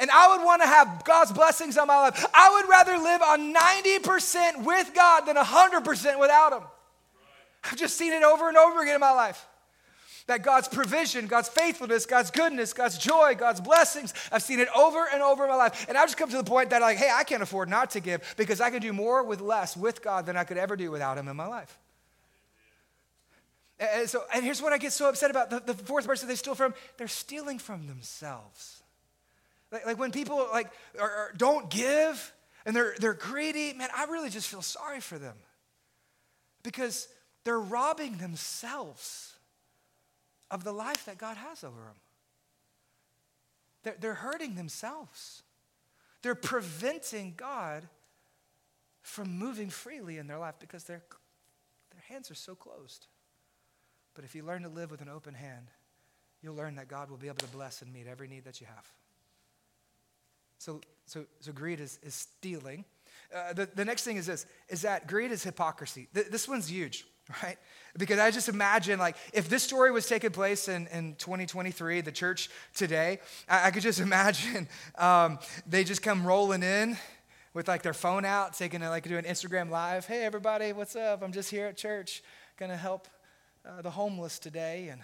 And 0.00 0.10
I 0.10 0.36
would 0.36 0.44
want 0.44 0.62
to 0.62 0.68
have 0.68 1.04
God's 1.04 1.32
blessings 1.32 1.76
on 1.76 1.86
my 1.86 2.00
life. 2.00 2.24
I 2.32 2.50
would 2.54 2.68
rather 2.68 2.98
live 2.98 3.22
on 3.22 3.54
90% 3.54 4.64
with 4.64 4.92
God 4.94 5.26
than 5.26 5.36
100% 5.36 6.18
without 6.18 6.52
Him. 6.52 6.62
I've 7.64 7.76
just 7.76 7.96
seen 7.96 8.12
it 8.12 8.22
over 8.22 8.48
and 8.48 8.56
over 8.56 8.80
again 8.80 8.94
in 8.94 9.00
my 9.00 9.12
life 9.12 9.44
that 10.28 10.42
God's 10.42 10.68
provision, 10.68 11.26
God's 11.26 11.48
faithfulness, 11.48 12.06
God's 12.06 12.30
goodness, 12.30 12.74
God's 12.74 12.98
joy, 12.98 13.34
God's 13.34 13.60
blessings, 13.60 14.12
I've 14.30 14.42
seen 14.42 14.60
it 14.60 14.68
over 14.76 15.08
and 15.12 15.22
over 15.22 15.44
in 15.44 15.48
my 15.48 15.56
life. 15.56 15.86
And 15.88 15.96
I've 15.96 16.06
just 16.06 16.18
come 16.18 16.28
to 16.30 16.36
the 16.36 16.44
point 16.44 16.70
that, 16.70 16.82
like, 16.82 16.98
hey, 16.98 17.10
I 17.12 17.24
can't 17.24 17.42
afford 17.42 17.68
not 17.68 17.90
to 17.92 18.00
give 18.00 18.34
because 18.36 18.60
I 18.60 18.70
can 18.70 18.80
do 18.80 18.92
more 18.92 19.24
with 19.24 19.40
less 19.40 19.76
with 19.76 20.02
God 20.02 20.26
than 20.26 20.36
I 20.36 20.44
could 20.44 20.58
ever 20.58 20.76
do 20.76 20.90
without 20.90 21.16
Him 21.16 21.28
in 21.28 21.36
my 21.36 21.46
life. 21.46 21.78
And 23.80 24.08
so, 24.08 24.22
and 24.34 24.44
here's 24.44 24.60
what 24.60 24.72
I 24.72 24.78
get 24.78 24.92
so 24.92 25.08
upset 25.08 25.30
about 25.30 25.50
the, 25.50 25.60
the 25.60 25.74
fourth 25.74 26.06
person 26.06 26.28
they 26.28 26.34
steal 26.34 26.54
from, 26.54 26.74
they're 26.98 27.08
stealing 27.08 27.58
from 27.58 27.86
themselves. 27.86 28.82
Like, 29.72 29.86
like 29.86 29.98
when 29.98 30.12
people 30.12 30.46
like 30.52 30.70
are, 31.00 31.10
are, 31.10 31.32
don't 31.36 31.70
give 31.70 32.32
and 32.66 32.76
they're, 32.76 32.94
they're 32.98 33.14
greedy, 33.14 33.72
man, 33.72 33.88
I 33.96 34.04
really 34.04 34.30
just 34.30 34.48
feel 34.48 34.62
sorry 34.62 35.00
for 35.00 35.18
them 35.18 35.36
because 36.62 37.08
they're 37.44 37.60
robbing 37.60 38.18
themselves 38.18 39.27
of 40.50 40.64
the 40.64 40.72
life 40.72 41.04
that 41.04 41.18
God 41.18 41.36
has 41.36 41.62
over 41.64 41.80
them. 41.80 41.96
They're, 43.82 43.96
they're 44.00 44.14
hurting 44.14 44.54
themselves. 44.54 45.42
They're 46.22 46.34
preventing 46.34 47.34
God 47.36 47.88
from 49.02 49.38
moving 49.38 49.70
freely 49.70 50.18
in 50.18 50.26
their 50.26 50.38
life 50.38 50.56
because 50.58 50.84
their, 50.84 51.02
their 51.92 52.02
hands 52.08 52.30
are 52.30 52.34
so 52.34 52.54
closed. 52.54 53.06
But 54.14 54.24
if 54.24 54.34
you 54.34 54.42
learn 54.42 54.62
to 54.62 54.68
live 54.68 54.90
with 54.90 55.00
an 55.00 55.08
open 55.08 55.34
hand, 55.34 55.70
you'll 56.42 56.56
learn 56.56 56.74
that 56.76 56.88
God 56.88 57.10
will 57.10 57.16
be 57.16 57.28
able 57.28 57.38
to 57.38 57.46
bless 57.46 57.82
and 57.82 57.92
meet 57.92 58.06
every 58.06 58.28
need 58.28 58.44
that 58.44 58.60
you 58.60 58.66
have. 58.66 58.84
So, 60.58 60.80
so, 61.06 61.24
so 61.40 61.52
greed 61.52 61.80
is, 61.80 61.98
is 62.02 62.14
stealing. 62.14 62.84
Uh, 63.34 63.52
the, 63.52 63.68
the 63.74 63.84
next 63.84 64.02
thing 64.02 64.16
is 64.16 64.26
this, 64.26 64.44
is 64.68 64.82
that 64.82 65.06
greed 65.06 65.30
is 65.30 65.42
hypocrisy. 65.42 66.08
Th- 66.14 66.26
this 66.26 66.48
one's 66.48 66.68
huge 66.68 67.06
right? 67.42 67.56
Because 67.96 68.18
I 68.18 68.30
just 68.30 68.48
imagine, 68.48 68.98
like, 68.98 69.16
if 69.32 69.48
this 69.48 69.62
story 69.62 69.90
was 69.90 70.06
taking 70.06 70.30
place 70.30 70.68
in, 70.68 70.86
in 70.88 71.14
2023, 71.16 72.00
the 72.00 72.12
church 72.12 72.48
today, 72.74 73.20
I, 73.48 73.68
I 73.68 73.70
could 73.70 73.82
just 73.82 74.00
imagine 74.08 74.68
um, 74.96 75.38
they 75.66 75.84
just 75.84 76.02
come 76.02 76.26
rolling 76.26 76.62
in 76.62 76.96
with 77.54 77.66
like 77.66 77.82
their 77.82 77.94
phone 77.94 78.24
out, 78.24 78.54
taking 78.54 78.82
a, 78.82 78.90
like 78.90 79.08
do 79.08 79.18
an 79.18 79.24
Instagram 79.24 79.70
live. 79.70 80.06
Hey, 80.06 80.24
everybody, 80.24 80.72
what's 80.72 80.96
up? 80.96 81.22
I'm 81.22 81.32
just 81.32 81.50
here 81.50 81.66
at 81.66 81.76
church, 81.76 82.22
gonna 82.56 82.76
help 82.76 83.08
uh, 83.66 83.82
the 83.82 83.90
homeless 83.90 84.38
today, 84.38 84.88
and 84.88 85.00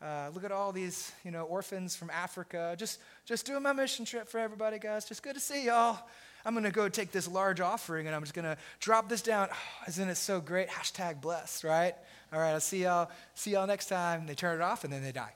uh, 0.00 0.30
look 0.34 0.44
at 0.44 0.50
all 0.50 0.72
these, 0.72 1.12
you 1.24 1.30
know, 1.30 1.44
orphans 1.44 1.94
from 1.94 2.10
Africa. 2.10 2.74
Just, 2.78 2.98
just 3.24 3.46
doing 3.46 3.62
my 3.62 3.72
mission 3.72 4.04
trip 4.04 4.28
for 4.28 4.38
everybody, 4.38 4.78
guys. 4.78 5.04
Just 5.04 5.22
good 5.22 5.34
to 5.34 5.40
see 5.40 5.66
y'all. 5.66 5.98
I'm 6.44 6.54
going 6.54 6.64
to 6.64 6.70
go 6.70 6.88
take 6.88 7.12
this 7.12 7.28
large 7.28 7.60
offering 7.60 8.06
and 8.06 8.16
I'm 8.16 8.22
just 8.22 8.34
going 8.34 8.44
to 8.44 8.56
drop 8.80 9.08
this 9.08 9.22
down. 9.22 9.48
Oh, 9.50 9.56
isn't 9.88 10.08
it 10.08 10.16
so 10.16 10.40
great? 10.40 10.68
Hashtag 10.68 11.20
blessed, 11.20 11.64
right? 11.64 11.94
All 12.32 12.38
right, 12.38 12.52
I'll 12.52 12.60
see 12.60 12.82
y'all, 12.82 13.10
see 13.34 13.52
y'all 13.52 13.66
next 13.66 13.86
time. 13.86 14.26
They 14.26 14.34
turn 14.34 14.60
it 14.60 14.62
off 14.62 14.84
and 14.84 14.92
then 14.92 15.02
they 15.02 15.12
die. 15.12 15.34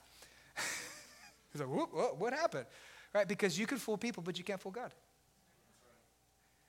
He's 1.52 1.60
like, 1.60 1.70
whoop, 1.70 1.94
whoop, 1.94 2.18
what 2.18 2.32
happened? 2.32 2.66
Right? 3.14 3.28
Because 3.28 3.58
you 3.58 3.66
can 3.66 3.78
fool 3.78 3.96
people, 3.96 4.22
but 4.22 4.38
you 4.38 4.44
can't 4.44 4.60
fool 4.60 4.72
God. 4.72 4.92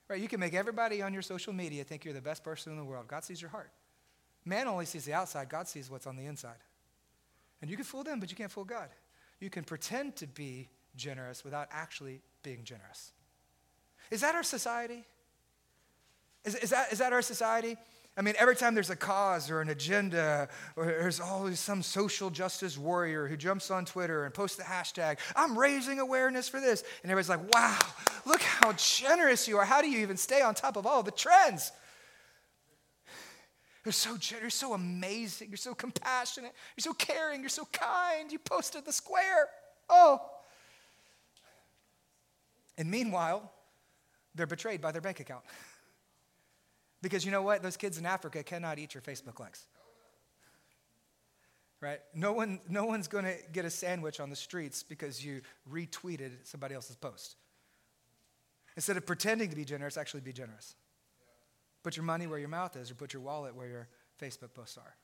Right? 0.08 0.20
You 0.20 0.28
can 0.28 0.40
make 0.40 0.54
everybody 0.54 1.02
on 1.02 1.12
your 1.12 1.22
social 1.22 1.52
media 1.52 1.84
think 1.84 2.04
you're 2.04 2.14
the 2.14 2.20
best 2.20 2.42
person 2.42 2.72
in 2.72 2.78
the 2.78 2.84
world. 2.84 3.08
God 3.08 3.24
sees 3.24 3.42
your 3.42 3.50
heart. 3.50 3.70
Man 4.44 4.66
only 4.66 4.86
sees 4.86 5.04
the 5.04 5.12
outside, 5.12 5.48
God 5.48 5.68
sees 5.68 5.90
what's 5.90 6.06
on 6.06 6.16
the 6.16 6.24
inside. 6.24 6.56
And 7.60 7.70
you 7.70 7.76
can 7.76 7.84
fool 7.84 8.04
them, 8.04 8.20
but 8.20 8.30
you 8.30 8.36
can't 8.36 8.50
fool 8.50 8.64
God. 8.64 8.88
You 9.40 9.50
can 9.50 9.64
pretend 9.64 10.16
to 10.16 10.26
be 10.26 10.68
generous 10.96 11.44
without 11.44 11.68
actually 11.70 12.22
being 12.42 12.64
generous. 12.64 13.12
Is 14.10 14.20
that 14.22 14.34
our 14.34 14.42
society? 14.42 15.04
Is, 16.44 16.54
is, 16.56 16.70
that, 16.70 16.92
is 16.92 16.98
that 16.98 17.12
our 17.12 17.22
society? 17.22 17.76
I 18.16 18.22
mean, 18.22 18.34
every 18.36 18.56
time 18.56 18.74
there's 18.74 18.90
a 18.90 18.96
cause 18.96 19.48
or 19.48 19.60
an 19.60 19.68
agenda, 19.68 20.48
or 20.74 20.86
there's 20.86 21.20
always 21.20 21.60
some 21.60 21.84
social 21.84 22.30
justice 22.30 22.76
warrior 22.76 23.28
who 23.28 23.36
jumps 23.36 23.70
on 23.70 23.84
Twitter 23.84 24.24
and 24.24 24.34
posts 24.34 24.56
the 24.56 24.64
hashtag, 24.64 25.18
I'm 25.36 25.56
raising 25.56 26.00
awareness 26.00 26.48
for 26.48 26.60
this. 26.60 26.82
And 27.04 27.12
everybody's 27.12 27.28
like, 27.28 27.54
wow, 27.54 27.78
look 28.26 28.42
how 28.42 28.72
generous 28.72 29.46
you 29.46 29.56
are. 29.58 29.64
How 29.64 29.80
do 29.82 29.88
you 29.88 30.00
even 30.00 30.16
stay 30.16 30.42
on 30.42 30.56
top 30.56 30.76
of 30.76 30.84
all 30.84 31.04
the 31.04 31.12
trends? 31.12 31.70
You're 33.84 33.92
so 33.92 34.16
generous, 34.16 34.42
you're 34.42 34.50
so 34.50 34.74
amazing, 34.74 35.48
you're 35.48 35.56
so 35.56 35.74
compassionate, 35.74 36.52
you're 36.76 36.82
so 36.82 36.94
caring, 36.94 37.40
you're 37.40 37.48
so 37.48 37.68
kind. 37.72 38.32
You 38.32 38.40
posted 38.40 38.84
the 38.84 38.92
square. 38.92 39.48
Oh. 39.88 40.20
And 42.76 42.90
meanwhile, 42.90 43.52
they're 44.38 44.46
betrayed 44.46 44.80
by 44.80 44.92
their 44.92 45.02
bank 45.02 45.20
account. 45.20 45.44
Because 47.00 47.24
you 47.24 47.30
know 47.30 47.42
what? 47.42 47.62
Those 47.62 47.76
kids 47.76 47.96
in 47.96 48.04
Africa 48.04 48.42
cannot 48.42 48.80
eat 48.80 48.92
your 48.92 49.02
Facebook 49.02 49.38
likes. 49.38 49.66
Right? 51.80 52.00
No, 52.12 52.32
one, 52.32 52.58
no 52.68 52.86
one's 52.86 53.06
going 53.06 53.24
to 53.24 53.36
get 53.52 53.64
a 53.64 53.70
sandwich 53.70 54.18
on 54.18 54.30
the 54.30 54.34
streets 54.34 54.82
because 54.82 55.24
you 55.24 55.42
retweeted 55.72 56.32
somebody 56.42 56.74
else's 56.74 56.96
post. 56.96 57.36
Instead 58.74 58.96
of 58.96 59.06
pretending 59.06 59.48
to 59.48 59.54
be 59.54 59.64
generous, 59.64 59.96
actually 59.96 60.22
be 60.22 60.32
generous. 60.32 60.74
Put 61.84 61.96
your 61.96 62.04
money 62.04 62.26
where 62.26 62.40
your 62.40 62.48
mouth 62.48 62.74
is, 62.74 62.90
or 62.90 62.94
put 62.96 63.12
your 63.12 63.22
wallet 63.22 63.54
where 63.54 63.68
your 63.68 63.88
Facebook 64.20 64.52
posts 64.54 64.76
are. 64.76 64.96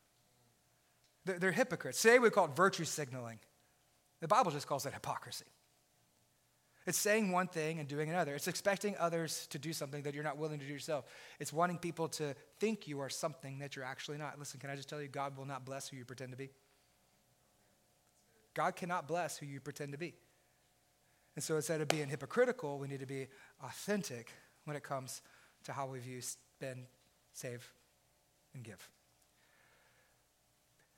They're, 1.24 1.39
they're 1.39 1.53
hypocrites. 1.53 2.03
Today 2.03 2.18
we 2.18 2.28
call 2.30 2.47
it 2.47 2.57
virtue 2.57 2.85
signaling. 2.85 3.39
The 4.20 4.26
Bible 4.26 4.51
just 4.51 4.66
calls 4.66 4.85
it 4.85 4.95
hypocrisy. 4.95 5.47
It's 6.87 6.99
saying 6.99 7.32
one 7.32 7.47
thing 7.47 7.78
and 7.78 7.89
doing 7.89 8.11
another. 8.11 8.35
It's 8.35 8.47
expecting 8.47 8.95
others 8.99 9.47
to 9.49 9.59
do 9.59 9.72
something 9.72 10.03
that 10.03 10.14
you're 10.14 10.24
not 10.24 10.37
willing 10.37 10.59
to 10.59 10.66
do 10.66 10.72
yourself. 10.72 11.07
It's 11.41 11.53
wanting 11.53 11.78
people 11.78 12.09
to 12.09 12.35
think 12.61 12.87
you 12.87 13.01
are 13.01 13.09
something 13.09 13.59
that 13.61 13.74
you're 13.74 13.87
actually 13.87 14.18
not. 14.18 14.39
Listen, 14.39 14.61
can 14.61 14.68
I 14.68 14.76
just 14.76 14.89
tell 14.89 15.01
you, 15.01 15.09
God 15.09 15.37
will 15.37 15.47
not 15.47 15.64
bless 15.64 15.89
who 15.89 15.97
you 15.97 16.05
pretend 16.05 16.32
to 16.32 16.37
be? 16.37 16.51
God 18.53 18.76
cannot 18.76 19.09
bless 19.09 19.39
who 19.39 19.47
you 19.47 19.61
pretend 19.61 19.93
to 19.93 19.99
be. 19.99 20.14
And 21.35 21.43
so 21.43 21.57
instead 21.57 21.80
of 21.80 21.89
being 21.89 22.09
hypocritical, 22.09 22.78
we 22.78 22.87
need 22.87 23.01
to 23.01 23.07
be 23.07 23.28
authentic 23.62 24.30
when 24.64 24.76
it 24.76 24.82
comes 24.82 25.22
to 25.64 25.72
how 25.72 25.87
we 25.87 25.99
view, 25.99 26.20
spend, 26.20 26.85
save, 27.32 27.72
and 28.55 28.62
give. 28.62 28.89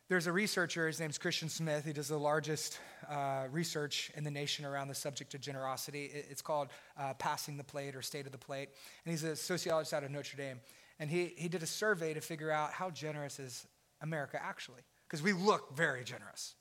There's 0.08 0.28
a 0.28 0.32
researcher, 0.32 0.86
his 0.86 1.00
name's 1.00 1.18
Christian 1.18 1.48
Smith. 1.48 1.84
He 1.84 1.92
does 1.92 2.06
the 2.06 2.16
largest 2.16 2.78
uh, 3.10 3.46
research 3.50 4.12
in 4.14 4.22
the 4.22 4.30
nation 4.30 4.64
around 4.64 4.86
the 4.86 4.94
subject 4.94 5.34
of 5.34 5.40
generosity. 5.40 6.08
It's 6.30 6.42
called 6.42 6.68
uh, 6.96 7.14
Passing 7.14 7.56
the 7.56 7.64
Plate 7.64 7.96
or 7.96 8.02
State 8.02 8.24
of 8.24 8.30
the 8.30 8.38
Plate. 8.38 8.68
And 9.04 9.10
he's 9.10 9.24
a 9.24 9.34
sociologist 9.34 9.92
out 9.92 10.04
of 10.04 10.12
Notre 10.12 10.36
Dame. 10.36 10.60
And 11.00 11.10
he, 11.10 11.34
he 11.36 11.48
did 11.48 11.64
a 11.64 11.66
survey 11.66 12.14
to 12.14 12.20
figure 12.20 12.52
out 12.52 12.70
how 12.70 12.88
generous 12.90 13.40
is 13.40 13.66
America 14.00 14.38
actually, 14.40 14.82
because 15.08 15.24
we 15.24 15.32
look 15.32 15.76
very 15.76 16.04
generous. 16.04 16.54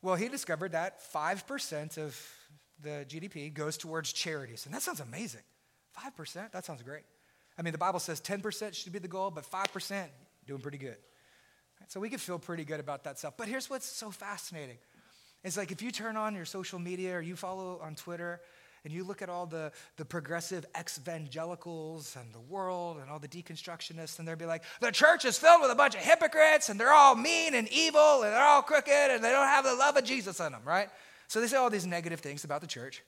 Well, 0.00 0.14
he 0.14 0.28
discovered 0.28 0.72
that 0.72 1.00
5% 1.12 1.98
of 1.98 2.18
the 2.82 3.04
GDP 3.06 3.52
goes 3.52 3.76
towards 3.76 4.10
charities. 4.10 4.64
And 4.64 4.74
that 4.74 4.80
sounds 4.80 5.00
amazing. 5.00 5.42
5%? 6.02 6.50
That 6.52 6.64
sounds 6.64 6.82
great. 6.82 7.04
I 7.58 7.62
mean, 7.62 7.72
the 7.72 7.78
Bible 7.78 8.00
says 8.00 8.22
10% 8.22 8.72
should 8.72 8.92
be 8.92 8.98
the 9.00 9.06
goal, 9.06 9.30
but 9.30 9.44
5%, 9.44 10.06
doing 10.46 10.62
pretty 10.62 10.78
good. 10.78 10.96
So 11.88 12.00
we 12.00 12.10
could 12.10 12.20
feel 12.20 12.38
pretty 12.38 12.64
good 12.64 12.80
about 12.80 13.04
that 13.04 13.18
stuff. 13.18 13.34
But 13.36 13.48
here's 13.48 13.70
what's 13.70 13.86
so 13.86 14.10
fascinating. 14.10 14.78
It's 15.42 15.56
like 15.56 15.70
if 15.70 15.82
you 15.82 15.90
turn 15.90 16.16
on 16.16 16.34
your 16.34 16.46
social 16.46 16.78
media 16.78 17.16
or 17.16 17.20
you 17.20 17.36
follow 17.36 17.78
on 17.82 17.94
Twitter 17.94 18.40
and 18.84 18.92
you 18.92 19.04
look 19.04 19.22
at 19.22 19.28
all 19.28 19.46
the, 19.46 19.72
the 19.96 20.04
progressive 20.04 20.64
evangelicals 20.78 22.16
and 22.18 22.32
the 22.34 22.40
world 22.40 22.98
and 22.98 23.10
all 23.10 23.18
the 23.18 23.28
deconstructionists, 23.28 24.18
and 24.18 24.26
they'll 24.26 24.36
be 24.36 24.46
like, 24.46 24.62
the 24.80 24.90
church 24.90 25.24
is 25.24 25.38
filled 25.38 25.62
with 25.62 25.70
a 25.70 25.74
bunch 25.74 25.94
of 25.94 26.00
hypocrites 26.00 26.68
and 26.68 26.78
they're 26.80 26.92
all 26.92 27.14
mean 27.14 27.54
and 27.54 27.68
evil 27.68 28.22
and 28.22 28.32
they're 28.32 28.44
all 28.44 28.62
crooked 28.62 29.10
and 29.10 29.22
they 29.22 29.30
don't 29.30 29.46
have 29.46 29.64
the 29.64 29.74
love 29.74 29.96
of 29.96 30.04
Jesus 30.04 30.40
in 30.40 30.52
them, 30.52 30.62
right? 30.64 30.88
So 31.28 31.40
they 31.40 31.46
say 31.46 31.56
all 31.56 31.70
these 31.70 31.86
negative 31.86 32.20
things 32.20 32.44
about 32.44 32.60
the 32.60 32.66
church. 32.66 33.02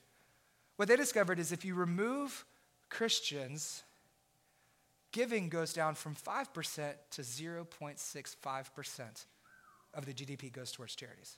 What 0.77 0.87
they 0.87 0.95
discovered 0.95 1.39
is 1.39 1.51
if 1.51 1.65
you 1.65 1.73
remove 1.73 2.45
Christians 2.89 3.83
giving 5.17 5.49
goes 5.49 5.73
down 5.73 5.95
from 5.95 6.13
5% 6.13 6.93
to 7.09 7.21
0.65% 7.23 9.25
of 9.95 10.05
the 10.05 10.13
GDP 10.13 10.51
goes 10.51 10.71
towards 10.71 10.93
charities. 10.93 11.37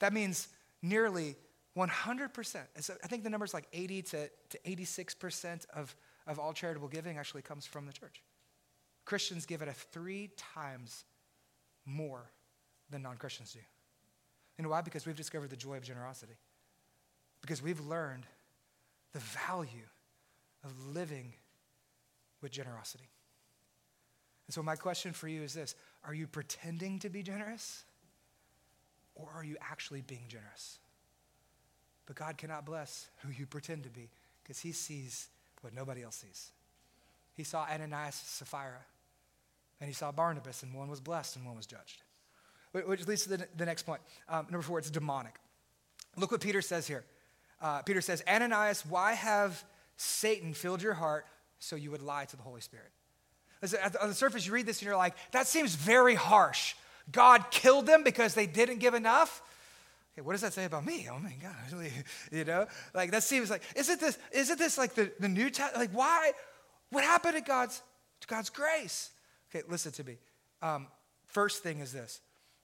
That 0.00 0.12
means 0.12 0.48
nearly 0.82 1.36
100%. 1.74 2.56
I 3.02 3.06
think 3.06 3.24
the 3.24 3.30
number 3.30 3.46
is 3.46 3.54
like 3.54 3.66
80 3.72 4.02
to, 4.02 4.28
to 4.50 4.58
86% 4.66 5.64
of, 5.70 5.96
of 6.26 6.38
all 6.38 6.52
charitable 6.52 6.88
giving 6.88 7.16
actually 7.16 7.40
comes 7.40 7.64
from 7.64 7.86
the 7.86 7.92
church. 7.94 8.20
Christians 9.06 9.46
give 9.46 9.62
it 9.62 9.68
a 9.68 9.72
three 9.72 10.28
times 10.36 11.06
more 11.86 12.30
than 12.90 13.00
non 13.00 13.16
Christians 13.16 13.54
do. 13.54 13.60
You 14.58 14.64
know 14.64 14.68
why? 14.68 14.82
Because 14.82 15.06
we've 15.06 15.16
discovered 15.16 15.48
the 15.48 15.56
joy 15.56 15.78
of 15.78 15.84
generosity. 15.84 16.36
Because 17.40 17.62
we've 17.62 17.80
learned 17.80 18.26
the 19.14 19.20
value 19.20 19.88
of 20.62 20.74
living 20.94 21.32
with 22.42 22.52
generosity. 22.52 23.08
And 24.46 24.54
so, 24.54 24.62
my 24.62 24.76
question 24.76 25.12
for 25.12 25.28
you 25.28 25.42
is 25.42 25.54
this 25.54 25.74
Are 26.04 26.14
you 26.14 26.26
pretending 26.26 26.98
to 27.00 27.08
be 27.08 27.22
generous? 27.22 27.84
Or 29.14 29.30
are 29.34 29.44
you 29.44 29.56
actually 29.60 30.02
being 30.02 30.24
generous? 30.28 30.78
But 32.04 32.16
God 32.16 32.36
cannot 32.36 32.66
bless 32.66 33.08
who 33.18 33.30
you 33.30 33.46
pretend 33.46 33.84
to 33.84 33.90
be 33.90 34.10
because 34.42 34.58
He 34.58 34.72
sees 34.72 35.28
what 35.62 35.74
nobody 35.74 36.02
else 36.02 36.16
sees. 36.16 36.50
He 37.34 37.44
saw 37.44 37.64
Ananias 37.64 38.20
and 38.20 38.48
Sapphira, 38.48 38.84
and 39.80 39.88
He 39.88 39.94
saw 39.94 40.12
Barnabas, 40.12 40.62
and 40.62 40.72
one 40.74 40.88
was 40.88 41.00
blessed 41.00 41.36
and 41.36 41.46
one 41.46 41.56
was 41.56 41.66
judged. 41.66 42.02
Which 42.72 43.06
leads 43.06 43.22
to 43.24 43.38
the, 43.56 43.66
next 43.66 43.84
point. 43.84 44.02
Um, 44.28 44.46
number 44.50 44.62
four, 44.62 44.78
it's 44.78 44.90
demonic. 44.90 45.36
Look 46.16 46.30
what 46.30 46.42
Peter 46.42 46.60
says 46.60 46.86
here. 46.86 47.04
Uh, 47.60 47.80
Peter 47.82 48.02
says, 48.02 48.22
Ananias, 48.28 48.84
why 48.84 49.14
have 49.14 49.64
Satan 49.96 50.52
filled 50.52 50.82
your 50.82 50.92
heart 50.92 51.26
so 51.58 51.76
you 51.76 51.90
would 51.90 52.02
lie 52.02 52.24
to 52.26 52.36
the 52.36 52.42
Holy 52.42 52.60
Spirit. 52.60 52.90
On 54.02 54.08
the 54.08 54.14
surface, 54.14 54.46
you 54.46 54.52
read 54.52 54.66
this 54.66 54.80
and 54.80 54.86
you're 54.86 54.96
like, 54.96 55.14
that 55.32 55.46
seems 55.46 55.74
very 55.74 56.14
harsh. 56.14 56.74
God 57.10 57.50
killed 57.50 57.86
them 57.86 58.04
because 58.04 58.34
they 58.34 58.46
didn't 58.46 58.78
give 58.78 58.94
enough. 58.94 59.42
Okay, 60.12 60.24
what 60.24 60.32
does 60.32 60.40
that 60.40 60.52
say 60.52 60.64
about 60.64 60.84
me? 60.84 61.08
Oh 61.10 61.18
my 61.18 61.34
God, 61.42 61.90
you 62.32 62.44
know, 62.44 62.66
like 62.94 63.10
that 63.10 63.22
seems 63.22 63.50
like, 63.50 63.62
isn't 63.74 64.00
this, 64.00 64.18
isn't 64.32 64.58
this 64.58 64.78
like 64.78 64.94
the, 64.94 65.10
the 65.20 65.28
New 65.28 65.50
Testament? 65.50 65.90
Like, 65.90 65.96
why? 65.96 66.32
What 66.90 67.04
happened 67.04 67.34
to 67.34 67.42
God's, 67.42 67.82
to 68.20 68.26
God's 68.26 68.50
grace? 68.50 69.10
Okay, 69.50 69.64
listen 69.68 69.92
to 69.92 70.04
me. 70.04 70.16
Um, 70.62 70.86
first 71.26 71.62
thing 71.62 71.80
is 71.80 71.92
this, 71.92 72.20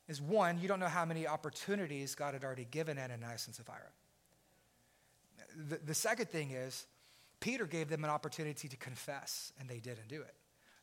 is 0.09 0.20
one, 0.20 0.59
you 0.61 0.68
don't 0.68 0.80
know 0.80 0.86
how 0.86 1.05
many 1.05 1.26
opportunities 1.26 2.14
God 2.14 2.34
had 2.34 2.45
already 2.45 2.66
given 2.70 2.99
Ananias 2.99 3.47
and 3.47 3.55
Sapphira. 3.55 3.90
The, 5.68 5.78
the 5.84 5.95
second 5.95 6.30
thing 6.30 6.53
is, 6.53 6.86
Peter 7.43 7.66
gave 7.66 7.88
them 7.88 8.05
an 8.05 8.11
opportunity 8.11 8.68
to 8.68 8.76
confess, 8.76 9.53
and 9.59 9.68
they 9.68 9.80
didn't 9.80 10.07
do 10.07 10.22
it. 10.22 10.34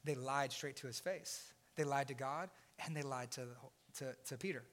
They 0.04 0.14
lied 0.14 0.52
straight 0.52 0.76
to 0.78 0.88
his 0.88 1.00
face. 1.00 1.54
They 1.78 1.86
lied 1.86 2.10
to 2.10 2.14
God, 2.14 2.50
and 2.86 2.94
they 2.94 3.02
lied 3.02 3.32
to, 3.32 3.44
to, 4.00 4.14
to 4.28 4.38
Peter. 4.38 4.64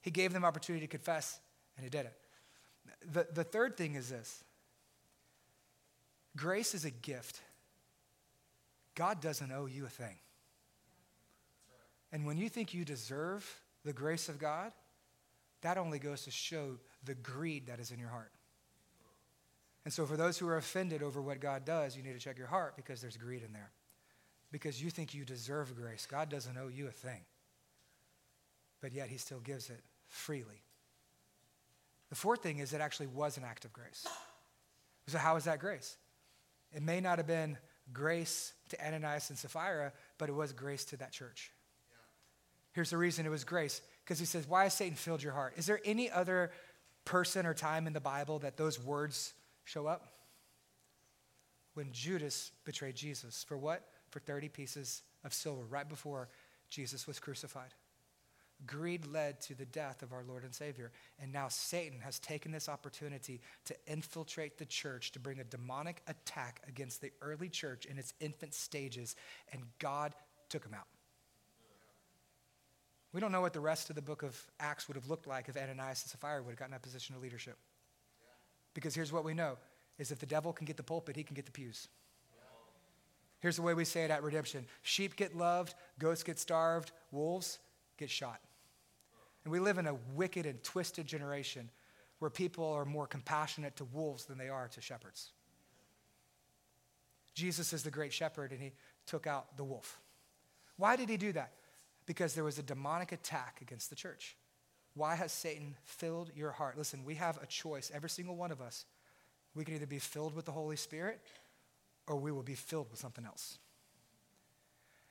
He 0.00 0.12
gave 0.12 0.32
them 0.32 0.44
opportunity 0.44 0.86
to 0.86 0.90
confess, 0.90 1.40
and 1.76 1.82
he 1.82 1.90
didn't. 1.90 2.14
The, 3.12 3.26
the 3.34 3.42
third 3.42 3.76
thing 3.76 3.96
is 3.96 4.10
this 4.10 4.44
grace 6.36 6.72
is 6.72 6.84
a 6.84 6.90
gift. 6.90 7.40
God 8.94 9.20
doesn't 9.20 9.50
owe 9.50 9.66
you 9.66 9.86
a 9.86 9.88
thing. 9.88 10.16
And 12.12 12.26
when 12.26 12.38
you 12.38 12.48
think 12.48 12.72
you 12.72 12.84
deserve 12.84 13.44
the 13.84 13.92
grace 13.92 14.28
of 14.28 14.38
God, 14.38 14.70
that 15.62 15.78
only 15.78 15.98
goes 15.98 16.22
to 16.22 16.30
show 16.30 16.78
the 17.04 17.16
greed 17.16 17.66
that 17.66 17.80
is 17.80 17.90
in 17.90 17.98
your 17.98 18.08
heart. 18.08 18.30
And 19.88 19.92
so, 19.94 20.04
for 20.04 20.18
those 20.18 20.36
who 20.36 20.46
are 20.48 20.58
offended 20.58 21.02
over 21.02 21.22
what 21.22 21.40
God 21.40 21.64
does, 21.64 21.96
you 21.96 22.02
need 22.02 22.12
to 22.12 22.18
check 22.18 22.36
your 22.36 22.46
heart 22.46 22.76
because 22.76 23.00
there's 23.00 23.16
greed 23.16 23.42
in 23.42 23.54
there. 23.54 23.70
Because 24.52 24.82
you 24.82 24.90
think 24.90 25.14
you 25.14 25.24
deserve 25.24 25.74
grace. 25.74 26.04
God 26.04 26.28
doesn't 26.28 26.58
owe 26.58 26.68
you 26.68 26.88
a 26.88 26.90
thing, 26.90 27.22
but 28.82 28.92
yet 28.92 29.08
He 29.08 29.16
still 29.16 29.40
gives 29.40 29.70
it 29.70 29.80
freely. 30.06 30.62
The 32.10 32.16
fourth 32.16 32.42
thing 32.42 32.58
is 32.58 32.74
it 32.74 32.82
actually 32.82 33.06
was 33.06 33.38
an 33.38 33.44
act 33.44 33.64
of 33.64 33.72
grace. 33.72 34.06
So, 35.06 35.16
how 35.16 35.36
is 35.36 35.44
that 35.44 35.58
grace? 35.58 35.96
It 36.76 36.82
may 36.82 37.00
not 37.00 37.16
have 37.16 37.26
been 37.26 37.56
grace 37.90 38.52
to 38.68 38.86
Ananias 38.86 39.30
and 39.30 39.38
Sapphira, 39.38 39.94
but 40.18 40.28
it 40.28 40.34
was 40.34 40.52
grace 40.52 40.84
to 40.84 40.98
that 40.98 41.12
church. 41.12 41.50
Here's 42.72 42.90
the 42.90 42.98
reason 42.98 43.24
it 43.24 43.30
was 43.30 43.44
grace 43.44 43.80
because 44.04 44.18
he 44.18 44.26
says, 44.26 44.46
Why 44.46 44.64
has 44.64 44.74
Satan 44.74 44.96
filled 44.96 45.22
your 45.22 45.32
heart? 45.32 45.54
Is 45.56 45.64
there 45.64 45.80
any 45.82 46.10
other 46.10 46.50
person 47.06 47.46
or 47.46 47.54
time 47.54 47.86
in 47.86 47.94
the 47.94 48.00
Bible 48.00 48.40
that 48.40 48.58
those 48.58 48.78
words 48.78 49.32
show 49.68 49.86
up? 49.86 50.08
When 51.74 51.92
Judas 51.92 52.52
betrayed 52.64 52.96
Jesus. 52.96 53.44
For 53.46 53.56
what? 53.56 53.86
For 54.10 54.18
30 54.20 54.48
pieces 54.48 55.02
of 55.24 55.34
silver, 55.34 55.62
right 55.68 55.88
before 55.88 56.28
Jesus 56.70 57.06
was 57.06 57.18
crucified. 57.18 57.74
Greed 58.66 59.06
led 59.06 59.40
to 59.42 59.54
the 59.54 59.66
death 59.66 60.02
of 60.02 60.12
our 60.12 60.24
Lord 60.24 60.42
and 60.42 60.52
Savior. 60.52 60.90
And 61.20 61.32
now 61.32 61.46
Satan 61.48 62.00
has 62.00 62.18
taken 62.18 62.50
this 62.50 62.68
opportunity 62.68 63.40
to 63.66 63.76
infiltrate 63.86 64.58
the 64.58 64.64
church, 64.64 65.12
to 65.12 65.20
bring 65.20 65.38
a 65.38 65.44
demonic 65.44 66.02
attack 66.08 66.62
against 66.66 67.00
the 67.00 67.12
early 67.22 67.48
church 67.48 67.84
in 67.84 67.98
its 67.98 68.14
infant 68.18 68.54
stages, 68.54 69.14
and 69.52 69.62
God 69.78 70.14
took 70.48 70.64
him 70.64 70.74
out. 70.74 70.88
We 73.12 73.20
don't 73.20 73.32
know 73.32 73.40
what 73.40 73.52
the 73.52 73.60
rest 73.60 73.90
of 73.90 73.96
the 73.96 74.02
book 74.02 74.22
of 74.22 74.40
Acts 74.58 74.88
would 74.88 74.96
have 74.96 75.08
looked 75.08 75.26
like 75.26 75.48
if 75.48 75.56
Ananias 75.56 76.02
and 76.02 76.10
Sapphira 76.10 76.42
would 76.42 76.50
have 76.50 76.58
gotten 76.58 76.72
that 76.72 76.82
position 76.82 77.14
of 77.14 77.22
leadership. 77.22 77.56
Because 78.74 78.94
here's 78.94 79.12
what 79.12 79.24
we 79.24 79.34
know 79.34 79.56
is 79.98 80.10
if 80.12 80.18
the 80.18 80.26
devil 80.26 80.52
can 80.52 80.66
get 80.66 80.76
the 80.76 80.82
pulpit, 80.82 81.16
he 81.16 81.24
can 81.24 81.34
get 81.34 81.46
the 81.46 81.52
pews. 81.52 81.88
Here's 83.40 83.56
the 83.56 83.62
way 83.62 83.74
we 83.74 83.84
say 83.84 84.04
it 84.04 84.10
at 84.10 84.22
Redemption 84.22 84.66
sheep 84.82 85.16
get 85.16 85.36
loved, 85.36 85.74
goats 85.98 86.22
get 86.22 86.38
starved, 86.38 86.92
wolves 87.12 87.58
get 87.96 88.10
shot. 88.10 88.40
And 89.44 89.52
we 89.52 89.60
live 89.60 89.78
in 89.78 89.86
a 89.86 89.94
wicked 90.14 90.46
and 90.46 90.62
twisted 90.62 91.06
generation 91.06 91.70
where 92.18 92.30
people 92.30 92.70
are 92.72 92.84
more 92.84 93.06
compassionate 93.06 93.76
to 93.76 93.84
wolves 93.84 94.24
than 94.24 94.38
they 94.38 94.48
are 94.48 94.68
to 94.68 94.80
shepherds. 94.80 95.30
Jesus 97.34 97.72
is 97.72 97.84
the 97.84 97.90
great 97.90 98.12
shepherd, 98.12 98.50
and 98.50 98.60
he 98.60 98.72
took 99.06 99.26
out 99.26 99.56
the 99.56 99.62
wolf. 99.62 100.00
Why 100.76 100.96
did 100.96 101.08
he 101.08 101.16
do 101.16 101.32
that? 101.32 101.52
Because 102.04 102.34
there 102.34 102.42
was 102.42 102.58
a 102.58 102.62
demonic 102.62 103.12
attack 103.12 103.60
against 103.62 103.90
the 103.90 103.96
church. 103.96 104.36
Why 104.98 105.14
has 105.14 105.30
Satan 105.30 105.76
filled 105.84 106.32
your 106.34 106.50
heart? 106.50 106.76
Listen, 106.76 107.04
we 107.04 107.14
have 107.14 107.40
a 107.40 107.46
choice, 107.46 107.88
every 107.94 108.10
single 108.10 108.34
one 108.34 108.50
of 108.50 108.60
us. 108.60 108.84
We 109.54 109.64
can 109.64 109.76
either 109.76 109.86
be 109.86 110.00
filled 110.00 110.34
with 110.34 110.44
the 110.44 110.50
Holy 110.50 110.74
Spirit 110.74 111.20
or 112.08 112.16
we 112.16 112.32
will 112.32 112.42
be 112.42 112.56
filled 112.56 112.90
with 112.90 112.98
something 112.98 113.24
else. 113.24 113.58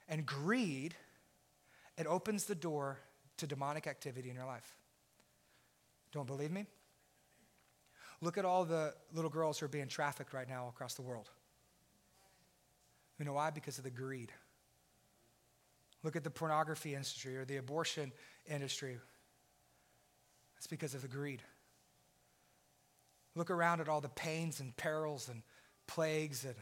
And 0.10 0.26
greed, 0.26 0.94
it 1.98 2.06
opens 2.06 2.44
the 2.44 2.56
door 2.56 3.00
to 3.38 3.48
demonic 3.48 3.88
activity 3.88 4.30
in 4.30 4.36
your 4.36 4.46
life. 4.46 4.76
Don't 6.12 6.28
believe 6.28 6.52
me? 6.52 6.66
Look 8.20 8.38
at 8.38 8.44
all 8.44 8.66
the 8.66 8.94
little 9.14 9.30
girls 9.30 9.58
who 9.58 9.68
are 9.68 9.70
being 9.70 9.88
trafficked 9.88 10.34
right 10.34 10.50
now 10.50 10.68
across 10.68 10.96
the 10.96 11.02
world. 11.02 11.30
You 13.20 13.26
know 13.26 13.34
why? 13.34 13.52
Because 13.52 13.78
of 13.78 13.86
the 13.86 13.90
greed. 13.90 14.34
Look 16.04 16.18
at 16.18 16.26
the 16.26 16.30
pornography 16.30 16.94
industry 16.94 17.38
or 17.38 17.46
the 17.46 17.56
abortion 17.56 18.12
industry. 18.50 18.98
It's 20.58 20.68
because 20.68 20.94
of 20.94 21.02
the 21.02 21.08
greed. 21.08 21.42
Look 23.36 23.52
around 23.52 23.82
at 23.82 23.90
all 23.90 24.02
the 24.02 24.10
pains 24.10 24.60
and 24.60 24.76
perils 24.76 25.30
and 25.30 25.44
plagues 25.86 26.44
and 26.44 26.56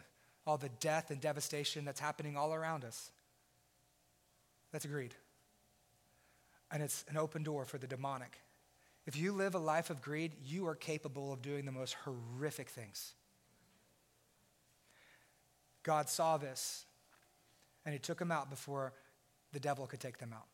all 0.46 0.58
the 0.58 0.70
death 0.80 1.10
and 1.10 1.20
devastation 1.20 1.86
that's 1.86 2.00
happening 2.00 2.38
all 2.38 2.54
around 2.54 2.84
us. 2.84 3.12
That's 4.72 4.86
greed. 4.86 5.16
And 6.72 6.84
it's 6.84 7.06
an 7.10 7.18
open 7.18 7.44
door 7.44 7.66
for 7.66 7.78
the 7.78 7.88
demonic. 7.88 8.38
If 9.06 9.16
you 9.16 9.32
live 9.32 9.56
a 9.56 9.60
life 9.60 9.90
of 9.90 10.02
greed, 10.02 10.34
you 10.44 10.68
are 10.68 10.76
capable 10.76 11.32
of 11.32 11.42
doing 11.42 11.66
the 11.66 11.72
most 11.72 11.96
horrific 12.04 12.70
things. 12.70 13.14
God 15.84 16.10
saw 16.10 16.38
this, 16.38 16.86
and 17.86 17.94
He 17.94 18.00
took 18.00 18.18
them 18.18 18.32
out 18.32 18.50
before 18.50 18.94
the 19.54 19.60
devil 19.60 19.86
could 19.86 20.00
take 20.00 20.18
them 20.18 20.34
out. 20.34 20.48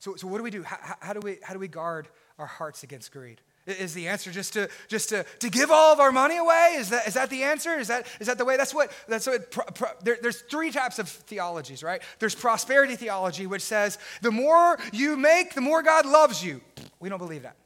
So, 0.00 0.16
so 0.16 0.26
what 0.26 0.38
do 0.38 0.42
we 0.42 0.50
do? 0.50 0.62
How, 0.62 0.96
how, 1.00 1.12
do 1.12 1.20
we, 1.20 1.38
how 1.42 1.52
do 1.52 1.60
we 1.60 1.68
guard 1.68 2.08
our 2.38 2.46
hearts 2.46 2.82
against 2.82 3.12
greed? 3.12 3.40
Is 3.66 3.92
the 3.92 4.08
answer 4.08 4.32
just 4.32 4.54
to 4.54 4.70
just 4.88 5.10
to, 5.10 5.24
to 5.40 5.50
give 5.50 5.70
all 5.70 5.92
of 5.92 6.00
our 6.00 6.10
money 6.10 6.38
away? 6.38 6.76
Is 6.78 6.88
that, 6.90 7.06
is 7.06 7.14
that 7.14 7.28
the 7.28 7.42
answer? 7.42 7.78
Is 7.78 7.88
that, 7.88 8.06
is 8.18 8.26
that 8.26 8.38
the 8.38 8.44
way? 8.44 8.56
That's 8.56 8.74
what 8.74 8.90
that's 9.06 9.26
what 9.26 9.50
pro, 9.50 9.64
pro, 9.66 9.88
there, 10.02 10.16
there's 10.20 10.40
three 10.40 10.72
types 10.72 10.98
of 10.98 11.08
theologies, 11.08 11.82
right? 11.82 12.02
There's 12.18 12.34
prosperity 12.34 12.96
theology, 12.96 13.46
which 13.46 13.62
says 13.62 13.98
the 14.22 14.30
more 14.30 14.78
you 14.92 15.16
make, 15.16 15.54
the 15.54 15.60
more 15.60 15.82
God 15.82 16.06
loves 16.06 16.42
you. 16.42 16.62
We 17.00 17.10
don't 17.10 17.18
believe 17.18 17.42
that. 17.42 17.56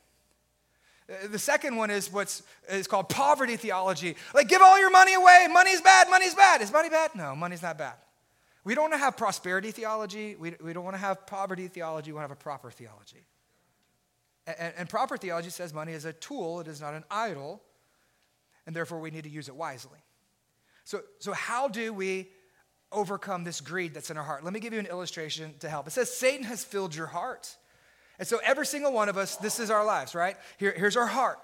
Uh, 1.09 1.29
the 1.29 1.39
second 1.39 1.77
one 1.77 1.91
is 1.91 2.13
what's 2.13 2.43
is 2.69 2.89
called 2.89 3.09
poverty 3.09 3.57
theology. 3.57 4.17
Like 4.35 4.49
give 4.49 4.61
all 4.63 4.79
your 4.79 4.91
money 4.91 5.15
away. 5.15 5.47
Money's 5.51 5.81
bad. 5.81 6.11
Money's 6.11 6.35
bad. 6.35 6.61
Is 6.61 6.73
money 6.73 6.91
bad? 6.91 7.13
No, 7.15 7.37
money's 7.37 7.63
not 7.63 7.79
bad. 7.79 7.95
We 8.65 8.75
don't 8.75 8.85
want 8.85 8.95
to 8.95 8.99
have 8.99 9.17
prosperity 9.17 9.71
theology. 9.71 10.37
We, 10.37 10.55
we 10.63 10.73
don't 10.73 10.85
want 10.85 10.95
to 10.95 11.01
have 11.01 11.27
poverty 11.27 11.69
theology. 11.69 12.11
We 12.11 12.17
want 12.17 12.25
to 12.25 12.29
have 12.31 12.39
a 12.39 12.43
proper 12.43 12.71
theology. 12.71 13.25
And, 14.47 14.75
and 14.77 14.89
proper 14.89 15.17
theology 15.17 15.51
says 15.51 15.73
money 15.73 15.93
is 15.93 16.05
a 16.05 16.13
tool, 16.13 16.61
it 16.61 16.69
is 16.69 16.81
not 16.81 16.95
an 16.95 17.05
idol, 17.11 17.63
and 18.67 18.75
therefore 18.75 19.01
we 19.01 19.11
need 19.11 19.25
to 19.25 19.31
use 19.31 19.49
it 19.49 19.57
wisely. 19.57 19.99
So, 20.85 21.01
so 21.19 21.33
how 21.33 21.69
do 21.69 21.93
we 21.93 22.29
overcome 22.93 23.45
this 23.45 23.61
greed 23.61 23.95
that's 23.95 24.11
in 24.11 24.19
our 24.19 24.25
heart? 24.25 24.45
Let 24.45 24.53
me 24.53 24.61
give 24.61 24.73
you 24.73 24.79
an 24.79 24.87
illustration 24.87 25.55
to 25.61 25.69
help. 25.69 25.87
It 25.87 25.93
says, 25.93 26.15
Satan 26.15 26.45
has 26.45 26.63
filled 26.63 26.95
your 26.95 27.07
heart. 27.07 27.57
And 28.19 28.29
so 28.29 28.39
every 28.45 28.67
single 28.67 28.93
one 28.93 29.09
of 29.09 29.17
us, 29.17 29.37
this 29.37 29.59
is 29.59 29.71
our 29.71 29.85
lives, 29.85 30.15
right? 30.15 30.37
Here, 30.59 30.75
here's 30.77 30.97
our 30.97 31.07
heart. 31.07 31.39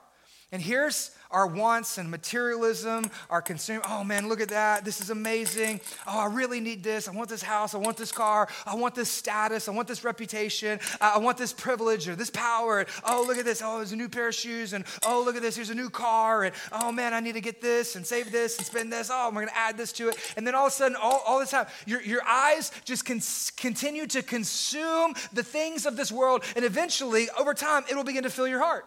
And 0.52 0.60
here's 0.60 1.12
our 1.30 1.46
wants 1.46 1.96
and 1.96 2.10
materialism, 2.10 3.08
our 3.28 3.40
consume. 3.40 3.82
Oh 3.88 4.02
man, 4.02 4.28
look 4.28 4.40
at 4.40 4.48
that. 4.48 4.84
This 4.84 5.00
is 5.00 5.10
amazing. 5.10 5.80
Oh, 6.06 6.18
I 6.18 6.26
really 6.26 6.58
need 6.58 6.82
this. 6.82 7.06
I 7.06 7.12
want 7.12 7.28
this 7.28 7.42
house. 7.42 7.72
I 7.72 7.78
want 7.78 7.96
this 7.96 8.10
car. 8.10 8.48
I 8.66 8.74
want 8.74 8.96
this 8.96 9.08
status. 9.08 9.68
I 9.68 9.70
want 9.70 9.86
this 9.86 10.02
reputation. 10.02 10.80
I 11.00 11.18
want 11.18 11.38
this 11.38 11.52
privilege 11.52 12.08
or 12.08 12.16
this 12.16 12.30
power. 12.30 12.84
oh, 13.04 13.24
look 13.26 13.38
at 13.38 13.44
this. 13.44 13.62
Oh, 13.64 13.76
there's 13.76 13.92
a 13.92 13.96
new 13.96 14.08
pair 14.08 14.28
of 14.28 14.34
shoes. 14.34 14.72
And 14.72 14.84
oh, 15.06 15.22
look 15.24 15.36
at 15.36 15.42
this. 15.42 15.54
Here's 15.54 15.70
a 15.70 15.74
new 15.74 15.90
car. 15.90 16.44
And 16.44 16.54
oh 16.72 16.90
man, 16.90 17.14
I 17.14 17.20
need 17.20 17.34
to 17.34 17.40
get 17.40 17.60
this 17.60 17.94
and 17.94 18.04
save 18.04 18.32
this 18.32 18.58
and 18.58 18.66
spend 18.66 18.92
this. 18.92 19.08
Oh, 19.12 19.28
I'm 19.28 19.34
going 19.34 19.46
to 19.46 19.56
add 19.56 19.76
this 19.76 19.92
to 19.92 20.08
it. 20.08 20.16
And 20.36 20.44
then 20.44 20.56
all 20.56 20.66
of 20.66 20.72
a 20.72 20.74
sudden, 20.74 20.96
all, 21.00 21.22
all 21.24 21.38
the 21.38 21.46
time, 21.46 21.66
your, 21.86 22.02
your 22.02 22.24
eyes 22.24 22.72
just 22.84 23.04
con- 23.04 23.20
continue 23.56 24.06
to 24.08 24.22
consume 24.22 25.14
the 25.32 25.44
things 25.44 25.86
of 25.86 25.96
this 25.96 26.10
world. 26.10 26.42
And 26.56 26.64
eventually, 26.64 27.28
over 27.38 27.54
time, 27.54 27.84
it 27.88 27.94
will 27.94 28.04
begin 28.04 28.24
to 28.24 28.30
fill 28.30 28.48
your 28.48 28.60
heart. 28.60 28.84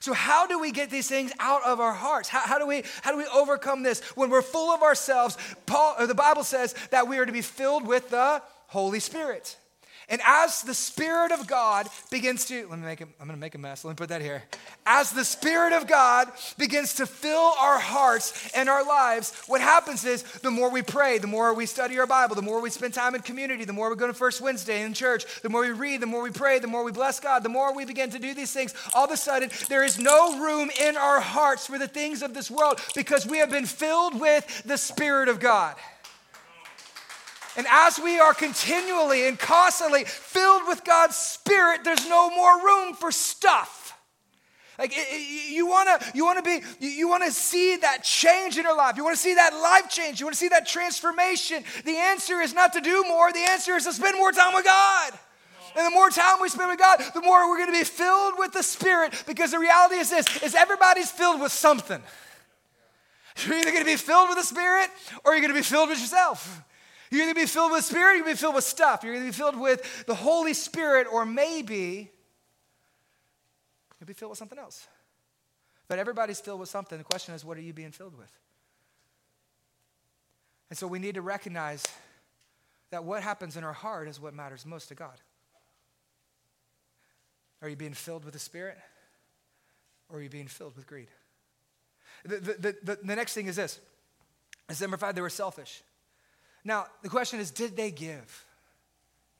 So, 0.00 0.12
how 0.12 0.46
do 0.46 0.58
we 0.58 0.72
get 0.72 0.90
these 0.90 1.08
things 1.08 1.32
out 1.38 1.64
of 1.64 1.80
our 1.80 1.92
hearts? 1.92 2.28
How, 2.28 2.40
how, 2.40 2.58
do, 2.58 2.66
we, 2.66 2.84
how 3.02 3.12
do 3.12 3.18
we 3.18 3.26
overcome 3.26 3.82
this? 3.82 4.00
When 4.14 4.30
we're 4.30 4.42
full 4.42 4.70
of 4.70 4.82
ourselves, 4.82 5.36
Paul, 5.66 5.96
or 5.98 6.06
the 6.06 6.14
Bible 6.14 6.44
says 6.44 6.74
that 6.90 7.08
we 7.08 7.18
are 7.18 7.26
to 7.26 7.32
be 7.32 7.42
filled 7.42 7.86
with 7.86 8.10
the 8.10 8.42
Holy 8.68 9.00
Spirit. 9.00 9.56
And 10.08 10.20
as 10.24 10.62
the 10.62 10.74
Spirit 10.74 11.32
of 11.32 11.48
God 11.48 11.88
begins 12.10 12.44
to, 12.46 12.68
let 12.68 12.78
me 12.78 12.86
make 12.86 13.00
it, 13.00 13.08
I'm 13.20 13.26
gonna 13.26 13.38
make 13.38 13.56
a 13.56 13.58
mess, 13.58 13.84
let 13.84 13.90
me 13.90 13.96
put 13.96 14.10
that 14.10 14.22
here. 14.22 14.44
As 14.86 15.10
the 15.10 15.24
Spirit 15.24 15.72
of 15.72 15.88
God 15.88 16.30
begins 16.56 16.94
to 16.94 17.06
fill 17.06 17.54
our 17.58 17.80
hearts 17.80 18.52
and 18.54 18.68
our 18.68 18.84
lives, 18.86 19.32
what 19.48 19.60
happens 19.60 20.04
is 20.04 20.22
the 20.22 20.50
more 20.50 20.70
we 20.70 20.82
pray, 20.82 21.18
the 21.18 21.26
more 21.26 21.52
we 21.54 21.66
study 21.66 21.98
our 21.98 22.06
Bible, 22.06 22.36
the 22.36 22.42
more 22.42 22.60
we 22.60 22.70
spend 22.70 22.94
time 22.94 23.16
in 23.16 23.22
community, 23.22 23.64
the 23.64 23.72
more 23.72 23.90
we 23.90 23.96
go 23.96 24.06
to 24.06 24.14
First 24.14 24.40
Wednesday 24.40 24.82
in 24.82 24.94
church, 24.94 25.42
the 25.42 25.48
more 25.48 25.62
we 25.62 25.72
read, 25.72 26.00
the 26.00 26.06
more 26.06 26.22
we 26.22 26.30
pray, 26.30 26.60
the 26.60 26.68
more 26.68 26.84
we 26.84 26.92
bless 26.92 27.18
God, 27.18 27.42
the 27.42 27.48
more 27.48 27.74
we 27.74 27.84
begin 27.84 28.10
to 28.10 28.20
do 28.20 28.32
these 28.32 28.52
things, 28.52 28.74
all 28.94 29.06
of 29.06 29.10
a 29.10 29.16
sudden 29.16 29.50
there 29.68 29.82
is 29.82 29.98
no 29.98 30.38
room 30.38 30.70
in 30.80 30.96
our 30.96 31.18
hearts 31.18 31.66
for 31.66 31.78
the 31.78 31.88
things 31.88 32.22
of 32.22 32.32
this 32.32 32.48
world 32.48 32.80
because 32.94 33.26
we 33.26 33.38
have 33.38 33.50
been 33.50 33.66
filled 33.66 34.20
with 34.20 34.62
the 34.64 34.78
Spirit 34.78 35.28
of 35.28 35.40
God. 35.40 35.74
And 37.56 37.66
as 37.70 37.98
we 37.98 38.18
are 38.18 38.34
continually 38.34 39.26
and 39.26 39.38
constantly 39.38 40.04
filled 40.04 40.62
with 40.68 40.84
God's 40.84 41.16
Spirit, 41.16 41.84
there's 41.84 42.06
no 42.08 42.30
more 42.30 42.62
room 42.62 42.94
for 42.94 43.10
stuff. 43.10 43.98
Like 44.78 44.94
you 45.48 45.66
want 45.66 45.88
to, 45.88 46.12
you 46.14 46.26
want 46.26 46.44
to 46.44 46.60
be, 46.60 46.86
you 46.86 47.08
want 47.08 47.24
to 47.24 47.32
see 47.32 47.76
that 47.76 48.04
change 48.04 48.58
in 48.58 48.64
your 48.64 48.76
life. 48.76 48.98
You 48.98 49.04
want 49.04 49.16
to 49.16 49.22
see 49.22 49.34
that 49.34 49.54
life 49.54 49.88
change. 49.88 50.20
You 50.20 50.26
want 50.26 50.34
to 50.34 50.38
see 50.38 50.48
that 50.48 50.66
transformation. 50.66 51.64
The 51.86 51.96
answer 51.96 52.42
is 52.42 52.52
not 52.52 52.74
to 52.74 52.82
do 52.82 53.04
more. 53.08 53.32
The 53.32 53.46
answer 53.48 53.72
is 53.72 53.84
to 53.84 53.92
spend 53.94 54.18
more 54.18 54.32
time 54.32 54.52
with 54.52 54.66
God. 54.66 55.12
And 55.76 55.86
the 55.86 55.90
more 55.90 56.10
time 56.10 56.40
we 56.42 56.50
spend 56.50 56.68
with 56.68 56.78
God, 56.78 57.02
the 57.14 57.22
more 57.22 57.48
we're 57.48 57.64
to 57.64 57.72
be 57.72 57.84
filled 57.84 58.34
with 58.36 58.52
the 58.52 58.62
Spirit. 58.62 59.14
Because 59.26 59.50
the 59.50 59.58
reality 59.58 59.96
is 59.96 60.10
this: 60.10 60.42
is 60.42 60.54
everybody's 60.54 61.10
filled 61.10 61.40
with 61.40 61.52
something. 61.52 62.02
You're 63.46 63.58
either 63.58 63.78
to 63.78 63.84
be 63.84 63.96
filled 63.96 64.28
with 64.28 64.38
the 64.38 64.44
Spirit 64.44 64.90
or 65.24 65.34
you're 65.34 65.48
to 65.48 65.54
be 65.54 65.62
filled 65.62 65.88
with 65.88 66.00
yourself. 66.00 66.62
You're 67.10 67.22
going 67.22 67.34
to 67.34 67.40
be 67.40 67.46
filled 67.46 67.72
with 67.72 67.84
Spirit, 67.84 68.16
you're 68.16 68.24
going 68.24 68.36
to 68.36 68.38
be 68.38 68.40
filled 68.40 68.54
with 68.54 68.64
stuff. 68.64 69.02
You're 69.02 69.14
going 69.14 69.26
to 69.26 69.32
be 69.32 69.36
filled 69.36 69.58
with 69.58 70.04
the 70.06 70.14
Holy 70.14 70.54
Spirit, 70.54 71.06
or 71.12 71.24
maybe 71.24 72.10
you'll 74.00 74.06
be 74.06 74.12
filled 74.12 74.30
with 74.30 74.38
something 74.38 74.58
else. 74.58 74.86
But 75.88 75.98
everybody's 75.98 76.40
filled 76.40 76.60
with 76.60 76.68
something. 76.68 76.98
The 76.98 77.04
question 77.04 77.34
is, 77.34 77.44
what 77.44 77.56
are 77.56 77.60
you 77.62 77.72
being 77.72 77.92
filled 77.92 78.16
with? 78.16 78.30
And 80.68 80.78
so 80.78 80.86
we 80.86 80.98
need 80.98 81.14
to 81.14 81.22
recognize 81.22 81.84
that 82.90 83.04
what 83.04 83.22
happens 83.22 83.56
in 83.56 83.64
our 83.64 83.72
heart 83.72 84.08
is 84.08 84.20
what 84.20 84.34
matters 84.34 84.66
most 84.66 84.88
to 84.88 84.94
God. 84.94 85.20
Are 87.62 87.68
you 87.68 87.76
being 87.76 87.94
filled 87.94 88.24
with 88.24 88.34
the 88.34 88.40
Spirit? 88.40 88.78
Or 90.08 90.18
are 90.18 90.22
you 90.22 90.28
being 90.28 90.48
filled 90.48 90.76
with 90.76 90.86
greed? 90.86 91.08
The, 92.24 92.38
the, 92.38 92.76
the, 92.82 92.98
the 93.02 93.16
next 93.16 93.34
thing 93.34 93.46
is 93.46 93.56
this. 93.56 93.80
Is 94.68 94.80
number 94.80 94.96
five, 94.96 95.14
they 95.14 95.20
were 95.20 95.30
selfish. 95.30 95.82
Now, 96.66 96.86
the 97.02 97.08
question 97.08 97.38
is 97.38 97.52
did 97.52 97.76
they 97.76 97.92
give? 97.92 98.44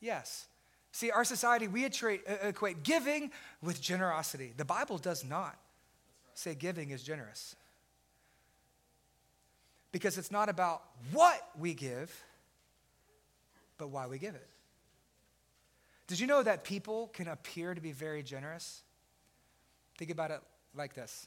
Yes. 0.01 0.47
See, 0.93 1.11
our 1.11 1.25
society, 1.25 1.67
we 1.67 1.85
equate 1.85 2.85
giving 2.85 3.33
with 3.61 3.83
generosity. 3.83 4.55
The 4.57 4.65
Bible 4.65 4.97
does 4.97 5.25
not 5.25 5.59
say 6.35 6.55
giving 6.55 6.91
is 6.91 7.03
generous. 7.03 7.57
Because 9.91 10.17
it's 10.19 10.31
not 10.31 10.49
about 10.49 10.85
what 11.13 11.43
we 11.59 11.75
give, 11.75 12.15
but 13.77 13.89
why 13.89 14.07
we 14.07 14.19
give 14.19 14.37
it. 14.37 14.49
Did 16.07 16.21
you 16.21 16.29
know 16.29 16.45
that 16.45 16.63
people 16.63 17.09
can 17.09 17.27
appear 17.27 17.75
to 17.75 17.81
be 17.81 17.91
very 17.91 18.23
generous? 18.23 18.83
Think 19.99 20.13
about 20.13 20.31
it 20.31 20.41
like 20.77 20.95
this 20.95 21.27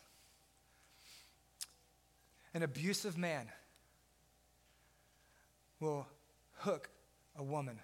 an 2.53 2.63
abusive 2.63 3.17
man 3.17 3.47
will 5.79 6.07
hook 6.57 6.89
a 7.37 7.43
woman 7.43 7.79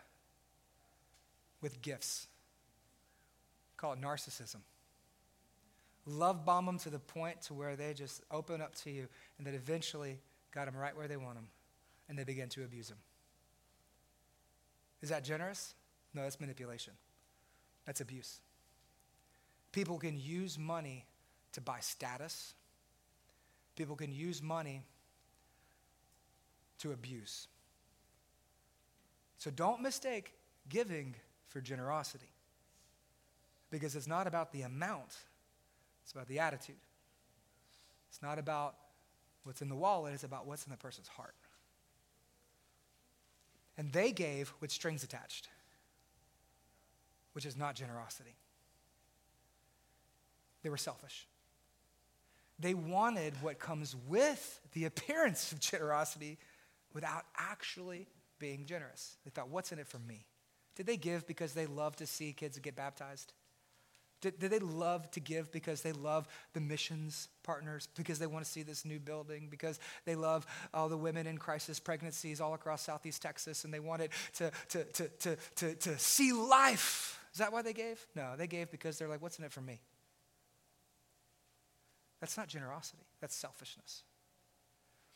with 1.61 1.81
gifts. 1.81 2.27
Call 3.77 3.93
it 3.93 4.01
narcissism. 4.01 4.57
Love 6.05 6.45
bomb 6.45 6.65
them 6.65 6.77
to 6.79 6.89
the 6.89 6.99
point 6.99 7.41
to 7.41 7.53
where 7.53 7.75
they 7.75 7.93
just 7.93 8.21
open 8.29 8.61
up 8.61 8.75
to 8.75 8.91
you 8.91 9.07
and 9.37 9.47
that 9.47 9.53
eventually 9.53 10.19
got 10.53 10.65
them 10.65 10.75
right 10.75 10.95
where 10.95 11.07
they 11.07 11.17
want 11.17 11.35
them 11.35 11.47
and 12.07 12.17
they 12.17 12.23
begin 12.23 12.47
to 12.49 12.63
abuse 12.63 12.89
them. 12.89 12.97
Is 15.01 15.09
that 15.09 15.23
generous? 15.23 15.73
No, 16.13 16.21
that's 16.21 16.39
manipulation. 16.39 16.93
That's 17.85 18.01
abuse. 18.01 18.39
People 19.71 19.97
can 19.97 20.17
use 20.17 20.57
money 20.57 21.05
to 21.53 21.61
buy 21.61 21.79
status. 21.79 22.53
People 23.75 23.95
can 23.95 24.11
use 24.11 24.41
money 24.41 24.83
to 26.79 26.91
abuse. 26.91 27.47
So 29.45 29.51
don't 29.51 29.79
mistake 29.79 30.33
giving 30.69 31.13
for 31.49 31.61
generosity. 31.61 32.31
Because 33.69 33.95
it's 33.95 34.07
not 34.07 34.25
about 34.25 34.51
the 34.51 34.63
amount, 34.63 35.15
it's 36.01 36.11
about 36.11 36.27
the 36.27 36.39
attitude. 36.39 36.81
It's 38.09 38.23
not 38.23 38.39
about 38.39 38.73
what's 39.43 39.61
in 39.61 39.69
the 39.69 39.75
wallet, 39.75 40.15
it's 40.15 40.23
about 40.23 40.47
what's 40.47 40.65
in 40.65 40.71
the 40.71 40.77
person's 40.77 41.07
heart. 41.07 41.35
And 43.77 43.93
they 43.93 44.11
gave 44.11 44.51
with 44.61 44.71
strings 44.71 45.03
attached, 45.03 45.47
which 47.33 47.45
is 47.45 47.55
not 47.55 47.75
generosity. 47.75 48.37
They 50.63 50.71
were 50.71 50.77
selfish. 50.77 51.27
They 52.57 52.73
wanted 52.73 53.35
what 53.43 53.59
comes 53.59 53.95
with 54.07 54.59
the 54.73 54.85
appearance 54.85 55.51
of 55.51 55.59
generosity 55.59 56.39
without 56.95 57.25
actually 57.37 58.07
being 58.39 58.65
generous. 58.65 59.17
They 59.23 59.31
thought, 59.31 59.49
what's 59.49 59.71
in 59.71 59.79
it 59.79 59.87
for 59.87 59.99
me? 59.99 60.25
Did 60.75 60.87
they 60.87 60.97
give 60.97 61.25
because 61.25 61.53
they 61.53 61.65
love 61.65 61.95
to 61.97 62.05
see 62.05 62.33
kids 62.33 62.59
get 62.59 62.75
baptized? 62.75 63.33
Did, 64.21 64.39
did, 64.39 64.51
they 64.51 64.59
love 64.59 65.09
to 65.11 65.19
give 65.19 65.51
because 65.51 65.81
they 65.81 65.91
love 65.91 66.27
the 66.53 66.61
missions 66.61 67.27
partners, 67.43 67.87
because 67.95 68.17
they 68.17 68.27
want 68.27 68.43
to 68.43 68.49
see 68.49 68.63
this 68.63 68.85
new 68.85 68.99
building, 68.99 69.47
because 69.51 69.79
they 70.05 70.15
love 70.15 70.47
all 70.73 70.89
the 70.89 70.97
women 70.97 71.27
in 71.27 71.37
crisis 71.37 71.79
pregnancies 71.79 72.41
all 72.41 72.53
across 72.53 72.81
Southeast 72.81 73.21
Texas 73.21 73.65
and 73.65 73.73
they 73.73 73.79
wanted 73.79 74.11
to, 74.35 74.51
to, 74.69 74.83
to, 74.85 75.07
to, 75.19 75.37
to, 75.57 75.75
to 75.75 75.99
see 75.99 76.31
life? 76.31 77.19
Is 77.33 77.39
that 77.39 77.51
why 77.51 77.61
they 77.61 77.73
gave? 77.73 78.05
No, 78.15 78.35
they 78.37 78.47
gave 78.47 78.71
because 78.71 78.97
they're 78.97 79.09
like, 79.09 79.21
what's 79.21 79.37
in 79.37 79.45
it 79.45 79.51
for 79.51 79.61
me? 79.61 79.79
That's 82.21 82.37
not 82.37 82.47
generosity, 82.47 83.03
that's 83.21 83.35
selfishness. 83.35 84.03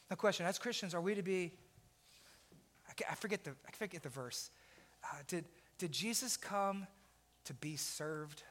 The 0.10 0.16
question 0.16 0.46
as 0.46 0.60
Christians, 0.60 0.94
are 0.94 1.02
we 1.02 1.16
to 1.16 1.24
be, 1.24 1.54
I 3.10 3.16
forget 3.16 3.44
the, 3.44 3.52
I 3.68 3.72
forget 3.72 4.04
the 4.04 4.10
verse. 4.10 4.50
Uh, 5.04 5.08
did, 5.28 5.46
did 5.78 5.92
Jesus 5.92 6.38
come 6.38 6.88
to 7.46 7.54
be 7.54 7.76
served? 7.76 8.44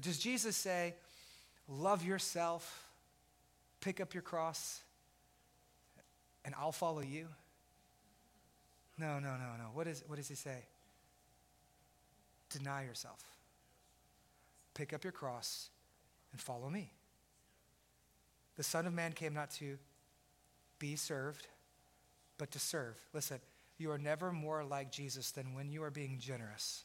Does 0.00 0.18
Jesus 0.18 0.56
say, 0.56 0.94
love 1.68 2.04
yourself, 2.04 2.86
pick 3.80 4.00
up 4.00 4.14
your 4.14 4.22
cross, 4.22 4.80
and 6.44 6.54
I'll 6.58 6.72
follow 6.72 7.00
you? 7.00 7.26
No, 8.98 9.18
no, 9.18 9.30
no, 9.36 9.56
no. 9.58 9.70
What, 9.72 9.86
is, 9.86 10.02
what 10.06 10.16
does 10.16 10.28
he 10.28 10.34
say? 10.34 10.64
Deny 12.50 12.84
yourself. 12.84 13.20
Pick 14.74 14.92
up 14.92 15.04
your 15.04 15.12
cross 15.12 15.70
and 16.32 16.40
follow 16.40 16.68
me. 16.68 16.90
The 18.56 18.62
Son 18.62 18.86
of 18.86 18.92
Man 18.92 19.12
came 19.12 19.34
not 19.34 19.50
to 19.52 19.78
be 20.78 20.96
served, 20.96 21.46
but 22.38 22.50
to 22.52 22.58
serve. 22.58 22.96
Listen, 23.12 23.38
you 23.76 23.90
are 23.90 23.98
never 23.98 24.32
more 24.32 24.64
like 24.64 24.90
Jesus 24.90 25.30
than 25.30 25.54
when 25.54 25.70
you 25.70 25.82
are 25.82 25.90
being 25.90 26.18
generous. 26.18 26.84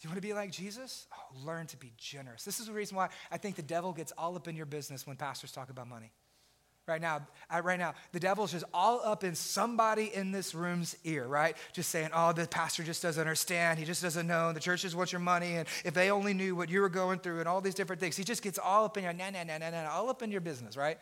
Do 0.00 0.06
you 0.06 0.10
want 0.10 0.22
to 0.22 0.28
be 0.28 0.34
like 0.34 0.50
Jesus? 0.50 1.06
Oh, 1.12 1.46
learn 1.46 1.66
to 1.68 1.76
be 1.76 1.92
generous. 1.96 2.44
This 2.44 2.60
is 2.60 2.66
the 2.66 2.72
reason 2.72 2.96
why 2.96 3.08
I 3.30 3.38
think 3.38 3.56
the 3.56 3.62
devil 3.62 3.92
gets 3.92 4.12
all 4.18 4.36
up 4.36 4.46
in 4.46 4.54
your 4.54 4.66
business 4.66 5.06
when 5.06 5.16
pastors 5.16 5.52
talk 5.52 5.70
about 5.70 5.88
money. 5.88 6.12
Right 6.86 7.00
now, 7.00 7.26
right 7.50 7.78
now, 7.78 7.94
the 8.12 8.20
devil's 8.20 8.52
just 8.52 8.64
all 8.72 9.00
up 9.02 9.24
in 9.24 9.34
somebody 9.34 10.14
in 10.14 10.30
this 10.30 10.54
room's 10.54 10.96
ear, 11.02 11.26
right? 11.26 11.56
Just 11.72 11.90
saying, 11.90 12.10
oh, 12.14 12.32
the 12.32 12.46
pastor 12.46 12.84
just 12.84 13.02
doesn't 13.02 13.20
understand. 13.20 13.80
He 13.80 13.84
just 13.84 14.02
doesn't 14.02 14.26
know. 14.26 14.52
The 14.52 14.60
church 14.60 14.82
just 14.82 14.94
wants 14.94 15.10
your 15.10 15.20
money. 15.20 15.56
And 15.56 15.66
if 15.84 15.94
they 15.94 16.12
only 16.12 16.32
knew 16.32 16.54
what 16.54 16.68
you 16.68 16.80
were 16.80 16.88
going 16.88 17.18
through 17.18 17.40
and 17.40 17.48
all 17.48 17.60
these 17.60 17.74
different 17.74 17.98
things, 17.98 18.16
he 18.16 18.22
just 18.22 18.40
gets 18.40 18.58
all 18.58 18.84
up 18.84 18.96
in 18.96 19.02
your, 19.02 19.12
nah, 19.12 19.30
nah, 19.30 19.42
nah, 19.42 19.58
nah, 19.58 19.70
nah, 19.70 19.90
all 19.90 20.08
up 20.08 20.22
in 20.22 20.30
your 20.30 20.40
business, 20.40 20.76
right? 20.76 20.96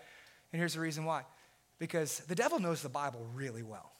And 0.52 0.58
here's 0.58 0.72
the 0.72 0.80
reason 0.80 1.04
why. 1.04 1.24
Because 1.78 2.20
the 2.20 2.34
devil 2.34 2.58
knows 2.58 2.82
the 2.82 2.88
Bible 2.88 3.26
really 3.34 3.62
well. 3.62 3.92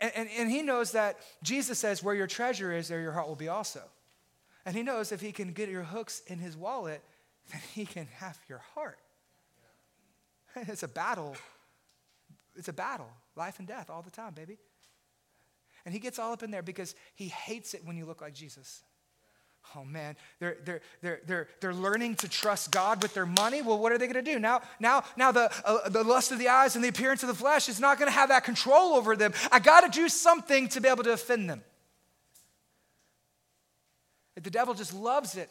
And, 0.00 0.12
and, 0.14 0.28
and 0.38 0.50
he 0.50 0.62
knows 0.62 0.92
that 0.92 1.18
Jesus 1.42 1.78
says, 1.78 2.02
where 2.02 2.14
your 2.14 2.26
treasure 2.26 2.72
is, 2.72 2.88
there 2.88 3.00
your 3.00 3.12
heart 3.12 3.28
will 3.28 3.36
be 3.36 3.48
also. 3.48 3.82
And 4.64 4.76
he 4.76 4.82
knows 4.82 5.12
if 5.12 5.20
he 5.20 5.32
can 5.32 5.52
get 5.52 5.68
your 5.68 5.82
hooks 5.82 6.22
in 6.26 6.38
his 6.38 6.56
wallet, 6.56 7.02
then 7.52 7.60
he 7.74 7.86
can 7.86 8.06
have 8.16 8.38
your 8.48 8.62
heart. 8.74 8.98
It's 10.66 10.82
a 10.82 10.88
battle. 10.88 11.36
It's 12.56 12.68
a 12.68 12.72
battle, 12.72 13.10
life 13.36 13.60
and 13.60 13.68
death 13.68 13.90
all 13.90 14.02
the 14.02 14.10
time, 14.10 14.34
baby. 14.34 14.58
And 15.84 15.94
he 15.94 16.00
gets 16.00 16.18
all 16.18 16.32
up 16.32 16.42
in 16.42 16.50
there 16.50 16.62
because 16.62 16.96
he 17.14 17.28
hates 17.28 17.74
it 17.74 17.84
when 17.84 17.96
you 17.96 18.04
look 18.04 18.20
like 18.20 18.34
Jesus. 18.34 18.82
Oh 19.76 19.84
man, 19.84 20.16
they're, 20.38 20.56
they're, 20.64 20.80
they're, 21.02 21.20
they're, 21.26 21.48
they're 21.60 21.74
learning 21.74 22.16
to 22.16 22.28
trust 22.28 22.70
God 22.70 23.02
with 23.02 23.12
their 23.14 23.26
money. 23.26 23.60
Well, 23.60 23.78
what 23.78 23.92
are 23.92 23.98
they 23.98 24.06
going 24.06 24.24
to 24.24 24.32
do? 24.32 24.38
Now, 24.38 24.62
now, 24.80 25.04
now 25.16 25.30
the, 25.30 25.52
uh, 25.64 25.88
the 25.88 26.02
lust 26.02 26.32
of 26.32 26.38
the 26.38 26.48
eyes 26.48 26.74
and 26.74 26.82
the 26.82 26.88
appearance 26.88 27.22
of 27.22 27.28
the 27.28 27.34
flesh 27.34 27.68
is 27.68 27.78
not 27.78 27.98
going 27.98 28.10
to 28.10 28.14
have 28.14 28.30
that 28.30 28.44
control 28.44 28.94
over 28.94 29.14
them. 29.14 29.32
I 29.52 29.58
got 29.58 29.80
to 29.80 29.90
do 29.90 30.08
something 30.08 30.68
to 30.68 30.80
be 30.80 30.88
able 30.88 31.04
to 31.04 31.12
offend 31.12 31.50
them. 31.50 31.62
The 34.42 34.50
devil 34.50 34.72
just 34.72 34.94
loves 34.94 35.36
it 35.36 35.50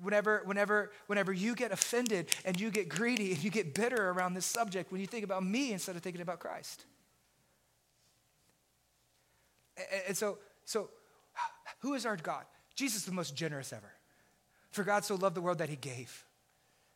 whenever, 0.00 0.42
whenever, 0.44 0.92
whenever 1.06 1.32
you 1.32 1.54
get 1.54 1.72
offended 1.72 2.28
and 2.44 2.58
you 2.58 2.70
get 2.70 2.88
greedy 2.88 3.32
and 3.32 3.42
you 3.42 3.50
get 3.50 3.74
bitter 3.74 4.10
around 4.10 4.34
this 4.34 4.46
subject 4.46 4.92
when 4.92 5.00
you 5.00 5.06
think 5.06 5.24
about 5.24 5.44
me 5.44 5.72
instead 5.72 5.96
of 5.96 6.02
thinking 6.02 6.22
about 6.22 6.38
Christ. 6.38 6.84
And, 9.76 10.02
and 10.08 10.16
so, 10.16 10.38
so 10.64 10.90
who 11.80 11.94
is 11.94 12.06
our 12.06 12.16
God? 12.16 12.44
Jesus, 12.80 13.00
is 13.00 13.04
the 13.04 13.12
most 13.12 13.36
generous 13.36 13.74
ever. 13.74 13.92
For 14.70 14.84
God 14.84 15.04
so 15.04 15.14
loved 15.14 15.36
the 15.36 15.42
world 15.42 15.58
that 15.58 15.68
he 15.68 15.76
gave. 15.76 16.24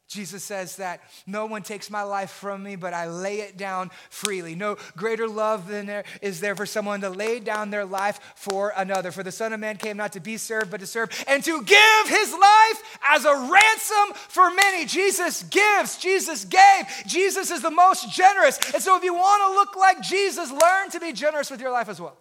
Jesus 0.08 0.42
says 0.42 0.76
that 0.76 1.02
no 1.26 1.44
one 1.44 1.62
takes 1.62 1.90
my 1.90 2.02
life 2.04 2.30
from 2.30 2.62
me, 2.62 2.74
but 2.74 2.94
I 2.94 3.06
lay 3.06 3.40
it 3.40 3.58
down 3.58 3.90
freely. 4.08 4.54
No 4.54 4.78
greater 4.96 5.28
love 5.28 5.68
than 5.68 5.84
there 5.84 6.04
is 6.22 6.40
there 6.40 6.56
for 6.56 6.64
someone 6.64 7.02
to 7.02 7.10
lay 7.10 7.38
down 7.38 7.68
their 7.68 7.84
life 7.84 8.18
for 8.34 8.72
another. 8.74 9.12
For 9.12 9.22
the 9.22 9.30
Son 9.30 9.52
of 9.52 9.60
Man 9.60 9.76
came 9.76 9.98
not 9.98 10.14
to 10.14 10.20
be 10.20 10.38
served, 10.38 10.70
but 10.70 10.80
to 10.80 10.86
serve 10.86 11.10
and 11.28 11.44
to 11.44 11.62
give 11.62 12.08
his 12.08 12.32
life 12.32 12.98
as 13.06 13.26
a 13.26 13.34
ransom 13.34 14.14
for 14.28 14.54
many. 14.54 14.86
Jesus 14.86 15.42
gives, 15.42 15.98
Jesus 15.98 16.46
gave. 16.46 16.86
Jesus 17.06 17.50
is 17.50 17.60
the 17.60 17.70
most 17.70 18.10
generous. 18.10 18.58
And 18.72 18.82
so 18.82 18.96
if 18.96 19.04
you 19.04 19.12
want 19.12 19.42
to 19.42 19.54
look 19.54 19.76
like 19.76 20.00
Jesus, 20.00 20.50
learn 20.50 20.88
to 20.92 21.00
be 21.00 21.12
generous 21.12 21.50
with 21.50 21.60
your 21.60 21.72
life 21.72 21.90
as 21.90 22.00
well. 22.00 22.16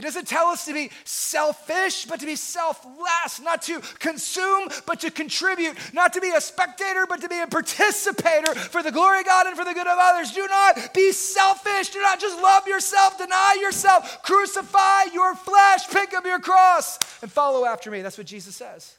He 0.00 0.06
doesn't 0.06 0.28
tell 0.28 0.46
us 0.46 0.64
to 0.64 0.72
be 0.72 0.90
selfish, 1.04 2.06
but 2.06 2.20
to 2.20 2.26
be 2.26 2.34
selfless, 2.34 3.38
not 3.38 3.60
to 3.64 3.80
consume, 3.98 4.70
but 4.86 5.00
to 5.00 5.10
contribute, 5.10 5.76
not 5.92 6.14
to 6.14 6.22
be 6.22 6.30
a 6.30 6.40
spectator, 6.40 7.04
but 7.06 7.20
to 7.20 7.28
be 7.28 7.38
a 7.38 7.46
participator 7.46 8.54
for 8.54 8.82
the 8.82 8.92
glory 8.92 9.20
of 9.20 9.26
God 9.26 9.46
and 9.46 9.54
for 9.54 9.64
the 9.66 9.74
good 9.74 9.86
of 9.86 9.98
others. 10.00 10.32
Do 10.32 10.46
not 10.46 10.94
be 10.94 11.12
selfish. 11.12 11.90
Do 11.90 12.00
not 12.00 12.18
just 12.18 12.40
love 12.40 12.66
yourself, 12.66 13.18
deny 13.18 13.58
yourself, 13.60 14.22
crucify 14.22 15.12
your 15.12 15.34
flesh, 15.34 15.86
pick 15.90 16.14
up 16.14 16.24
your 16.24 16.38
cross, 16.38 16.98
and 17.20 17.30
follow 17.30 17.66
after 17.66 17.90
me. 17.90 18.00
That's 18.00 18.16
what 18.16 18.26
Jesus 18.26 18.56
says. 18.56 18.96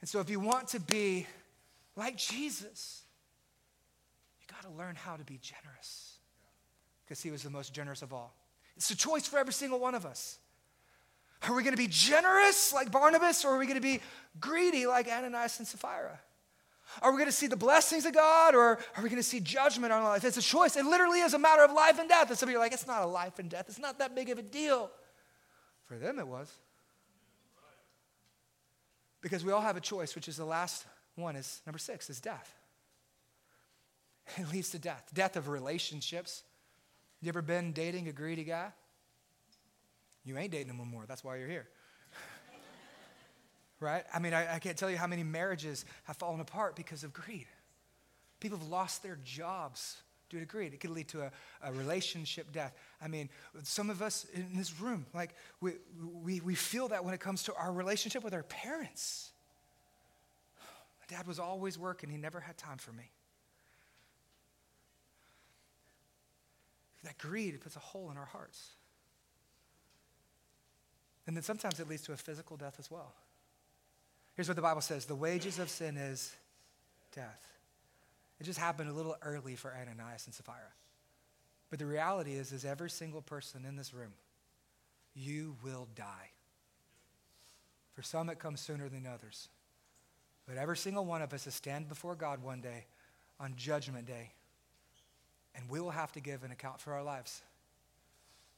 And 0.00 0.08
so, 0.08 0.20
if 0.20 0.30
you 0.30 0.40
want 0.40 0.68
to 0.68 0.80
be 0.80 1.26
like 1.94 2.16
Jesus, 2.16 3.02
you 4.40 4.46
got 4.50 4.62
to 4.62 4.74
learn 4.78 4.94
how 4.94 5.16
to 5.16 5.24
be 5.24 5.38
generous 5.42 6.14
because 7.04 7.20
he 7.20 7.30
was 7.30 7.42
the 7.42 7.50
most 7.50 7.74
generous 7.74 8.00
of 8.00 8.14
all. 8.14 8.37
It's 8.78 8.90
a 8.90 8.96
choice 8.96 9.26
for 9.26 9.38
every 9.38 9.52
single 9.52 9.80
one 9.80 9.94
of 9.96 10.06
us. 10.06 10.38
Are 11.42 11.54
we 11.54 11.62
going 11.62 11.74
to 11.74 11.82
be 11.82 11.88
generous 11.88 12.72
like 12.72 12.90
Barnabas, 12.90 13.44
or 13.44 13.48
are 13.48 13.58
we 13.58 13.66
going 13.66 13.76
to 13.76 13.82
be 13.82 14.00
greedy 14.40 14.86
like 14.86 15.08
Ananias 15.08 15.58
and 15.58 15.66
Sapphira? 15.66 16.18
Are 17.02 17.10
we 17.10 17.18
going 17.18 17.28
to 17.28 17.36
see 17.36 17.48
the 17.48 17.56
blessings 17.56 18.06
of 18.06 18.14
God, 18.14 18.54
or 18.54 18.78
are 18.96 19.02
we 19.02 19.08
going 19.08 19.20
to 19.20 19.22
see 19.22 19.40
judgment 19.40 19.92
on 19.92 20.02
our 20.02 20.08
life? 20.08 20.24
It's 20.24 20.36
a 20.36 20.42
choice. 20.42 20.76
It 20.76 20.84
literally 20.84 21.20
is 21.20 21.34
a 21.34 21.38
matter 21.38 21.64
of 21.64 21.72
life 21.72 21.98
and 21.98 22.08
death. 22.08 22.30
And 22.30 22.38
some 22.38 22.48
of 22.48 22.52
you 22.52 22.58
are 22.58 22.62
like, 22.62 22.72
it's 22.72 22.86
not 22.86 23.02
a 23.02 23.06
life 23.06 23.38
and 23.40 23.50
death. 23.50 23.66
It's 23.68 23.80
not 23.80 23.98
that 23.98 24.14
big 24.14 24.30
of 24.30 24.38
a 24.38 24.42
deal. 24.42 24.90
For 25.86 25.96
them, 25.96 26.18
it 26.18 26.26
was. 26.26 26.50
Because 29.20 29.44
we 29.44 29.52
all 29.52 29.60
have 29.60 29.76
a 29.76 29.80
choice, 29.80 30.14
which 30.14 30.28
is 30.28 30.36
the 30.36 30.44
last 30.44 30.86
one, 31.16 31.34
is 31.34 31.60
number 31.66 31.78
six, 31.78 32.08
is 32.08 32.20
death. 32.20 32.54
It 34.36 34.52
leads 34.52 34.70
to 34.70 34.78
death. 34.78 35.10
Death 35.12 35.36
of 35.36 35.48
relationships, 35.48 36.44
you 37.20 37.28
ever 37.28 37.42
been 37.42 37.72
dating 37.72 38.08
a 38.08 38.12
greedy 38.12 38.44
guy? 38.44 38.72
You 40.24 40.36
ain't 40.36 40.52
dating 40.52 40.68
them 40.68 40.80
anymore. 40.80 41.04
That's 41.08 41.24
why 41.24 41.36
you're 41.36 41.48
here. 41.48 41.68
right? 43.80 44.04
I 44.12 44.18
mean, 44.18 44.34
I, 44.34 44.56
I 44.56 44.58
can't 44.58 44.76
tell 44.76 44.90
you 44.90 44.96
how 44.96 45.06
many 45.06 45.22
marriages 45.22 45.84
have 46.04 46.16
fallen 46.16 46.40
apart 46.40 46.76
because 46.76 47.02
of 47.02 47.12
greed. 47.12 47.46
People 48.40 48.58
have 48.58 48.68
lost 48.68 49.02
their 49.02 49.18
jobs 49.24 50.02
due 50.28 50.38
to 50.38 50.46
greed. 50.46 50.74
It 50.74 50.80
could 50.80 50.90
lead 50.90 51.08
to 51.08 51.22
a, 51.22 51.30
a 51.62 51.72
relationship 51.72 52.52
death. 52.52 52.74
I 53.00 53.08
mean, 53.08 53.30
some 53.62 53.90
of 53.90 54.02
us 54.02 54.26
in 54.34 54.50
this 54.54 54.78
room, 54.80 55.06
like, 55.14 55.34
we, 55.60 55.72
we, 56.22 56.40
we 56.40 56.54
feel 56.54 56.88
that 56.88 57.04
when 57.04 57.14
it 57.14 57.20
comes 57.20 57.42
to 57.44 57.54
our 57.54 57.72
relationship 57.72 58.22
with 58.22 58.34
our 58.34 58.42
parents. 58.44 59.30
My 61.00 61.16
dad 61.16 61.26
was 61.26 61.38
always 61.38 61.78
working, 61.78 62.10
he 62.10 62.18
never 62.18 62.40
had 62.40 62.56
time 62.58 62.78
for 62.78 62.92
me. 62.92 63.10
That 67.04 67.18
greed 67.18 67.54
it 67.54 67.60
puts 67.60 67.76
a 67.76 67.80
hole 67.80 68.10
in 68.10 68.16
our 68.16 68.24
hearts. 68.24 68.70
And 71.26 71.36
then 71.36 71.42
sometimes 71.42 71.78
it 71.78 71.88
leads 71.88 72.02
to 72.02 72.12
a 72.12 72.16
physical 72.16 72.56
death 72.56 72.76
as 72.78 72.90
well. 72.90 73.12
Here's 74.34 74.48
what 74.48 74.56
the 74.56 74.62
Bible 74.62 74.80
says 74.80 75.04
the 75.04 75.14
wages 75.14 75.58
of 75.58 75.68
sin 75.68 75.96
is 75.96 76.34
death. 77.14 77.44
It 78.40 78.44
just 78.44 78.58
happened 78.58 78.88
a 78.88 78.92
little 78.92 79.16
early 79.22 79.56
for 79.56 79.74
Ananias 79.74 80.26
and 80.26 80.34
Sapphira. 80.34 80.72
But 81.70 81.78
the 81.78 81.86
reality 81.86 82.34
is, 82.34 82.52
is 82.52 82.64
every 82.64 82.88
single 82.88 83.20
person 83.20 83.64
in 83.66 83.76
this 83.76 83.92
room, 83.92 84.12
you 85.14 85.56
will 85.64 85.88
die. 85.94 86.30
For 87.94 88.02
some, 88.02 88.30
it 88.30 88.38
comes 88.38 88.60
sooner 88.60 88.88
than 88.88 89.06
others. 89.06 89.48
But 90.46 90.56
every 90.56 90.76
single 90.76 91.04
one 91.04 91.20
of 91.20 91.34
us 91.34 91.46
is 91.46 91.54
stand 91.54 91.88
before 91.88 92.14
God 92.14 92.42
one 92.42 92.60
day 92.60 92.86
on 93.38 93.54
Judgment 93.56 94.06
Day, 94.06 94.30
and 95.54 95.68
we 95.68 95.80
will 95.80 95.90
have 95.90 96.12
to 96.12 96.20
give 96.20 96.44
an 96.44 96.50
account 96.50 96.80
for 96.80 96.92
our 96.92 97.02
lives. 97.02 97.42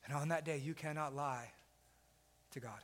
And 0.04 0.14
on 0.14 0.28
that 0.28 0.44
day, 0.44 0.58
you 0.58 0.74
cannot 0.74 1.14
lie 1.14 1.50
to 2.52 2.60
God. 2.60 2.80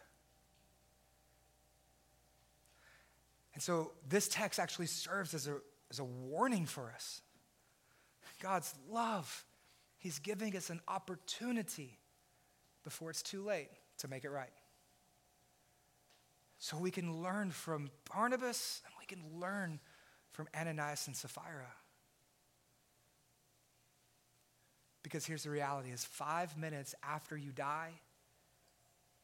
And 3.54 3.62
so 3.62 3.92
this 4.08 4.28
text 4.28 4.60
actually 4.60 4.86
serves 4.86 5.32
as 5.32 5.48
a, 5.48 5.56
as 5.90 5.98
a 5.98 6.04
warning 6.04 6.66
for 6.66 6.92
us. 6.94 7.22
God's 8.42 8.74
love, 8.90 9.44
He's 9.98 10.18
giving 10.18 10.54
us 10.56 10.68
an 10.68 10.80
opportunity 10.86 11.98
before 12.84 13.10
it's 13.10 13.22
too 13.22 13.42
late 13.42 13.70
to 13.98 14.08
make 14.08 14.24
it 14.24 14.30
right. 14.30 14.52
So 16.58 16.76
we 16.76 16.90
can 16.90 17.22
learn 17.22 17.50
from 17.50 17.90
Barnabas 18.14 18.82
and 18.84 18.94
we 18.98 19.06
can 19.06 19.40
learn 19.40 19.80
from 20.32 20.48
Ananias 20.54 21.06
and 21.06 21.16
Sapphira. 21.16 21.72
Because 25.06 25.24
here's 25.24 25.44
the 25.44 25.50
reality 25.50 25.90
is 25.90 26.04
5 26.04 26.58
minutes 26.58 26.92
after 27.00 27.36
you 27.36 27.52
die, 27.52 27.92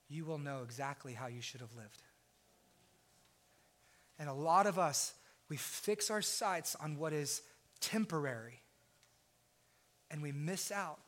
you 0.09 0.25
will 0.25 0.39
know 0.39 0.61
exactly 0.63 1.13
how 1.13 1.27
you 1.27 1.41
should 1.41 1.61
have 1.61 1.75
lived. 1.77 2.05
And 4.17 4.29
a 4.29 4.33
lot 4.33 4.69
of 4.69 4.79
us, 4.79 5.13
we 5.49 5.57
fix 5.57 6.09
our 6.09 6.23
sights 6.23 6.77
on 6.77 6.99
what 6.99 7.13
is 7.13 7.43
temporary 7.81 8.61
and 10.09 10.23
we 10.23 10.31
miss 10.31 10.71
out 10.71 11.01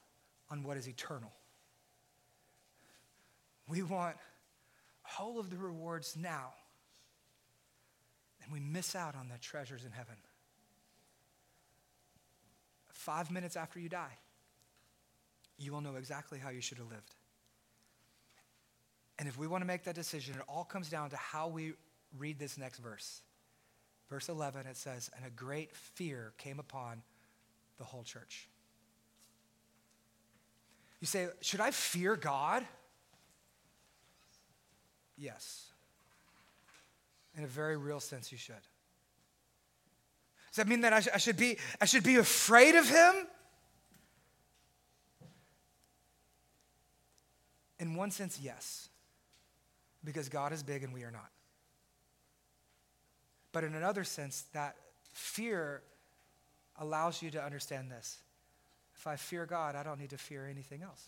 on 0.50 0.64
what 0.64 0.76
is 0.76 0.88
eternal. 0.88 1.30
We 3.68 3.84
want 3.84 4.16
all 5.20 5.38
of 5.38 5.50
the 5.50 5.56
rewards 5.56 6.16
now, 6.20 6.52
and 8.42 8.52
we 8.52 8.58
miss 8.58 8.96
out 8.96 9.14
on 9.14 9.28
the 9.28 9.38
treasures 9.38 9.84
in 9.84 9.92
heaven. 9.92 10.16
Five 12.88 13.30
minutes 13.30 13.54
after 13.54 13.78
you 13.78 13.88
die, 13.88 14.18
you 15.58 15.72
will 15.72 15.80
know 15.80 15.96
exactly 15.96 16.38
how 16.38 16.50
you 16.50 16.60
should 16.60 16.78
have 16.78 16.90
lived. 16.90 17.14
And 19.18 19.28
if 19.28 19.38
we 19.38 19.46
want 19.46 19.62
to 19.62 19.66
make 19.66 19.84
that 19.84 19.94
decision, 19.94 20.34
it 20.34 20.42
all 20.48 20.64
comes 20.64 20.88
down 20.88 21.10
to 21.10 21.16
how 21.16 21.48
we 21.48 21.74
read 22.18 22.38
this 22.38 22.58
next 22.58 22.78
verse. 22.78 23.22
Verse 24.10 24.28
11, 24.28 24.66
it 24.66 24.76
says, 24.76 25.10
And 25.16 25.24
a 25.24 25.30
great 25.30 25.74
fear 25.74 26.32
came 26.36 26.58
upon 26.58 27.02
the 27.78 27.84
whole 27.84 28.02
church. 28.02 28.48
You 31.00 31.06
say, 31.06 31.28
Should 31.40 31.60
I 31.60 31.70
fear 31.70 32.16
God? 32.16 32.64
Yes. 35.16 35.70
In 37.36 37.44
a 37.44 37.48
very 37.48 37.76
real 37.76 38.00
sense, 38.00 38.32
you 38.32 38.38
should. 38.38 38.54
Does 40.50 40.56
that 40.56 40.68
mean 40.68 40.82
that 40.82 40.92
I, 40.92 41.00
sh- 41.00 41.08
I, 41.14 41.18
should, 41.18 41.36
be, 41.36 41.58
I 41.80 41.84
should 41.84 42.04
be 42.04 42.16
afraid 42.16 42.74
of 42.74 42.88
him? 42.88 43.26
In 47.84 47.94
one 47.94 48.10
sense, 48.10 48.40
yes 48.42 48.88
because 50.04 50.28
God 50.28 50.52
is 50.52 50.62
big 50.62 50.82
and 50.82 50.92
we 50.92 51.02
are 51.02 51.10
not. 51.10 51.30
But 53.52 53.64
in 53.64 53.74
another 53.74 54.04
sense, 54.04 54.44
that 54.52 54.76
fear 55.12 55.82
allows 56.78 57.22
you 57.22 57.30
to 57.30 57.42
understand 57.42 57.90
this. 57.90 58.18
If 58.96 59.06
I 59.06 59.16
fear 59.16 59.46
God, 59.46 59.76
I 59.76 59.82
don't 59.82 59.98
need 59.98 60.10
to 60.10 60.18
fear 60.18 60.46
anything 60.46 60.82
else. 60.82 61.04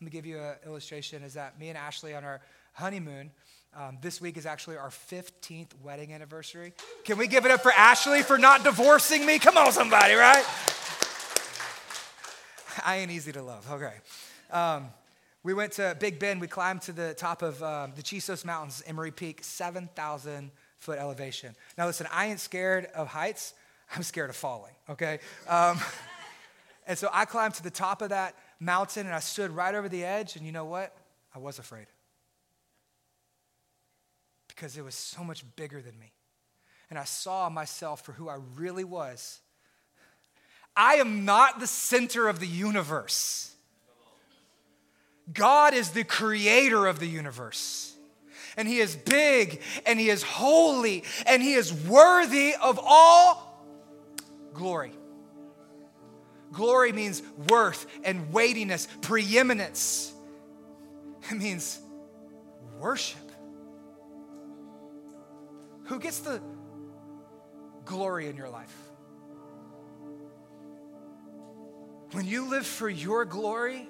Let 0.00 0.06
me 0.06 0.10
give 0.10 0.26
you 0.26 0.38
an 0.38 0.54
illustration 0.66 1.22
is 1.22 1.34
that 1.34 1.58
me 1.60 1.68
and 1.68 1.76
Ashley 1.76 2.14
on 2.14 2.24
our 2.24 2.40
honeymoon, 2.72 3.30
um, 3.76 3.98
this 4.00 4.20
week 4.20 4.36
is 4.36 4.46
actually 4.46 4.76
our 4.76 4.88
15th 4.88 5.68
wedding 5.82 6.12
anniversary. 6.12 6.72
Can 7.04 7.18
we 7.18 7.26
give 7.26 7.44
it 7.44 7.50
up 7.50 7.62
for 7.62 7.72
Ashley 7.72 8.22
for 8.22 8.38
not 8.38 8.64
divorcing 8.64 9.26
me? 9.26 9.38
Come 9.38 9.58
on, 9.58 9.70
somebody, 9.72 10.14
right? 10.14 10.44
I 12.84 12.96
ain't 12.96 13.10
easy 13.10 13.32
to 13.32 13.42
love. 13.42 13.70
Okay. 13.70 13.92
Um, 14.50 14.88
we 15.42 15.54
went 15.54 15.72
to 15.72 15.96
Big 15.98 16.18
Bend. 16.18 16.40
We 16.40 16.48
climbed 16.48 16.82
to 16.82 16.92
the 16.92 17.14
top 17.14 17.42
of 17.42 17.62
um, 17.62 17.92
the 17.96 18.02
Chisos 18.02 18.44
Mountains, 18.44 18.82
Emory 18.86 19.10
Peak, 19.10 19.42
7,000 19.42 20.50
foot 20.78 20.98
elevation. 20.98 21.54
Now, 21.78 21.86
listen, 21.86 22.06
I 22.12 22.26
ain't 22.26 22.40
scared 22.40 22.86
of 22.94 23.08
heights. 23.08 23.54
I'm 23.94 24.02
scared 24.02 24.30
of 24.30 24.36
falling, 24.36 24.74
okay? 24.88 25.18
Um, 25.48 25.78
and 26.86 26.98
so 26.98 27.08
I 27.12 27.24
climbed 27.24 27.54
to 27.54 27.62
the 27.62 27.70
top 27.70 28.02
of 28.02 28.10
that 28.10 28.34
mountain 28.60 29.06
and 29.06 29.14
I 29.14 29.20
stood 29.20 29.50
right 29.50 29.74
over 29.74 29.88
the 29.88 30.04
edge. 30.04 30.36
And 30.36 30.44
you 30.44 30.52
know 30.52 30.66
what? 30.66 30.94
I 31.34 31.38
was 31.38 31.58
afraid 31.58 31.86
because 34.48 34.76
it 34.76 34.84
was 34.84 34.94
so 34.94 35.24
much 35.24 35.44
bigger 35.56 35.80
than 35.80 35.98
me. 35.98 36.12
And 36.90 36.98
I 36.98 37.04
saw 37.04 37.48
myself 37.48 38.04
for 38.04 38.12
who 38.12 38.28
I 38.28 38.36
really 38.56 38.84
was. 38.84 39.40
I 40.76 40.94
am 40.96 41.24
not 41.24 41.60
the 41.60 41.66
center 41.66 42.28
of 42.28 42.40
the 42.40 42.46
universe. 42.46 43.54
God 45.32 45.74
is 45.74 45.90
the 45.90 46.04
creator 46.04 46.86
of 46.86 46.98
the 46.98 47.06
universe. 47.06 47.94
And 48.56 48.66
he 48.66 48.78
is 48.78 48.96
big 48.96 49.62
and 49.86 49.98
he 49.98 50.10
is 50.10 50.22
holy 50.22 51.04
and 51.26 51.42
he 51.42 51.54
is 51.54 51.72
worthy 51.72 52.54
of 52.60 52.80
all 52.82 53.64
glory. 54.52 54.92
Glory 56.52 56.92
means 56.92 57.22
worth 57.48 57.86
and 58.04 58.32
weightiness, 58.32 58.88
preeminence. 59.02 60.12
It 61.30 61.36
means 61.36 61.78
worship. 62.78 63.20
Who 65.84 65.98
gets 65.98 66.20
the 66.20 66.40
glory 67.84 68.28
in 68.28 68.36
your 68.36 68.48
life? 68.48 68.74
When 72.12 72.26
you 72.26 72.48
live 72.48 72.66
for 72.66 72.88
your 72.88 73.24
glory, 73.24 73.88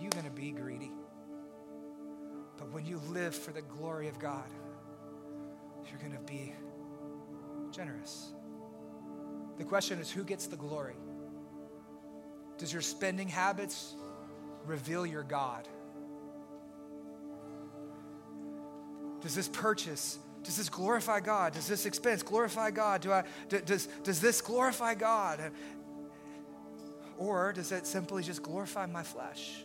you're 0.00 0.10
going 0.10 0.24
to 0.24 0.30
be 0.30 0.50
greedy. 0.50 0.92
But 2.56 2.72
when 2.72 2.84
you 2.84 3.00
live 3.08 3.34
for 3.34 3.52
the 3.52 3.62
glory 3.62 4.08
of 4.08 4.18
God, 4.18 4.48
you're 5.88 6.00
going 6.00 6.12
to 6.12 6.32
be 6.32 6.52
generous. 7.70 8.32
The 9.58 9.64
question 9.64 9.98
is 9.98 10.10
who 10.10 10.24
gets 10.24 10.46
the 10.46 10.56
glory? 10.56 10.96
Does 12.58 12.72
your 12.72 12.82
spending 12.82 13.28
habits 13.28 13.94
reveal 14.66 15.06
your 15.06 15.22
God? 15.22 15.68
Does 19.20 19.34
this 19.34 19.48
purchase, 19.48 20.18
does 20.42 20.56
this 20.56 20.68
glorify 20.68 21.20
God? 21.20 21.52
Does 21.52 21.66
this 21.66 21.86
expense 21.86 22.22
glorify 22.22 22.70
God? 22.70 23.00
Do 23.00 23.12
I, 23.12 23.24
does, 23.48 23.86
does 24.04 24.20
this 24.20 24.40
glorify 24.40 24.94
God? 24.94 25.52
Or 27.16 27.52
does 27.52 27.72
it 27.72 27.86
simply 27.86 28.22
just 28.22 28.42
glorify 28.42 28.86
my 28.86 29.02
flesh? 29.02 29.64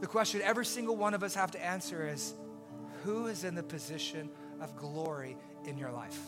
The 0.00 0.06
question 0.06 0.40
every 0.42 0.64
single 0.64 0.96
one 0.96 1.14
of 1.14 1.22
us 1.22 1.34
have 1.34 1.50
to 1.52 1.64
answer 1.64 2.06
is 2.06 2.34
who 3.02 3.26
is 3.26 3.44
in 3.44 3.54
the 3.54 3.62
position 3.62 4.28
of 4.60 4.76
glory 4.76 5.36
in 5.66 5.76
your 5.76 5.90
life? 5.90 6.18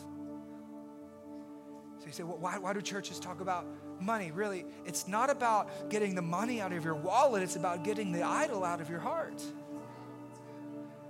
So 1.99 2.07
you 2.07 2.11
say, 2.13 2.23
well, 2.23 2.37
why, 2.37 2.57
why 2.57 2.73
do 2.73 2.81
churches 2.81 3.19
talk 3.19 3.41
about 3.41 3.65
money? 3.99 4.31
Really, 4.31 4.65
it's 4.85 5.07
not 5.07 5.29
about 5.29 5.89
getting 5.89 6.15
the 6.15 6.21
money 6.21 6.59
out 6.59 6.73
of 6.73 6.83
your 6.83 6.95
wallet, 6.95 7.43
it's 7.43 7.55
about 7.55 7.83
getting 7.83 8.11
the 8.11 8.23
idol 8.23 8.63
out 8.63 8.81
of 8.81 8.89
your 8.89 8.99
heart. 8.99 9.41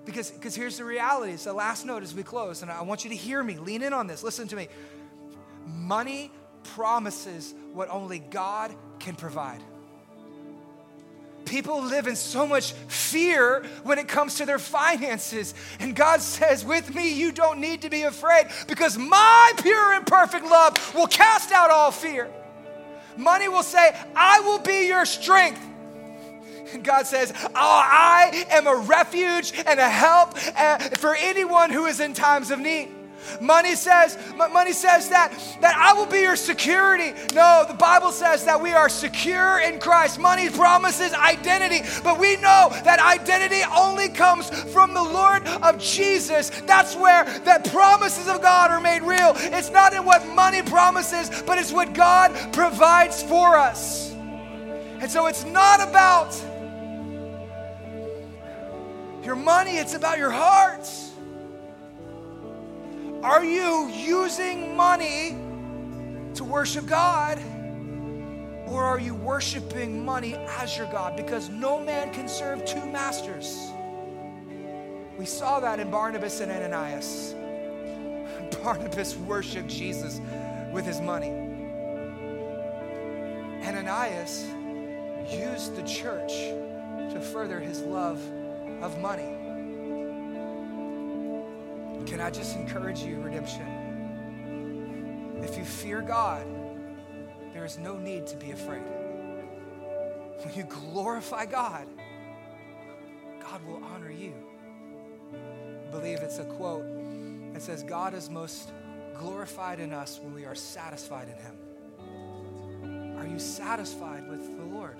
Because 0.03 0.31
because 0.31 0.55
here's 0.55 0.77
the 0.77 0.83
reality. 0.83 1.33
It's 1.33 1.43
the 1.43 1.53
last 1.53 1.85
note 1.85 2.03
as 2.03 2.13
we 2.13 2.23
close, 2.23 2.61
and 2.61 2.71
I 2.71 2.81
want 2.81 3.03
you 3.03 3.11
to 3.11 3.15
hear 3.15 3.41
me. 3.43 3.57
Lean 3.57 3.83
in 3.83 3.93
on 3.93 4.07
this. 4.07 4.23
Listen 4.23 4.47
to 4.49 4.55
me. 4.55 4.67
Money 5.65 6.31
promises 6.63 7.53
what 7.73 7.89
only 7.89 8.19
God 8.19 8.73
can 8.99 9.15
provide. 9.15 9.63
People 11.51 11.83
live 11.83 12.07
in 12.07 12.15
so 12.15 12.47
much 12.47 12.71
fear 12.87 13.63
when 13.83 13.99
it 13.99 14.07
comes 14.07 14.35
to 14.35 14.45
their 14.45 14.57
finances. 14.57 15.53
And 15.81 15.93
God 15.93 16.21
says, 16.21 16.63
With 16.63 16.95
me, 16.95 17.13
you 17.13 17.33
don't 17.33 17.59
need 17.59 17.81
to 17.81 17.89
be 17.89 18.03
afraid 18.03 18.47
because 18.67 18.97
my 18.97 19.51
pure 19.61 19.93
and 19.93 20.07
perfect 20.07 20.45
love 20.45 20.95
will 20.95 21.07
cast 21.07 21.51
out 21.51 21.69
all 21.69 21.91
fear. 21.91 22.31
Money 23.17 23.49
will 23.49 23.63
say, 23.63 23.93
I 24.15 24.39
will 24.39 24.59
be 24.59 24.87
your 24.87 25.05
strength. 25.05 25.61
And 26.73 26.85
God 26.85 27.05
says, 27.05 27.33
Oh, 27.35 27.49
I 27.53 28.45
am 28.49 28.65
a 28.65 28.75
refuge 28.77 29.51
and 29.67 29.77
a 29.77 29.89
help 29.89 30.37
uh, 30.57 30.77
for 30.99 31.15
anyone 31.15 31.69
who 31.69 31.85
is 31.85 31.99
in 31.99 32.13
times 32.13 32.49
of 32.51 32.59
need. 32.59 32.89
Money 33.39 33.75
says, 33.75 34.17
money 34.35 34.73
says 34.73 35.09
that, 35.09 35.31
that 35.61 35.75
I 35.75 35.93
will 35.93 36.05
be 36.05 36.19
your 36.19 36.35
security. 36.35 37.13
No, 37.33 37.65
the 37.67 37.73
Bible 37.73 38.11
says 38.11 38.45
that 38.45 38.61
we 38.61 38.71
are 38.71 38.89
secure 38.89 39.59
in 39.59 39.79
Christ. 39.79 40.19
Money 40.19 40.49
promises 40.49 41.13
identity, 41.13 41.87
but 42.03 42.19
we 42.19 42.35
know 42.37 42.69
that 42.83 42.99
identity 42.99 43.61
only 43.75 44.09
comes 44.09 44.49
from 44.71 44.93
the 44.93 45.03
Lord 45.03 45.47
of 45.47 45.79
Jesus. 45.79 46.49
That's 46.65 46.95
where 46.95 47.23
the 47.23 47.69
promises 47.71 48.27
of 48.27 48.41
God 48.41 48.71
are 48.71 48.81
made 48.81 49.01
real. 49.01 49.33
It's 49.35 49.69
not 49.69 49.93
in 49.93 50.05
what 50.05 50.25
money 50.27 50.61
promises, 50.61 51.43
but 51.45 51.57
it's 51.57 51.71
what 51.71 51.93
God 51.93 52.35
provides 52.53 53.23
for 53.23 53.55
us. 53.55 54.11
And 55.01 55.09
so 55.09 55.25
it's 55.25 55.45
not 55.45 55.81
about 55.81 56.39
your 59.23 59.35
money, 59.35 59.77
it's 59.77 59.93
about 59.93 60.17
your 60.17 60.31
hearts. 60.31 61.10
Are 63.23 63.45
you 63.45 63.87
using 63.89 64.75
money 64.75 65.37
to 66.33 66.43
worship 66.43 66.87
God? 66.87 67.39
Or 68.65 68.83
are 68.83 68.99
you 68.99 69.13
worshiping 69.13 70.03
money 70.03 70.33
as 70.59 70.75
your 70.75 70.87
God? 70.87 71.15
Because 71.15 71.49
no 71.49 71.79
man 71.79 72.11
can 72.11 72.27
serve 72.27 72.65
two 72.65 72.83
masters. 72.85 73.69
We 75.19 75.25
saw 75.25 75.59
that 75.59 75.79
in 75.79 75.91
Barnabas 75.91 76.39
and 76.39 76.51
Ananias. 76.51 77.35
Barnabas 78.63 79.15
worshiped 79.17 79.67
Jesus 79.67 80.19
with 80.71 80.85
his 80.85 80.99
money. 80.99 81.29
Ananias 83.63 84.45
used 85.29 85.75
the 85.75 85.83
church 85.83 86.31
to 87.13 87.21
further 87.21 87.59
his 87.59 87.81
love 87.81 88.19
of 88.81 88.97
money. 88.99 89.30
Can 92.05 92.19
I 92.19 92.29
just 92.29 92.55
encourage 92.55 92.99
you, 92.99 93.19
redemption? 93.21 93.67
If 95.43 95.57
you 95.57 95.65
fear 95.65 96.01
God, 96.01 96.45
there 97.53 97.65
is 97.65 97.77
no 97.77 97.97
need 97.97 98.27
to 98.27 98.35
be 98.37 98.51
afraid. 98.51 98.83
When 100.43 100.53
you 100.55 100.63
glorify 100.63 101.45
God, 101.45 101.87
God 103.41 103.65
will 103.65 103.83
honor 103.83 104.11
you. 104.11 104.33
I 105.33 105.91
believe 105.91 106.19
it's 106.19 106.39
a 106.39 106.45
quote 106.45 106.85
that 107.53 107.61
says, 107.61 107.83
God 107.83 108.13
is 108.13 108.29
most 108.29 108.71
glorified 109.15 109.79
in 109.79 109.93
us 109.93 110.19
when 110.21 110.33
we 110.33 110.45
are 110.45 110.55
satisfied 110.55 111.27
in 111.27 111.35
Him. 111.35 111.57
Are 113.17 113.27
you 113.27 113.39
satisfied 113.39 114.27
with 114.27 114.57
the 114.57 114.63
Lord? 114.63 114.97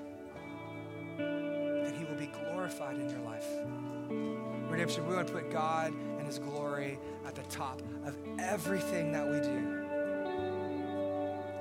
Then 1.18 1.94
He 1.98 2.04
will 2.06 2.20
be 2.20 2.28
glorified 2.28 2.98
in 2.98 3.10
your 3.10 3.22
life. 3.22 3.48
Redemption, 4.72 5.06
we 5.06 5.16
want 5.16 5.28
to 5.28 5.34
put 5.34 5.52
God 5.52 5.94
and 6.18 6.26
His 6.26 6.40
glory 6.40 6.98
at 7.26 7.36
the 7.36 7.44
top 7.44 7.82
of 8.06 8.16
everything 8.40 9.12
that 9.12 9.28
we 9.28 9.40
do. 9.42 9.78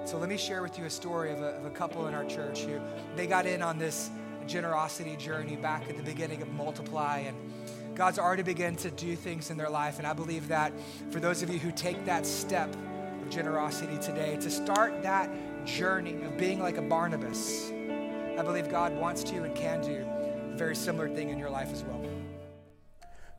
So 0.05 0.17
let 0.17 0.29
me 0.29 0.37
share 0.37 0.63
with 0.63 0.79
you 0.79 0.85
a 0.85 0.91
story 0.91 1.33
of 1.33 1.41
a, 1.41 1.57
of 1.57 1.65
a 1.65 1.71
couple 1.71 2.07
in 2.07 2.15
our 2.15 2.25
church 2.25 2.61
who 2.61 2.81
they 3.17 3.27
got 3.27 3.47
in 3.47 3.63
on 3.63 3.79
this 3.79 4.11
generosity 4.47 5.17
journey 5.17 5.57
back 5.57 5.89
at 5.89 5.97
the 5.97 6.03
beginning 6.03 6.41
of 6.41 6.49
Multiply 6.53 7.19
and 7.19 7.37
God's 7.95 8.19
already 8.19 8.43
begun 8.43 8.77
to 8.77 8.91
do 8.91 9.15
things 9.17 9.51
in 9.51 9.57
their 9.57 9.69
life. 9.69 9.99
And 9.99 10.07
I 10.07 10.13
believe 10.13 10.49
that 10.49 10.73
for 11.11 11.21
those 11.21 11.43
of 11.43 11.51
you 11.51 11.59
who 11.59 11.73
take 11.73 12.05
that 12.07 12.25
step 12.25 12.75
of 13.23 13.29
generosity 13.29 13.99
today, 13.99 14.39
to 14.41 14.51
start 14.51 15.03
that 15.03 15.31
journey 15.67 16.23
of 16.23 16.39
being 16.39 16.61
like 16.61 16.77
a 16.77 16.83
Barnabas, 16.83 17.71
I 18.39 18.43
believe 18.43 18.71
God 18.71 18.97
wants 18.97 19.23
to 19.25 19.43
and 19.43 19.55
can 19.55 19.83
do 19.83 20.07
a 20.53 20.57
very 20.57 20.75
similar 20.75 21.09
thing 21.09 21.29
in 21.29 21.39
your 21.39 21.51
life 21.51 21.73
as 21.73 21.83
well 21.83 22.01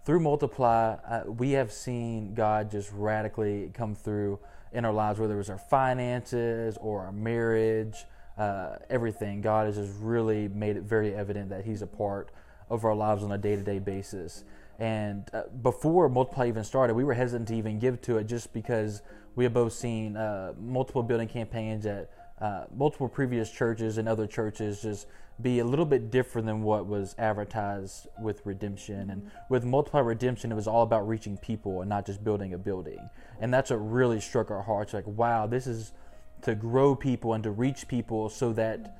through 0.05 0.19
Multiply, 0.19 0.93
uh, 0.93 1.23
we 1.27 1.51
have 1.51 1.71
seen 1.71 2.33
God 2.33 2.71
just 2.71 2.91
radically 2.91 3.71
come 3.73 3.95
through 3.95 4.39
in 4.73 4.85
our 4.85 4.93
lives, 4.93 5.19
whether 5.19 5.35
it 5.35 5.37
was 5.37 5.49
our 5.49 5.57
finances 5.57 6.77
or 6.81 7.01
our 7.01 7.11
marriage, 7.11 8.05
uh, 8.37 8.77
everything. 8.89 9.41
God 9.41 9.67
has 9.67 9.75
just 9.75 9.93
really 9.99 10.47
made 10.47 10.77
it 10.77 10.83
very 10.83 11.13
evident 11.13 11.49
that 11.49 11.65
He's 11.65 11.81
a 11.81 11.87
part 11.87 12.31
of 12.69 12.85
our 12.85 12.95
lives 12.95 13.23
on 13.23 13.31
a 13.31 13.37
day 13.37 13.55
to 13.55 13.61
day 13.61 13.79
basis. 13.79 14.43
And 14.79 15.29
uh, 15.33 15.43
before 15.61 16.09
Multiply 16.09 16.47
even 16.47 16.63
started, 16.63 16.95
we 16.95 17.03
were 17.03 17.13
hesitant 17.13 17.49
to 17.49 17.55
even 17.55 17.77
give 17.77 18.01
to 18.01 18.17
it 18.17 18.23
just 18.23 18.51
because 18.53 19.03
we 19.35 19.43
have 19.43 19.53
both 19.53 19.73
seen 19.73 20.17
uh, 20.17 20.53
multiple 20.59 21.03
building 21.03 21.27
campaigns 21.27 21.85
at 21.85 22.09
uh, 22.41 22.65
multiple 22.75 23.07
previous 23.07 23.51
churches 23.51 23.97
and 23.97 24.09
other 24.09 24.25
churches 24.25 24.81
just 24.81 25.07
be 25.41 25.59
a 25.59 25.65
little 25.65 25.85
bit 25.85 26.11
different 26.11 26.45
than 26.45 26.63
what 26.63 26.85
was 26.85 27.15
advertised 27.17 28.07
with 28.19 28.41
redemption. 28.45 29.09
And 29.09 29.31
with 29.49 29.63
multiply 29.63 29.99
redemption 29.99 30.51
it 30.51 30.55
was 30.55 30.67
all 30.67 30.83
about 30.83 31.07
reaching 31.07 31.37
people 31.37 31.81
and 31.81 31.89
not 31.89 32.05
just 32.05 32.23
building 32.23 32.53
a 32.53 32.57
building. 32.57 33.09
And 33.39 33.53
that's 33.53 33.69
what 33.69 33.77
really 33.77 34.19
struck 34.19 34.51
our 34.51 34.61
hearts 34.61 34.93
like 34.93 35.05
wow 35.07 35.47
this 35.47 35.67
is 35.67 35.93
to 36.41 36.55
grow 36.55 36.95
people 36.95 37.33
and 37.33 37.43
to 37.43 37.51
reach 37.51 37.87
people 37.87 38.29
so 38.29 38.51
that 38.53 38.97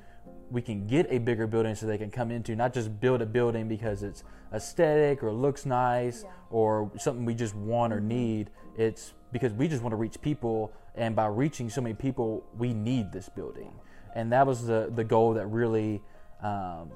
we 0.52 0.62
can 0.62 0.86
get 0.86 1.08
a 1.10 1.18
bigger 1.18 1.48
building 1.48 1.74
so 1.74 1.88
they 1.88 1.98
can 1.98 2.12
come 2.12 2.30
into 2.30 2.56
not 2.56 2.74
just 2.74 3.00
build 3.00 3.22
a 3.22 3.26
building 3.26 3.68
because 3.68 4.04
it's 4.04 4.24
aesthetic 4.54 5.24
or 5.24 5.32
looks 5.32 5.66
nice 5.66 6.24
yeah. 6.24 6.32
or 6.50 6.92
something 6.98 7.26
we 7.26 7.34
just 7.34 7.56
want 7.56 7.94
or 7.94 8.00
need. 8.00 8.50
It's 8.78 9.14
because 9.32 9.54
we 9.54 9.68
just 9.68 9.82
want 9.82 9.94
to 9.94 9.98
reach 9.98 10.22
people 10.22 10.74
and 10.96 11.16
by 11.16 11.28
reaching 11.28 11.70
so 11.70 11.82
many 11.82 11.96
people 11.96 12.44
we 12.58 12.74
need 12.74 13.12
this 13.12 13.30
building. 13.30 13.74
And 14.16 14.32
that 14.32 14.46
was 14.46 14.66
the 14.66 14.92
the 14.94 15.04
goal 15.04 15.34
that 15.34 15.48
really 15.48 16.02
um, 16.42 16.92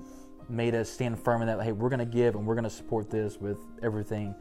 made 0.50 0.76
us 0.76 0.90
stand 0.90 1.20
firm 1.20 1.42
in 1.42 1.48
that 1.48 1.62
hey 1.62 1.72
we're 1.72 1.90
going 1.90 2.00
to 2.00 2.06
give 2.06 2.36
and 2.36 2.46
we're 2.46 2.56
going 2.56 2.66
to 2.66 2.70
support 2.70 3.10
this 3.10 3.38
with 3.38 3.60
everything 3.82 4.36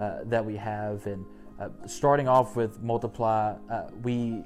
uh, 0.00 0.20
that 0.24 0.44
we 0.44 0.56
have. 0.56 1.06
And 1.06 1.24
uh, 1.58 1.68
starting 1.86 2.28
off 2.28 2.56
with 2.56 2.80
multiply 2.82 3.54
uh, 3.70 3.88
we 4.02 4.44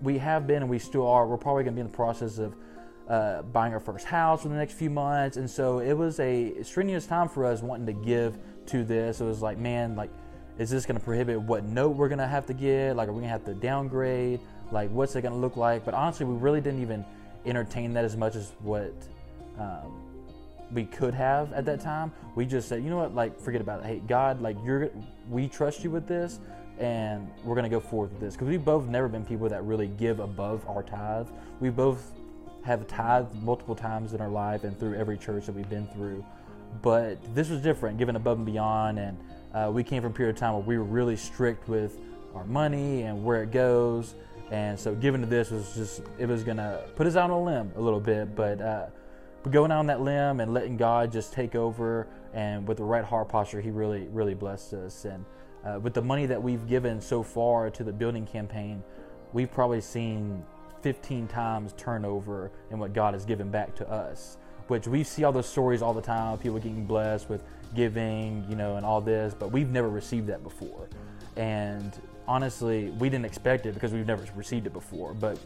we 0.00 0.18
have 0.18 0.46
been 0.46 0.62
and 0.62 0.70
we 0.70 0.78
still 0.78 1.06
are 1.06 1.26
we're 1.26 1.36
probably 1.36 1.64
going 1.64 1.74
to 1.74 1.76
be 1.76 1.80
in 1.80 1.90
the 1.90 1.96
process 1.96 2.38
of 2.38 2.54
uh, 3.08 3.42
buying 3.42 3.72
our 3.72 3.80
first 3.80 4.06
house 4.06 4.44
in 4.44 4.50
the 4.50 4.56
next 4.56 4.74
few 4.74 4.90
months. 4.90 5.36
And 5.36 5.50
so 5.50 5.80
it 5.80 5.92
was 5.92 6.20
a 6.20 6.62
strenuous 6.62 7.06
time 7.06 7.28
for 7.28 7.44
us 7.44 7.60
wanting 7.60 7.86
to 7.86 7.92
give 7.92 8.38
to 8.66 8.84
this. 8.84 9.20
It 9.20 9.24
was 9.24 9.42
like 9.42 9.58
man 9.58 9.96
like 9.96 10.10
is 10.58 10.70
this 10.70 10.86
going 10.86 10.98
to 10.98 11.04
prohibit 11.04 11.40
what 11.40 11.64
note 11.64 11.90
we're 11.90 12.08
going 12.08 12.18
to 12.18 12.26
have 12.26 12.46
to 12.46 12.54
get 12.54 12.96
like 12.96 13.08
are 13.08 13.12
we 13.12 13.20
going 13.20 13.28
to 13.28 13.30
have 13.30 13.44
to 13.44 13.54
downgrade 13.54 14.40
like 14.70 14.90
what's 14.90 15.16
it 15.16 15.22
going 15.22 15.32
to 15.32 15.38
look 15.38 15.56
like 15.56 15.84
but 15.84 15.94
honestly 15.94 16.26
we 16.26 16.34
really 16.34 16.60
didn't 16.60 16.82
even 16.82 17.04
entertain 17.46 17.92
that 17.92 18.04
as 18.04 18.16
much 18.16 18.36
as 18.36 18.52
what 18.60 18.92
um, 19.58 20.02
we 20.72 20.84
could 20.84 21.14
have 21.14 21.52
at 21.52 21.64
that 21.66 21.80
time. 21.80 22.12
We 22.34 22.46
just 22.46 22.68
said, 22.68 22.82
you 22.82 22.90
know 22.90 22.96
what, 22.96 23.14
like 23.14 23.38
forget 23.38 23.60
about 23.60 23.80
it. 23.80 23.86
Hey, 23.86 24.02
God, 24.06 24.40
like 24.40 24.56
you're, 24.64 24.90
we 25.28 25.48
trust 25.48 25.84
you 25.84 25.90
with 25.90 26.06
this, 26.06 26.40
and 26.78 27.30
we're 27.44 27.54
gonna 27.54 27.68
go 27.68 27.80
forward 27.80 28.12
with 28.12 28.20
this 28.20 28.34
because 28.34 28.48
we've 28.48 28.64
both 28.64 28.86
never 28.86 29.08
been 29.08 29.24
people 29.24 29.48
that 29.48 29.62
really 29.64 29.88
give 29.88 30.20
above 30.20 30.66
our 30.68 30.82
tithe. 30.82 31.28
We 31.60 31.70
both 31.70 32.12
have 32.64 32.86
tithed 32.86 33.34
multiple 33.42 33.74
times 33.74 34.14
in 34.14 34.20
our 34.20 34.30
life 34.30 34.64
and 34.64 34.78
through 34.78 34.94
every 34.94 35.18
church 35.18 35.46
that 35.46 35.54
we've 35.54 35.68
been 35.68 35.86
through, 35.88 36.24
but 36.80 37.18
this 37.34 37.50
was 37.50 37.60
different, 37.60 37.98
given 37.98 38.16
above 38.16 38.38
and 38.38 38.46
beyond, 38.46 38.98
and 38.98 39.18
uh, 39.54 39.70
we 39.72 39.84
came 39.84 40.02
from 40.02 40.12
a 40.12 40.14
period 40.14 40.34
of 40.36 40.40
time 40.40 40.54
where 40.54 40.62
we 40.62 40.78
were 40.78 40.84
really 40.84 41.16
strict 41.16 41.68
with 41.68 41.98
our 42.34 42.44
money 42.44 43.02
and 43.02 43.24
where 43.24 43.42
it 43.42 43.50
goes. 43.50 44.14
And 44.50 44.78
so, 44.78 44.94
giving 44.94 45.20
to 45.20 45.26
this 45.26 45.50
was 45.50 45.74
just, 45.74 46.02
it 46.18 46.26
was 46.26 46.44
going 46.44 46.58
to 46.58 46.84
put 46.96 47.06
us 47.06 47.16
out 47.16 47.30
on 47.30 47.38
a 47.38 47.42
limb 47.42 47.72
a 47.76 47.80
little 47.80 48.00
bit, 48.00 48.34
but 48.34 48.60
uh, 48.60 48.86
going 49.50 49.70
on 49.70 49.86
that 49.86 50.00
limb 50.00 50.40
and 50.40 50.52
letting 50.52 50.76
God 50.76 51.10
just 51.10 51.32
take 51.32 51.54
over. 51.54 52.06
And 52.34 52.66
with 52.66 52.78
the 52.78 52.84
right 52.84 53.04
heart 53.04 53.28
posture, 53.28 53.60
He 53.60 53.70
really, 53.70 54.08
really 54.08 54.34
blessed 54.34 54.74
us. 54.74 55.04
And 55.04 55.24
uh, 55.64 55.78
with 55.80 55.94
the 55.94 56.02
money 56.02 56.26
that 56.26 56.42
we've 56.42 56.66
given 56.68 57.00
so 57.00 57.22
far 57.22 57.70
to 57.70 57.84
the 57.84 57.92
building 57.92 58.26
campaign, 58.26 58.82
we've 59.32 59.50
probably 59.50 59.80
seen 59.80 60.44
15 60.82 61.28
times 61.28 61.74
turnover 61.76 62.50
in 62.70 62.78
what 62.78 62.92
God 62.92 63.14
has 63.14 63.24
given 63.24 63.50
back 63.50 63.74
to 63.76 63.90
us. 63.90 64.38
Which 64.68 64.86
we 64.86 65.04
see 65.04 65.24
all 65.24 65.32
those 65.32 65.48
stories 65.48 65.82
all 65.82 65.92
the 65.92 66.02
time, 66.02 66.38
people 66.38 66.58
getting 66.58 66.86
blessed 66.86 67.28
with 67.28 67.42
giving, 67.74 68.44
you 68.48 68.56
know, 68.56 68.76
and 68.76 68.86
all 68.86 69.00
this, 69.00 69.34
but 69.38 69.50
we've 69.50 69.70
never 69.70 69.88
received 69.88 70.26
that 70.28 70.42
before. 70.42 70.88
And 71.36 71.92
honestly, 72.28 72.90
we 72.98 73.08
didn't 73.08 73.24
expect 73.24 73.66
it 73.66 73.74
because 73.74 73.92
we've 73.92 74.06
never 74.06 74.24
received 74.36 74.66
it 74.66 74.72
before. 74.72 75.14
But 75.14 75.38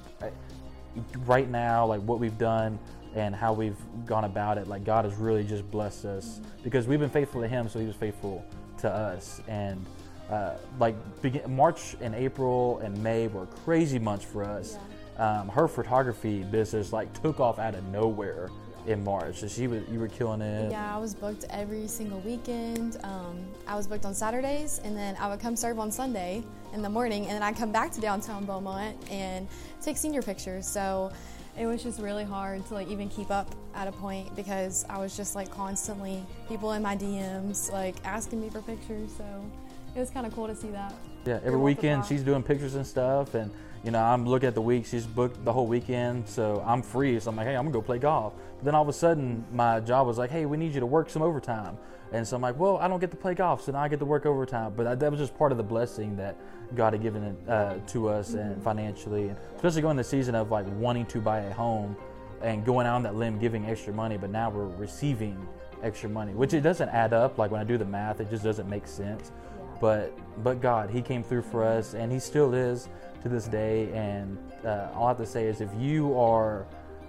right 1.26 1.48
now, 1.48 1.86
like 1.86 2.00
what 2.02 2.18
we've 2.18 2.38
done, 2.38 2.78
and 3.16 3.34
how 3.34 3.52
we've 3.52 3.78
gone 4.04 4.24
about 4.24 4.58
it. 4.58 4.68
Like 4.68 4.84
God 4.84 5.04
has 5.04 5.14
really 5.14 5.42
just 5.42 5.68
blessed 5.70 6.04
us 6.04 6.40
because 6.62 6.86
we've 6.86 7.00
been 7.00 7.10
faithful 7.10 7.40
to 7.40 7.48
Him, 7.48 7.68
so 7.68 7.80
He 7.80 7.86
was 7.86 7.96
faithful 7.96 8.44
to 8.78 8.90
us. 8.90 9.40
And 9.48 9.84
uh, 10.30 10.56
like 10.78 10.94
begin, 11.22 11.56
March 11.56 11.96
and 12.00 12.14
April 12.14 12.78
and 12.80 12.96
May 13.02 13.26
were 13.28 13.46
crazy 13.46 13.98
months 13.98 14.24
for 14.24 14.44
us. 14.44 14.76
Yeah. 14.76 14.82
Um, 15.18 15.48
her 15.48 15.66
photography 15.66 16.42
business 16.42 16.92
like 16.92 17.10
took 17.22 17.40
off 17.40 17.58
out 17.58 17.74
of 17.74 17.84
nowhere. 17.88 18.50
In 18.86 19.02
March. 19.02 19.40
So 19.40 19.48
she 19.48 19.66
was, 19.66 19.82
you 19.90 19.98
were 19.98 20.08
killing 20.08 20.40
it. 20.40 20.70
Yeah, 20.70 20.94
I 20.94 20.98
was 20.98 21.14
booked 21.14 21.44
every 21.50 21.86
single 21.88 22.20
weekend. 22.20 22.98
Um, 23.02 23.44
I 23.66 23.76
was 23.76 23.86
booked 23.86 24.04
on 24.04 24.14
Saturdays, 24.14 24.80
and 24.84 24.96
then 24.96 25.16
I 25.18 25.28
would 25.28 25.40
come 25.40 25.56
serve 25.56 25.78
on 25.78 25.90
Sunday 25.90 26.42
in 26.72 26.82
the 26.82 26.88
morning, 26.88 27.24
and 27.24 27.32
then 27.32 27.42
I'd 27.42 27.56
come 27.56 27.72
back 27.72 27.90
to 27.92 28.00
downtown 28.00 28.44
Beaumont 28.44 28.96
and 29.10 29.48
take 29.80 29.96
senior 29.96 30.22
pictures. 30.22 30.66
So 30.66 31.12
it 31.58 31.66
was 31.66 31.82
just 31.82 32.00
really 32.00 32.24
hard 32.24 32.66
to 32.66 32.74
like 32.74 32.88
even 32.88 33.08
keep 33.08 33.30
up 33.30 33.54
at 33.74 33.88
a 33.88 33.92
point 33.92 34.34
because 34.36 34.84
I 34.88 34.98
was 34.98 35.16
just 35.16 35.34
like 35.34 35.50
constantly 35.50 36.24
people 36.48 36.72
in 36.72 36.82
my 36.82 36.96
DMs 36.96 37.72
like 37.72 37.96
asking 38.04 38.40
me 38.42 38.50
for 38.50 38.60
pictures. 38.62 39.10
So 39.16 39.24
it 39.94 40.00
was 40.00 40.10
kind 40.10 40.26
of 40.26 40.34
cool 40.34 40.46
to 40.46 40.54
see 40.54 40.68
that. 40.68 40.94
Yeah, 41.24 41.40
every 41.44 41.58
weekend 41.58 42.04
she's 42.04 42.22
doing 42.22 42.42
pictures 42.42 42.74
and 42.74 42.86
stuff, 42.86 43.34
and 43.34 43.50
you 43.82 43.90
know 43.90 44.00
I'm 44.00 44.26
looking 44.26 44.46
at 44.46 44.54
the 44.54 44.62
week. 44.62 44.86
She's 44.86 45.06
booked 45.06 45.44
the 45.44 45.52
whole 45.52 45.66
weekend, 45.66 46.28
so 46.28 46.62
I'm 46.66 46.82
free. 46.82 47.18
So 47.18 47.30
I'm 47.30 47.36
like, 47.36 47.46
hey, 47.46 47.56
I'm 47.56 47.64
gonna 47.64 47.72
go 47.72 47.82
play 47.82 47.98
golf. 47.98 48.34
Then 48.62 48.74
all 48.74 48.82
of 48.82 48.88
a 48.88 48.92
sudden, 48.92 49.44
my 49.52 49.80
job 49.80 50.06
was 50.06 50.18
like, 50.18 50.30
hey, 50.30 50.46
we 50.46 50.56
need 50.56 50.72
you 50.72 50.80
to 50.80 50.86
work 50.86 51.10
some 51.10 51.22
overtime, 51.22 51.76
and 52.12 52.26
so 52.26 52.36
I'm 52.36 52.42
like, 52.42 52.58
well, 52.58 52.76
I 52.78 52.88
don't 52.88 53.00
get 53.00 53.10
to 53.10 53.16
play 53.16 53.34
golf, 53.34 53.64
so 53.64 53.72
now 53.72 53.80
I 53.80 53.88
get 53.88 53.98
to 53.98 54.04
work 54.04 54.26
overtime. 54.26 54.72
But 54.76 55.00
that 55.00 55.10
was 55.10 55.20
just 55.20 55.36
part 55.36 55.52
of 55.52 55.58
the 55.58 55.64
blessing 55.64 56.16
that 56.16 56.36
God 56.74 56.92
had 56.92 57.02
given 57.02 57.22
it 57.22 57.36
uh, 57.48 57.74
to 57.88 58.08
us 58.08 58.30
mm-hmm. 58.30 58.38
and 58.38 58.62
financially, 58.62 59.28
and 59.28 59.36
especially 59.56 59.82
going 59.82 59.96
the 59.96 60.04
season 60.04 60.34
of 60.34 60.50
like 60.50 60.66
wanting 60.78 61.06
to 61.06 61.20
buy 61.20 61.40
a 61.40 61.52
home 61.52 61.96
and 62.42 62.64
going 62.64 62.86
out 62.86 62.94
on 62.94 63.02
that 63.02 63.16
limb, 63.16 63.38
giving 63.38 63.66
extra 63.66 63.92
money. 63.92 64.16
But 64.16 64.30
now 64.30 64.50
we're 64.50 64.66
receiving 64.66 65.46
extra 65.82 66.08
money, 66.08 66.32
which 66.32 66.54
it 66.54 66.60
doesn't 66.60 66.88
add 66.90 67.12
up. 67.12 67.38
Like 67.38 67.50
when 67.50 67.60
I 67.60 67.64
do 67.64 67.76
the 67.76 67.84
math, 67.84 68.20
it 68.20 68.30
just 68.30 68.44
doesn't 68.44 68.68
make 68.68 68.86
sense. 68.86 69.32
But 69.80 70.16
but 70.42 70.60
God, 70.60 70.90
He 70.90 71.02
came 71.02 71.22
through 71.22 71.42
for 71.42 71.64
us, 71.64 71.94
and 71.94 72.12
He 72.12 72.18
still 72.18 72.54
is 72.54 72.88
to 73.22 73.28
this 73.28 73.48
day. 73.48 73.90
And 73.92 74.38
uh, 74.64 74.88
all 74.94 75.06
I 75.06 75.08
have 75.08 75.18
to 75.18 75.26
say 75.26 75.46
is, 75.46 75.60
if 75.60 75.70
you 75.76 76.18
are 76.18 76.66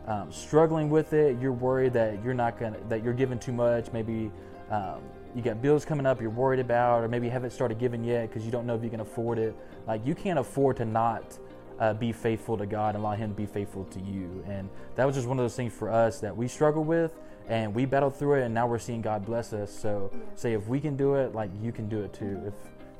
um, 0.07 0.31
struggling 0.31 0.89
with 0.89 1.13
it, 1.13 1.37
you're 1.39 1.51
worried 1.51 1.93
that 1.93 2.23
you're 2.23 2.33
not 2.33 2.59
gonna 2.59 2.77
that 2.89 3.03
you're 3.03 3.13
giving 3.13 3.39
too 3.39 3.53
much, 3.53 3.91
maybe. 3.91 4.31
Um, 4.71 5.01
you 5.35 5.43
got 5.43 5.61
bills 5.61 5.85
coming 5.85 6.07
up 6.07 6.19
you're 6.19 6.31
worried 6.31 6.59
about, 6.59 7.03
or 7.03 7.07
maybe 7.07 7.27
you 7.27 7.31
haven't 7.31 7.51
started 7.51 7.77
giving 7.77 8.03
yet 8.03 8.27
because 8.27 8.43
you 8.43 8.51
don't 8.51 8.65
know 8.65 8.73
if 8.73 8.83
you 8.83 8.89
can 8.89 9.01
afford 9.01 9.37
it. 9.37 9.55
Like, 9.85 10.03
you 10.03 10.15
can't 10.15 10.39
afford 10.39 10.77
to 10.77 10.85
not 10.85 11.37
uh, 11.79 11.93
be 11.93 12.11
faithful 12.11 12.57
to 12.57 12.65
God 12.65 12.95
and 12.95 13.03
allow 13.03 13.13
Him 13.15 13.29
to 13.29 13.35
be 13.35 13.45
faithful 13.45 13.83
to 13.85 13.99
you. 13.99 14.43
And 14.47 14.69
that 14.95 15.05
was 15.05 15.15
just 15.15 15.27
one 15.27 15.37
of 15.37 15.43
those 15.43 15.55
things 15.55 15.73
for 15.73 15.89
us 15.89 16.19
that 16.21 16.35
we 16.35 16.47
struggle 16.47 16.83
with 16.83 17.11
and 17.47 17.73
we 17.73 17.85
battled 17.85 18.15
through 18.15 18.35
it 18.35 18.43
and 18.43 18.53
now 18.53 18.67
we're 18.67 18.79
seeing 18.79 19.01
God 19.01 19.25
bless 19.25 19.53
us. 19.53 19.71
So 19.71 20.11
say 20.35 20.53
if 20.53 20.67
we 20.67 20.79
can 20.79 20.97
do 20.97 21.15
it, 21.15 21.35
like 21.35 21.51
you 21.61 21.71
can 21.71 21.87
do 21.87 22.01
it 22.03 22.13
too 22.13 22.41
if 22.45 22.53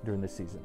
during 0.06 0.22
this 0.22 0.36
season. 0.36 0.62